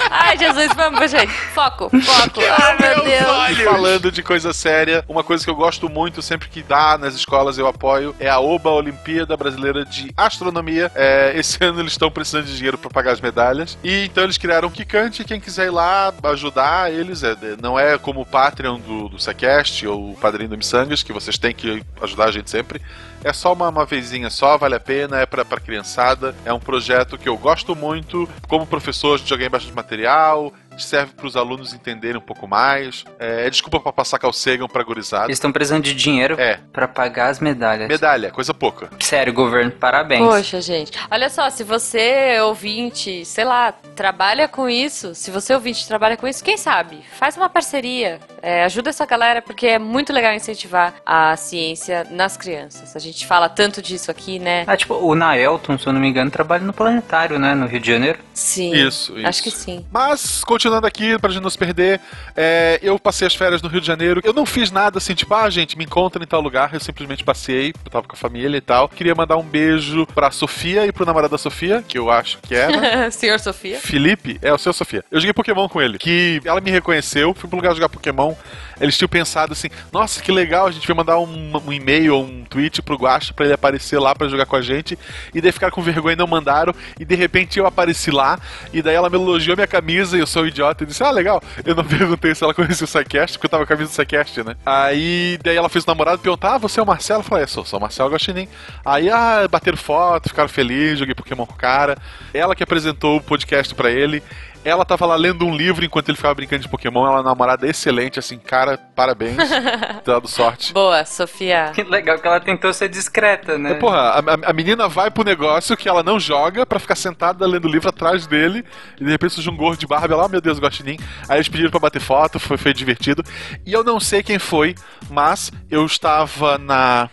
[0.09, 1.31] Ai, Jesus, vamos, gente.
[1.31, 2.39] Foco, foco.
[2.59, 3.59] Ai, meu Deus.
[3.59, 7.15] E falando de coisa séria, uma coisa que eu gosto muito, sempre que dá nas
[7.15, 10.91] escolas eu apoio, é a OBA Olimpíada Brasileira de Astronomia.
[10.95, 13.77] É, esse ano eles estão precisando de dinheiro para pagar as medalhas.
[13.83, 17.97] E então eles criaram um Kikante, quem quiser ir lá ajudar eles, é, não é
[17.97, 21.83] como o Patreon do, do Sequest ou o Padrinho do Missangas, que vocês têm que
[22.01, 22.81] ajudar a gente sempre.
[23.23, 26.35] É só uma, uma vezinha só, vale a pena, é pra, pra criançada.
[26.45, 28.29] É um projeto que eu gosto muito.
[28.47, 30.53] Como professor, a gente joguei bastante material.
[30.77, 33.03] Serve para os alunos entenderem um pouco mais.
[33.19, 35.25] É, é desculpa pra passar calcegam pra gurizada.
[35.25, 36.59] Eles estão precisando de dinheiro É.
[36.71, 37.87] pra pagar as medalhas.
[37.87, 38.89] Medalha, coisa pouca.
[38.99, 40.25] Sério, governo, parabéns.
[40.25, 40.91] Poxa, gente.
[41.09, 46.27] Olha só, se você, ouvinte, sei lá, trabalha com isso, se você, ouvinte, trabalha com
[46.27, 47.01] isso, quem sabe?
[47.17, 48.19] Faz uma parceria.
[48.41, 52.95] é, ajuda essa galera, porque é muito legal incentivar a ciência nas crianças.
[52.95, 54.63] A gente fala tanto disso aqui, né?
[54.67, 57.53] Ah, tipo, o Naelton, se eu não me engano, trabalha no Planetário, né?
[57.55, 58.19] No Rio de Janeiro.
[58.33, 58.73] Sim.
[58.73, 59.27] Isso, isso.
[59.27, 59.85] Acho que sim.
[59.91, 62.01] Mas, continuando aqui, pra gente não se perder,
[62.35, 64.19] é, eu passei as férias no Rio de Janeiro.
[64.23, 66.73] Eu não fiz nada assim, tipo, ah, gente, me encontra em tal lugar.
[66.73, 68.89] Eu simplesmente passei, eu tava com a família e tal.
[68.89, 72.53] Queria mandar um beijo pra Sofia e pro namorado da Sofia, que eu acho que
[72.53, 73.09] era.
[73.11, 73.79] Senhor Sofia.
[73.79, 75.05] Felipe, é o seu Sofia.
[75.09, 75.97] Eu joguei Pokémon com ele.
[75.97, 78.35] Que ela me reconheceu, fui pro lugar jogar Pokémon.
[78.79, 82.23] Eles tinham pensado assim: nossa, que legal, a gente vai mandar um, um e-mail ou
[82.23, 84.97] um tweet pro Guacha pra ele aparecer lá pra jogar com a gente.
[85.33, 86.73] E daí ficaram com vergonha e não mandaram.
[86.99, 88.39] E de repente eu apareci lá.
[88.73, 90.83] E daí ela me elogiou minha camisa e eu sou idiota.
[90.83, 91.41] E disse: ah, legal.
[91.65, 93.95] Eu não perguntei se ela conhecia o Psycast, porque eu tava com a camisa do
[93.95, 94.55] Psycast, né?
[94.65, 97.19] Aí daí ela fez o namorado perguntou: ah, você é o Marcelo?
[97.19, 98.47] Eu falei: é, sou, sou o Marcelo Guaxinim.
[98.83, 101.97] Aí, ah, bateram foto, ficaram felizes, joguei Pokémon com o cara.
[102.33, 104.23] Ela que apresentou o podcast pra ele.
[104.63, 107.05] Ela tava lá lendo um livro enquanto ele ficava brincando de Pokémon.
[107.05, 109.37] Ela é uma namorada excelente, assim, cara, parabéns.
[110.05, 110.73] Dado sorte.
[110.73, 111.71] Boa, Sofia.
[111.73, 113.71] Que legal que ela tentou ser discreta, né?
[113.71, 117.45] É, Porra, a, a- menina vai pro negócio que ela não joga pra ficar sentada
[117.47, 118.65] lendo o livro atrás dele
[118.99, 120.97] e de repente surge um gordo de barba e ela, ah, meu Deus, Guaxinim.
[121.29, 123.23] Aí eles pediram pra bater foto, foi, foi divertido.
[123.65, 124.75] E eu não sei quem foi,
[125.09, 127.09] mas eu estava na.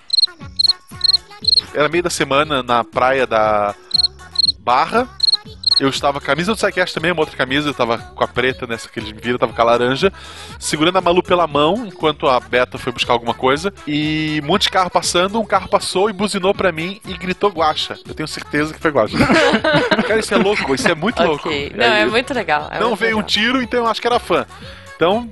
[1.75, 3.75] Era meio da semana na praia da
[4.61, 5.09] Barra.
[5.81, 8.29] Eu estava com a camisa do Psycast também, uma outra camisa, eu tava com a
[8.29, 10.13] preta nessa que eles me viram, eu tava com a laranja,
[10.59, 14.63] segurando a Malu pela mão, enquanto a Beta foi buscar alguma coisa, e um monte
[14.63, 17.99] de carro passando, um carro passou e buzinou pra mim e gritou guacha.
[18.07, 19.17] Eu tenho certeza que foi guacha.
[20.07, 21.49] Cara, isso é louco, isso é muito louco.
[21.49, 21.73] Ok.
[21.75, 22.69] Não, é muito legal.
[22.71, 23.29] é Não muito veio um legal.
[23.29, 24.47] tiro, então eu acho que era fã.
[24.97, 25.29] Então,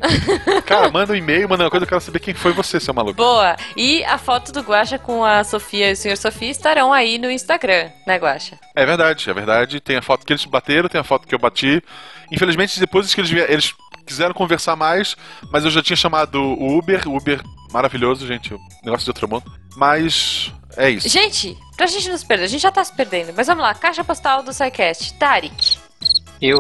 [0.67, 3.15] cara, manda um e-mail, manda uma coisa, eu quero saber quem foi você, seu maluco.
[3.15, 3.57] Boa!
[3.77, 6.17] E a foto do Guaxa com a Sofia e o Sr.
[6.17, 8.59] Sofia estarão aí no Instagram, né, Guaxa?
[8.75, 9.81] É verdade, é verdade.
[9.81, 11.83] Tem a foto que eles bateram, tem a foto que eu bati.
[12.31, 13.73] Infelizmente, depois que eles vieram, eles
[14.05, 15.17] quiseram conversar mais,
[15.51, 17.09] mas eu já tinha chamado o Uber.
[17.09, 17.41] O Uber,
[17.73, 18.53] maravilhoso, gente.
[18.55, 19.45] o Negócio de outro mundo.
[19.77, 21.09] Mas é isso.
[21.09, 23.75] Gente, pra gente não se perder, a gente já tá se perdendo, mas vamos lá,
[23.75, 25.15] caixa postal do SciCast.
[25.15, 25.79] Tarik.
[26.41, 26.59] Eu.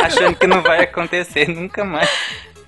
[0.05, 2.11] Achando que não vai acontecer, nunca mais.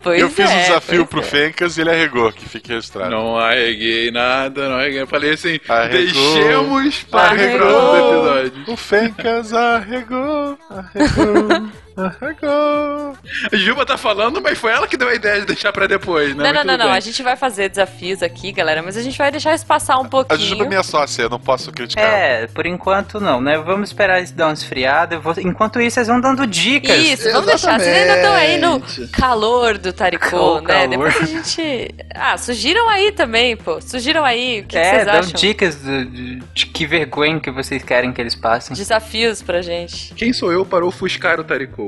[0.00, 3.10] Pois eu fiz é, um desafio pro Fencas e ele arregou, que fique registrado.
[3.10, 5.02] Não arreguei nada, não arreguei.
[5.02, 6.36] Eu falei assim, Arregou.
[6.36, 8.64] deixemos para o episódio.
[8.68, 11.68] O Fencas arregou, arregou.
[11.96, 16.34] A Juba tá falando, mas foi ela que deu a ideia de deixar pra depois,
[16.36, 16.44] né?
[16.44, 16.92] Não, não, Mas não, não.
[16.92, 20.04] A gente vai fazer desafios aqui, galera, mas a gente vai deixar isso passar um
[20.04, 20.38] A pouquinho.
[20.40, 22.04] Jujuba é minha sócia, eu não posso criticar.
[22.04, 23.58] É, por enquanto não, né?
[23.58, 25.18] Vamos esperar isso dar uma esfriada.
[25.18, 26.96] vou- Enquanto isso, vocês vão dando dicas.
[26.98, 27.80] Isso, vamos deixar.
[27.80, 29.12] Vocês ainda estão aí no Exatamente.
[29.12, 30.66] calor do Taricô, né?
[30.66, 30.88] calor.
[30.88, 31.94] Depois a gente.
[32.14, 33.80] Ah, sugiram aí também, pô.
[33.80, 34.60] Sugiram aí.
[34.60, 35.32] O que, que é, vocês dão acham?
[35.32, 38.76] dicas de, de- de que vergonha que vocês querem que eles passem.
[38.76, 40.14] Desafios pra gente.
[40.14, 41.44] Quem sou eu para ofuscar o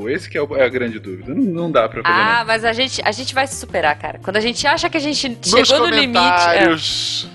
[0.06, 1.34] Esse que é, o- é a grande dúvida.
[1.34, 2.44] Não, não dá pra fazer Ah, nada.
[2.44, 4.18] mas a gente, a gente vai se superar, cara.
[4.22, 6.18] Quando a gente acha que a gente Nos chegou no limite.
[6.18, 6.68] é.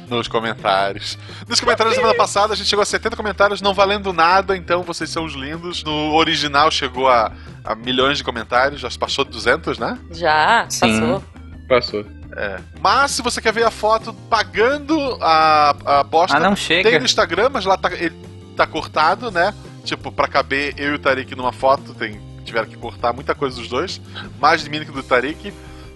[0.07, 1.17] Nos comentários.
[1.47, 4.83] Nos comentários da semana passada a gente chegou a 70 comentários, não valendo nada, então
[4.83, 5.83] vocês são os lindos.
[5.83, 7.31] No original chegou a,
[7.65, 9.97] a milhões de comentários, já passou de 200, né?
[10.11, 10.79] Já, Sim.
[10.99, 11.23] passou.
[11.67, 12.05] Passou.
[12.35, 12.57] É.
[12.79, 16.89] Mas se você quer ver a foto pagando a, a aposta, Ah, não chega.
[16.89, 18.15] tem no Instagram, mas lá tá, ele
[18.55, 19.53] tá cortado, né?
[19.83, 23.55] Tipo, pra caber eu e o Tarik numa foto, tem, tiveram que cortar muita coisa
[23.55, 24.01] dos dois.
[24.39, 25.53] Mais de mim que do Tarik.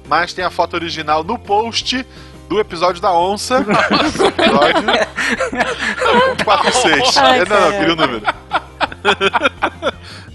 [0.07, 2.05] Mas tem a foto original no post
[2.47, 3.57] do episódio da onça.
[4.25, 4.83] episódio
[6.37, 7.17] 146.
[7.17, 8.21] Ai, É, não, não, queria o número.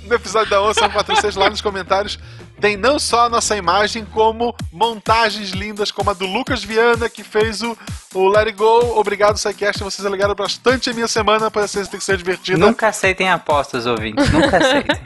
[0.04, 2.18] no episódio da onça 146, lá nos comentários,
[2.62, 7.24] tem não só a nossa imagem, como montagens lindas, como a do Lucas Viana, que
[7.24, 7.76] fez o,
[8.14, 9.00] o Let It Go.
[9.00, 9.82] Obrigado, Psycast.
[9.82, 12.56] Vocês alegaram bastante a minha semana, para vocês ter que ser divertida.
[12.56, 14.30] Nunca aceitem apostas, ouvintes.
[14.30, 14.96] Nunca aceitem.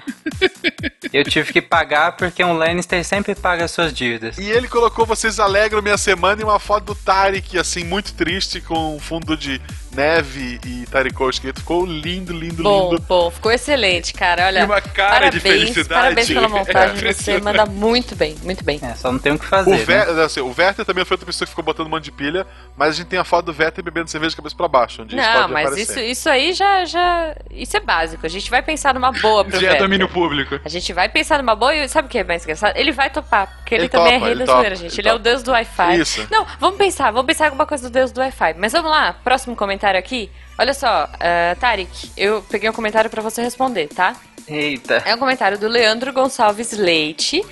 [1.10, 4.36] Eu tive que pagar porque um Lannister sempre paga suas dívidas.
[4.36, 8.60] E ele colocou Vocês Alegram Minha Semana e uma foto do Tarek, assim, muito triste,
[8.60, 9.62] com um fundo de
[9.96, 11.60] neve e Tarikou escrito.
[11.60, 13.02] Ficou lindo, lindo, Bom, lindo.
[13.08, 14.46] bom, ficou excelente, cara.
[14.46, 15.88] Olha, E uma cara de parabéns, felicidade.
[16.02, 17.08] parabéns pela montagem.
[17.08, 18.78] É, você manda muito bem, muito bem.
[18.82, 19.76] É, só não tem o que O, fazer.
[19.84, 20.24] Ver, né?
[20.24, 22.46] assim, o Werther também foi outra pessoa que ficou botando um monte de pilha,
[22.76, 25.06] mas a gente tem a foto do Werther bebendo cerveja de cabeça pra baixo, Não,
[25.40, 25.82] pode mas aparecer.
[25.82, 27.34] isso, isso aí já, já.
[27.50, 28.24] Isso é básico.
[28.24, 30.60] A gente vai pensar numa boa pro Já é domínio público.
[30.64, 32.76] A gente vai pensar numa boa e sabe o que é mais engraçado?
[32.76, 34.92] Ele vai topar, porque ele, Ele também topa, é rei da zoeira, gente.
[34.92, 35.96] ele Ele, é o deus do Wi-Fi.
[36.00, 36.26] Isso.
[36.30, 38.54] Não, vamos pensar, vamos pensar em alguma coisa do deus do Wi-Fi.
[38.58, 40.30] Mas vamos lá, próximo comentário aqui.
[40.58, 44.16] Olha só, eh, Tarek, eu peguei um comentário pra você responder, tá?
[44.48, 45.02] Eita.
[45.04, 47.44] É um comentário do Leandro Gonçalves Leite.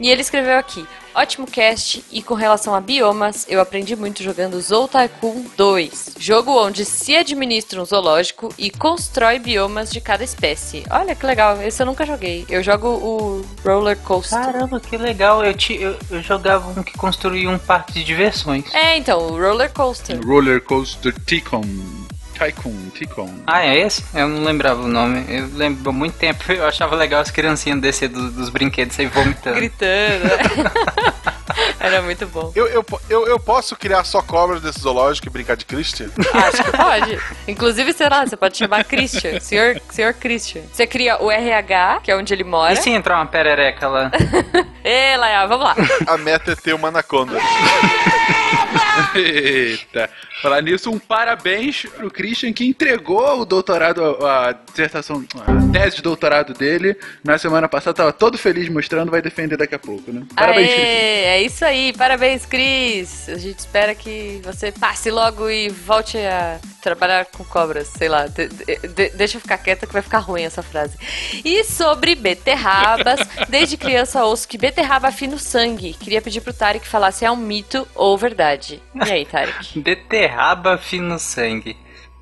[0.00, 4.60] E ele escreveu aqui: Ótimo cast, e com relação a biomas, eu aprendi muito jogando
[4.60, 10.84] Zou Tycoon 2, jogo onde se administra um zoológico e constrói biomas de cada espécie.
[10.88, 12.46] Olha que legal, esse eu nunca joguei.
[12.48, 14.38] Eu jogo o Roller Coaster.
[14.40, 15.44] Caramba, que legal.
[15.44, 18.72] Eu, ti- eu, eu jogava um que construía um parque de diversões.
[18.72, 20.18] É, então, o Roller Coaster.
[20.24, 22.08] Roller Coaster Tycoon.
[22.44, 23.34] Tycoon, Tycoon.
[23.46, 24.02] Ah, é esse?
[24.14, 25.24] Eu não lembrava o nome.
[25.28, 26.50] Eu lembro há muito tempo.
[26.50, 29.56] Eu achava legal as criancinhas descer do- dos brinquedos e vomitando.
[29.56, 30.24] Gritando.
[30.24, 30.72] né?
[31.78, 32.52] Era muito bom.
[32.54, 36.08] Eu, eu, eu, eu posso criar só cobras desse zoológico e brincar de Christian?
[36.32, 37.18] Acho que pode.
[37.48, 39.40] Inclusive, sei lá, você pode chamar Christian.
[39.40, 40.62] Senhor, senhor Christian.
[40.72, 42.72] Você cria o RH, que é onde ele mora.
[42.72, 44.10] E se entrar uma perereca lá?
[44.84, 45.76] Ê, Laia, vamos lá.
[46.06, 47.36] A meta é ter uma anaconda.
[49.14, 50.08] Eita.
[50.42, 56.02] Falar nisso, um parabéns pro Christian que entregou o doutorado, a dissertação, a tese de
[56.02, 57.94] doutorado dele na semana passada.
[57.94, 60.22] Tava todo feliz mostrando, vai defender daqui a pouco, né?
[60.34, 60.90] Parabéns, Aê, Christian.
[61.30, 61.92] é isso aí.
[61.92, 63.28] Parabéns, Cris.
[63.28, 67.88] A gente espera que você passe logo e volte a trabalhar com cobras.
[67.88, 68.26] Sei lá.
[68.26, 70.96] De- de- de- deixa eu ficar quieta que vai ficar ruim essa frase.
[71.44, 75.94] E sobre beterrabas, desde criança ouço que beterraba afina o sangue.
[75.94, 78.82] Queria pedir pro Tarek falar se é um mito ou verdade.
[78.94, 79.78] E aí, Tarek?
[79.80, 81.76] Beterraba fina o sangue.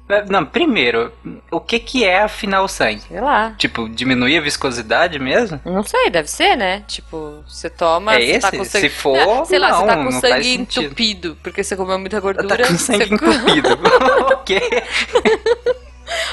[0.08, 1.12] É, Não, primeiro,
[1.50, 3.02] o que que é afinar o sangue?
[3.08, 3.54] Sei lá.
[3.58, 5.60] Tipo, diminuir a viscosidade mesmo?
[5.64, 6.82] Não sei, deve ser, né?
[6.88, 8.14] Tipo, você toma.
[8.14, 8.56] É você tá esse?
[8.58, 8.88] com sangue.
[8.90, 11.98] Se for, Ah, sei lá, você tá não, com não sangue entupido, porque você comeu
[11.98, 12.48] muita gordura.
[12.56, 13.68] Tá com sangue você- entupido.
[14.32, 14.60] ok.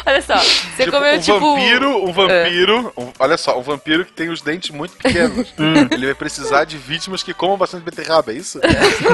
[0.06, 1.40] Olha só, você tipo, comeu um tipo.
[1.40, 5.54] vampiro, um vampiro, um- olha só, um vampiro que tem os dentes muito pequenos.
[5.60, 5.88] Hum.
[5.92, 8.60] Ele vai precisar de vítimas que comam bastante beterraba, é isso?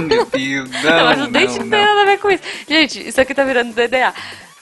[0.04, 1.96] Meu Deus, Não, não, mas o dente não, não, tem não.
[1.96, 2.44] nada a ver com isso.
[2.68, 4.14] Gente, isso aqui tá virando DDA.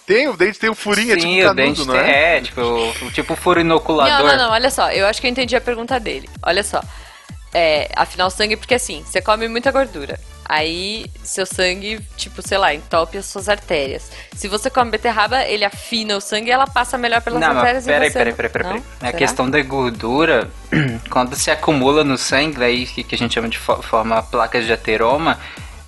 [0.10, 2.38] Tem, o dente tem um furinho, é Sim, tipo o dente canudo, não tem- é?
[2.38, 4.18] é, tipo, o- tipo furo inoculador.
[4.26, 6.27] Não, não, não, olha só, eu acho que eu entendi a pergunta dele.
[6.41, 6.81] Olha só.
[7.53, 10.19] É, afinal, o sangue, porque assim, você come muita gordura.
[10.45, 14.10] Aí, seu sangue, tipo, sei lá, entope as suas artérias.
[14.36, 17.86] Se você come beterraba, ele afina o sangue e ela passa melhor pelas Não, artérias
[17.86, 18.18] mas peraí, e você...
[18.18, 18.73] peraí, peraí, peraí.
[18.73, 18.81] Não?
[18.99, 19.14] peraí.
[19.14, 20.49] A questão da gordura,
[21.11, 24.65] quando se acumula no sangue, daí que, que a gente chama de fo- forma placas
[24.65, 25.40] de ateroma,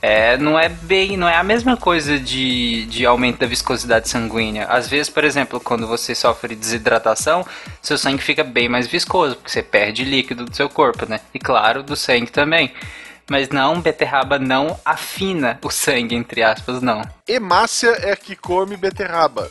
[0.02, 4.66] é, não é bem, não é a mesma coisa de, de aumento da viscosidade sanguínea.
[4.66, 7.46] Às vezes, por exemplo, quando você sofre desidratação,
[7.82, 11.20] seu sangue fica bem mais viscoso, porque você perde líquido do seu corpo, né?
[11.34, 12.74] E claro, do sangue também.
[13.30, 17.02] Mas não, beterraba não afina o sangue, entre aspas, não.
[17.28, 19.50] Hemácia é que come beterraba.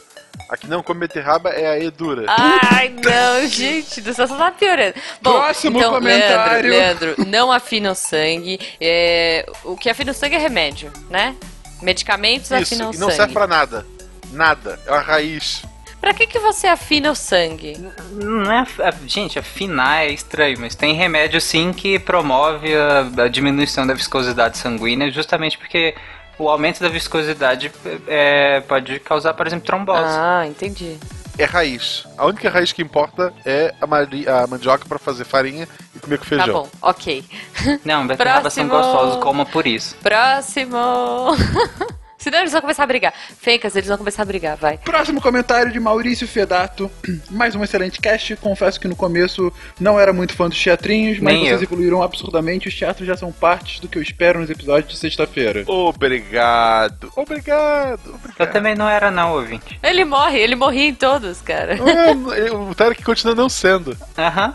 [0.48, 2.24] A que não come beterraba é a Edura.
[2.28, 4.94] Ai, não, gente, do céu só tá piorando.
[5.23, 6.69] Bom, Próximo então, comentário.
[6.70, 8.59] Leandro, Leandro, não afina o sangue.
[8.81, 11.36] É, o que afina o sangue é remédio, né?
[11.81, 13.16] Medicamentos Isso, afinam o e não sangue.
[13.16, 13.86] serve pra nada.
[14.32, 14.78] Nada.
[14.86, 15.62] É uma raiz.
[16.01, 17.77] Pra que, que você afina o sangue?
[18.12, 18.65] Não é,
[19.07, 24.57] gente, afinar é estranho, mas tem remédio sim que promove a, a diminuição da viscosidade
[24.57, 25.94] sanguínea, justamente porque
[26.42, 27.70] o aumento da viscosidade
[28.08, 30.02] é, pode causar, por exemplo, trombose.
[30.16, 30.96] Ah, entendi.
[31.38, 32.04] É raiz.
[32.18, 36.18] A única raiz que importa é a, mari- a mandioca pra fazer farinha e comer
[36.18, 36.46] com feijão.
[36.46, 37.24] Tá bom, ok.
[37.84, 38.92] Não, beterrabas são Próximo.
[38.92, 39.96] gostosos, coma por isso.
[40.02, 40.76] Próximo!
[42.20, 43.14] Senão eles vão começar a brigar.
[43.40, 44.76] Fencas, eles vão começar a brigar, vai.
[44.78, 46.90] Próximo comentário de Maurício Fedato.
[47.30, 48.36] Mais um excelente cast.
[48.36, 51.66] Confesso que no começo não era muito fã dos teatrinhos, mas Nem vocês eu.
[51.66, 52.68] evoluíram absurdamente.
[52.68, 55.64] Os teatros já são partes do que eu espero nos episódios de sexta-feira.
[55.66, 57.10] Obrigado.
[57.16, 58.01] Obrigado.
[58.06, 58.52] Eu Obrigado.
[58.52, 59.78] também não era não, ouvinte.
[59.82, 61.78] Ele morre, ele morria em todos, cara.
[62.30, 63.97] É, o Tarek continua não sendo.
[64.16, 64.55] Aham.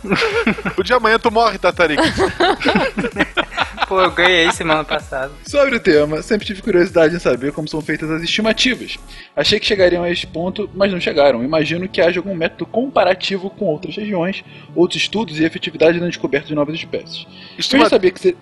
[0.78, 2.02] O dia amanhã tu morre, Tatarik.
[3.88, 5.32] Pô, eu ganhei semana passada.
[5.46, 9.00] Sobre o tema, sempre tive curiosidade em saber como são feitas as estimativas.
[9.36, 11.44] Achei que chegariam a esse ponto, mas não chegaram.
[11.44, 14.44] Imagino que haja algum método comparativo com outras regiões,
[14.76, 17.26] outros estudos e efetividade na descoberta de novas espécies.
[17.26, 17.84] Eu Estima...
[17.84, 18.36] já sabia que você.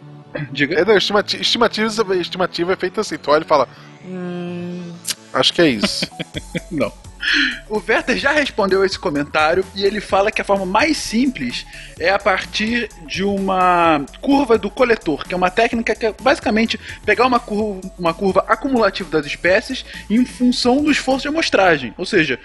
[0.52, 0.80] Diga.
[0.80, 1.40] É, não, estimati...
[1.40, 3.18] estimativa, estimativa é feita assim.
[3.18, 3.68] Tu olha e fala.
[4.04, 4.93] Hum,
[5.34, 6.08] acho que é isso.
[6.72, 6.92] Não.
[7.70, 11.66] O Werther já respondeu esse comentário e ele fala que a forma mais simples
[12.00, 16.80] é a partir de uma curva do coletor, que é uma técnica que é basicamente
[17.06, 21.94] pegar uma curva, uma curva acumulativa das espécies em função do esforço de amostragem.
[21.98, 22.38] Ou seja,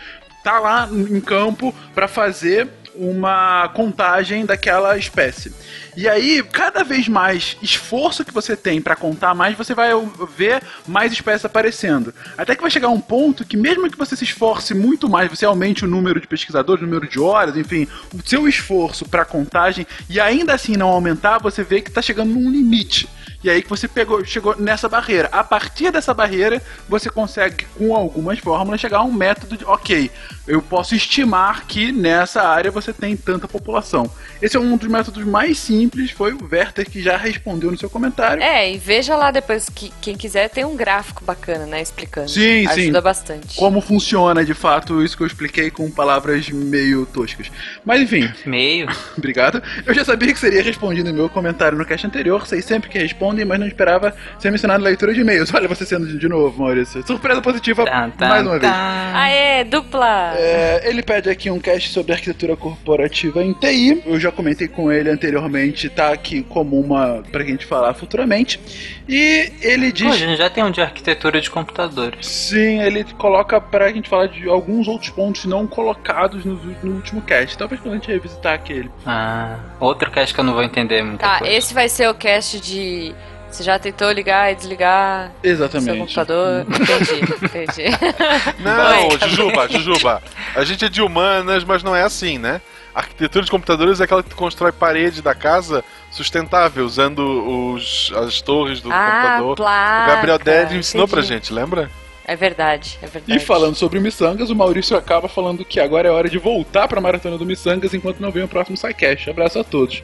[0.44, 5.52] tá lá em campo para fazer uma contagem daquela espécie.
[5.96, 9.90] E aí, cada vez mais esforço que você tem para contar mais, você vai
[10.36, 12.12] ver mais espécies aparecendo.
[12.36, 15.44] Até que vai chegar um ponto que, mesmo que você se esforce muito mais, você
[15.44, 19.86] aumente o número de pesquisadores, o número de horas, enfim, o seu esforço para contagem,
[20.08, 23.08] e ainda assim não aumentar, você vê que está chegando num limite.
[23.42, 25.28] E aí que você pegou, chegou nessa barreira.
[25.30, 30.10] A partir dessa barreira, você consegue, com algumas fórmulas, chegar a um método de, ok,
[30.48, 34.10] eu posso estimar que nessa área você tem tanta população.
[34.40, 37.90] Esse é um dos métodos mais simples, foi o Werther que já respondeu no seu
[37.90, 38.42] comentário.
[38.42, 41.82] É, e veja lá depois que quem quiser tem um gráfico bacana, né?
[41.82, 42.28] Explicando.
[42.28, 42.82] Sim, sim.
[42.82, 43.56] Ajuda bastante.
[43.56, 47.50] Como funciona de fato isso que eu expliquei com palavras meio toscas.
[47.84, 48.30] Mas enfim.
[48.46, 48.88] Meio?
[49.18, 49.62] Obrigado.
[49.84, 52.46] Eu já sabia que seria respondido no meu comentário no cast anterior.
[52.46, 55.52] Sei sempre que respondem, mas não esperava ser mencionado na leitura de e-mails.
[55.52, 57.04] Olha você sendo de novo, Maurício.
[57.06, 58.72] Surpresa positiva Tá, tá, mais uma vez.
[58.72, 59.12] tá.
[59.14, 60.34] Aê, dupla!
[60.40, 64.02] É, ele pede aqui um cast sobre arquitetura corporativa em TI.
[64.06, 68.60] Eu já comentei com ele anteriormente, tá aqui como uma pra gente falar futuramente.
[69.08, 70.06] E ele diz.
[70.06, 72.24] Pô, a gente já tem um de arquitetura de computadores.
[72.26, 77.20] Sim, ele coloca pra gente falar de alguns outros pontos não colocados no, no último
[77.22, 77.58] cast.
[77.58, 78.88] Talvez quando a gente revisitar aquele.
[79.04, 81.52] Ah, outro cast que eu não vou entender muita Tá, coisa.
[81.52, 83.12] esse vai ser o cast de.
[83.50, 85.98] Você já tentou ligar e desligar seu Exatamente.
[85.98, 86.66] computador?
[86.68, 87.96] Entendi, entendi.
[88.62, 89.18] Não, Oi.
[89.28, 90.22] Jujuba, Jujuba.
[90.54, 92.60] A gente é de humanas, mas não é assim, né?
[92.94, 98.12] A arquitetura de computadores é aquela que tu constrói parede da casa sustentável, usando os,
[98.16, 99.56] as torres do Ah, computador.
[99.56, 101.34] placa, o Gabriel Ded ensinou pra entendi.
[101.34, 101.90] gente, lembra?
[102.24, 103.40] É verdade, é verdade.
[103.40, 106.86] E falando sobre o Missangas, o Maurício acaba falando que agora é hora de voltar
[106.86, 109.30] pra maratona do Missangas enquanto não vem o próximo SciCast.
[109.30, 110.02] Abraço a todos.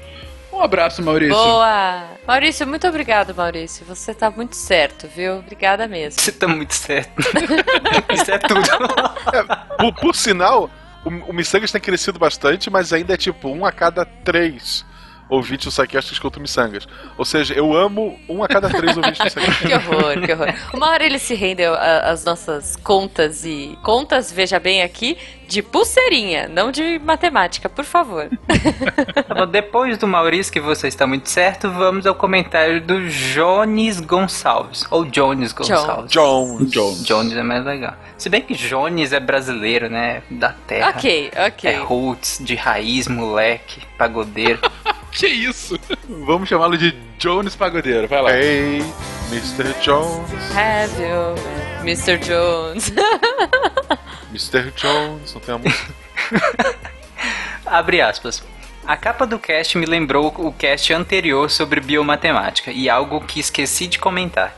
[0.55, 1.35] Um abraço, Maurício.
[1.35, 2.05] Boa!
[2.27, 3.85] Maurício, muito obrigado, Maurício.
[3.87, 5.39] Você tá muito certo, viu?
[5.39, 6.21] Obrigada mesmo.
[6.21, 7.21] Você tá muito certo.
[8.15, 8.61] Isso é tudo.
[9.77, 10.71] Por, por sinal,
[11.05, 14.87] o, o Missangas tem crescido bastante, mas ainda é tipo um a cada três
[15.35, 16.87] ouvintes do que escutam Missangas.
[17.17, 19.65] Ou seja, eu amo um a cada três ouvintes do SciCast.
[19.67, 20.55] Que horror, que horror.
[20.73, 23.79] Uma hora ele se rende às nossas contas e.
[23.83, 25.17] Contas, veja bem aqui,
[25.49, 28.29] de pulseirinha, não de matemática, por favor.
[29.27, 34.01] Tá bom, depois do Maurício, que você está muito certo, vamos ao comentário do Jones
[34.01, 34.85] Gonçalves.
[34.91, 36.11] Ou Jones Gonçalves.
[36.11, 36.71] Jones.
[36.71, 37.05] Jones.
[37.05, 37.95] Jones é mais legal.
[38.17, 40.23] Se bem que Jones é brasileiro, né?
[40.31, 40.91] Da terra.
[40.91, 41.71] ok, ok.
[41.71, 44.61] É roots, de raiz, moleque, pagodeiro.
[45.15, 45.79] Que isso?
[46.27, 48.09] Vamos chamá-lo de Jones Pagodeiro.
[48.09, 48.37] Vai lá.
[48.37, 48.83] Hey,
[49.31, 49.73] Mr.
[49.81, 52.19] Jones, Have you, Mr.
[52.19, 52.93] Jones?
[54.31, 54.73] Mr.
[54.73, 55.95] Jones, não tem a música?
[57.65, 58.43] Abre aspas.
[58.85, 63.87] A capa do cast me lembrou o cast anterior sobre biomatemática e algo que esqueci
[63.87, 64.53] de comentar.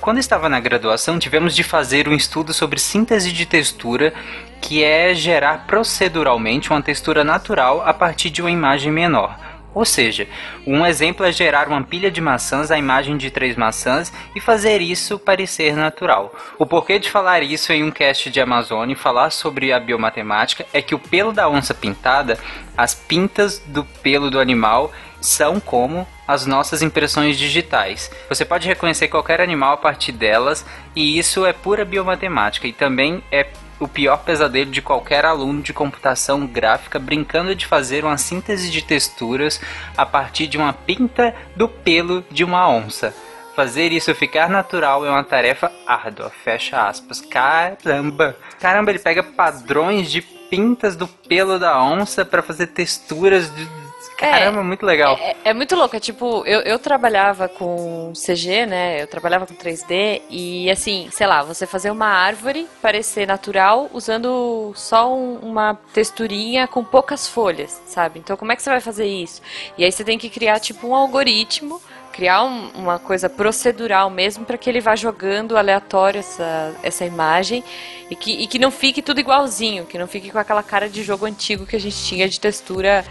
[0.00, 4.14] Quando estava na graduação, tivemos de fazer um estudo sobre síntese de textura,
[4.60, 9.36] que é gerar proceduralmente uma textura natural a partir de uma imagem menor.
[9.76, 10.26] Ou seja,
[10.66, 14.80] um exemplo é gerar uma pilha de maçãs à imagem de três maçãs e fazer
[14.80, 16.34] isso parecer natural.
[16.58, 20.64] O porquê de falar isso em um cast de Amazon e falar sobre a biomatemática
[20.72, 22.38] é que o pelo da onça pintada,
[22.74, 24.90] as pintas do pelo do animal
[25.20, 28.10] são como as nossas impressões digitais.
[28.30, 33.22] Você pode reconhecer qualquer animal a partir delas, e isso é pura biomatemática e também
[33.30, 33.46] é
[33.78, 38.82] o pior pesadelo de qualquer aluno de computação gráfica brincando de fazer uma síntese de
[38.82, 39.60] texturas
[39.96, 43.14] a partir de uma pinta do pelo de uma onça.
[43.54, 46.30] Fazer isso ficar natural é uma tarefa árdua.
[46.44, 47.22] Fecha aspas.
[47.22, 48.36] Caramba!
[48.60, 53.85] Caramba, ele pega padrões de pintas do pelo da onça para fazer texturas de.
[54.16, 55.16] Caramba, muito legal.
[55.20, 59.02] É, é muito louco, é tipo, eu, eu trabalhava com CG, né?
[59.02, 64.72] Eu trabalhava com 3D e assim, sei lá, você fazer uma árvore parecer natural usando
[64.74, 68.18] só um- uma texturinha com poucas folhas, sabe?
[68.18, 69.42] Então como é que você vai fazer isso?
[69.76, 71.80] E aí você tem que criar tipo um algoritmo,
[72.12, 77.62] criar um- uma coisa procedural mesmo para que ele vá jogando aleatório essa, essa imagem
[78.10, 81.02] e que, e que não fique tudo igualzinho, que não fique com aquela cara de
[81.02, 83.04] jogo antigo que a gente tinha de textura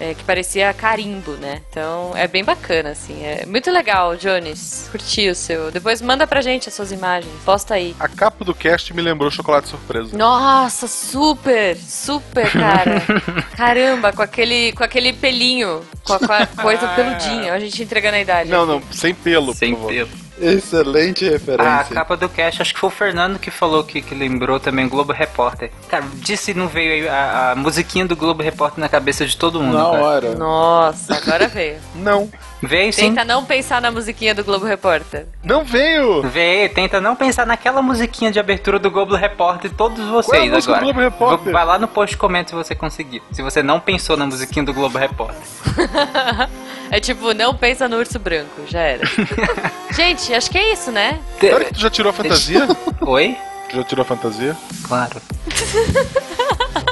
[0.00, 1.62] é, que parecia carimbo, né?
[1.70, 3.24] Então é bem bacana, assim.
[3.24, 4.88] É muito legal, Jones.
[4.90, 5.70] Curti o seu.
[5.70, 7.32] Depois manda pra gente as suas imagens.
[7.44, 7.94] Posta aí.
[8.00, 10.16] A capa do cast me lembrou chocolate surpresa.
[10.16, 13.02] Nossa, super, super, cara.
[13.56, 17.52] Caramba, com aquele, com aquele pelinho, com a, com a coisa peludinha.
[17.52, 18.50] A gente entregando a idade.
[18.50, 19.92] Não, não, sem pelo, Sem por favor.
[19.92, 20.24] pelo.
[20.52, 21.94] Excelente A referência.
[21.94, 24.88] capa do cast, acho que foi o Fernando que falou que, que lembrou também o
[24.88, 25.70] Globo Repórter.
[25.88, 29.60] Cara, disse não veio aí a, a musiquinha do Globo Repórter na cabeça de todo
[29.60, 29.78] mundo.
[29.78, 30.02] Na cara.
[30.02, 30.34] hora.
[30.34, 31.78] Nossa, agora veio.
[31.94, 32.30] Não,
[32.66, 33.08] Veio sim.
[33.08, 35.26] Tenta não pensar na musiquinha do Globo Repórter.
[35.42, 36.22] não veio!
[36.22, 40.50] Veio, tenta não pensar naquela musiquinha de abertura do Globo Repórter, todos Qual é a
[40.50, 40.84] vocês do agora.
[40.84, 41.52] Globo Repórter?
[41.52, 43.22] Vai lá no post e comenta se você conseguir.
[43.32, 45.40] Se você não pensou na musiquinha do Globo Repórter.
[46.90, 49.02] É tipo, não pensa no urso branco, já era.
[49.90, 51.18] gente, acho que é isso, né?
[51.40, 52.68] Sério que tu já tirou a fantasia?
[53.00, 53.36] Oi?
[53.70, 54.56] Tu já tirou a fantasia?
[54.86, 55.20] Claro.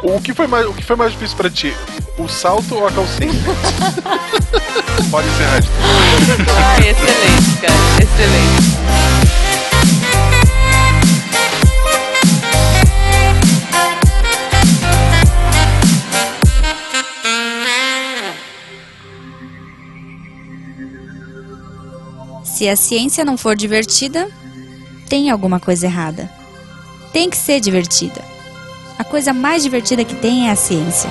[0.03, 1.77] O que foi mais, o que foi mais difícil pra ti?
[2.19, 3.33] O salto ou a calcinha?
[5.11, 5.63] Pode encerrar.
[6.57, 7.75] Ai, excelente, cara.
[8.03, 8.73] Excelente.
[22.45, 24.29] Se a ciência não for divertida,
[25.09, 26.31] tem alguma coisa errada.
[27.13, 28.23] Tem que ser divertida.
[28.99, 31.11] A coisa mais divertida que tem é a ciência.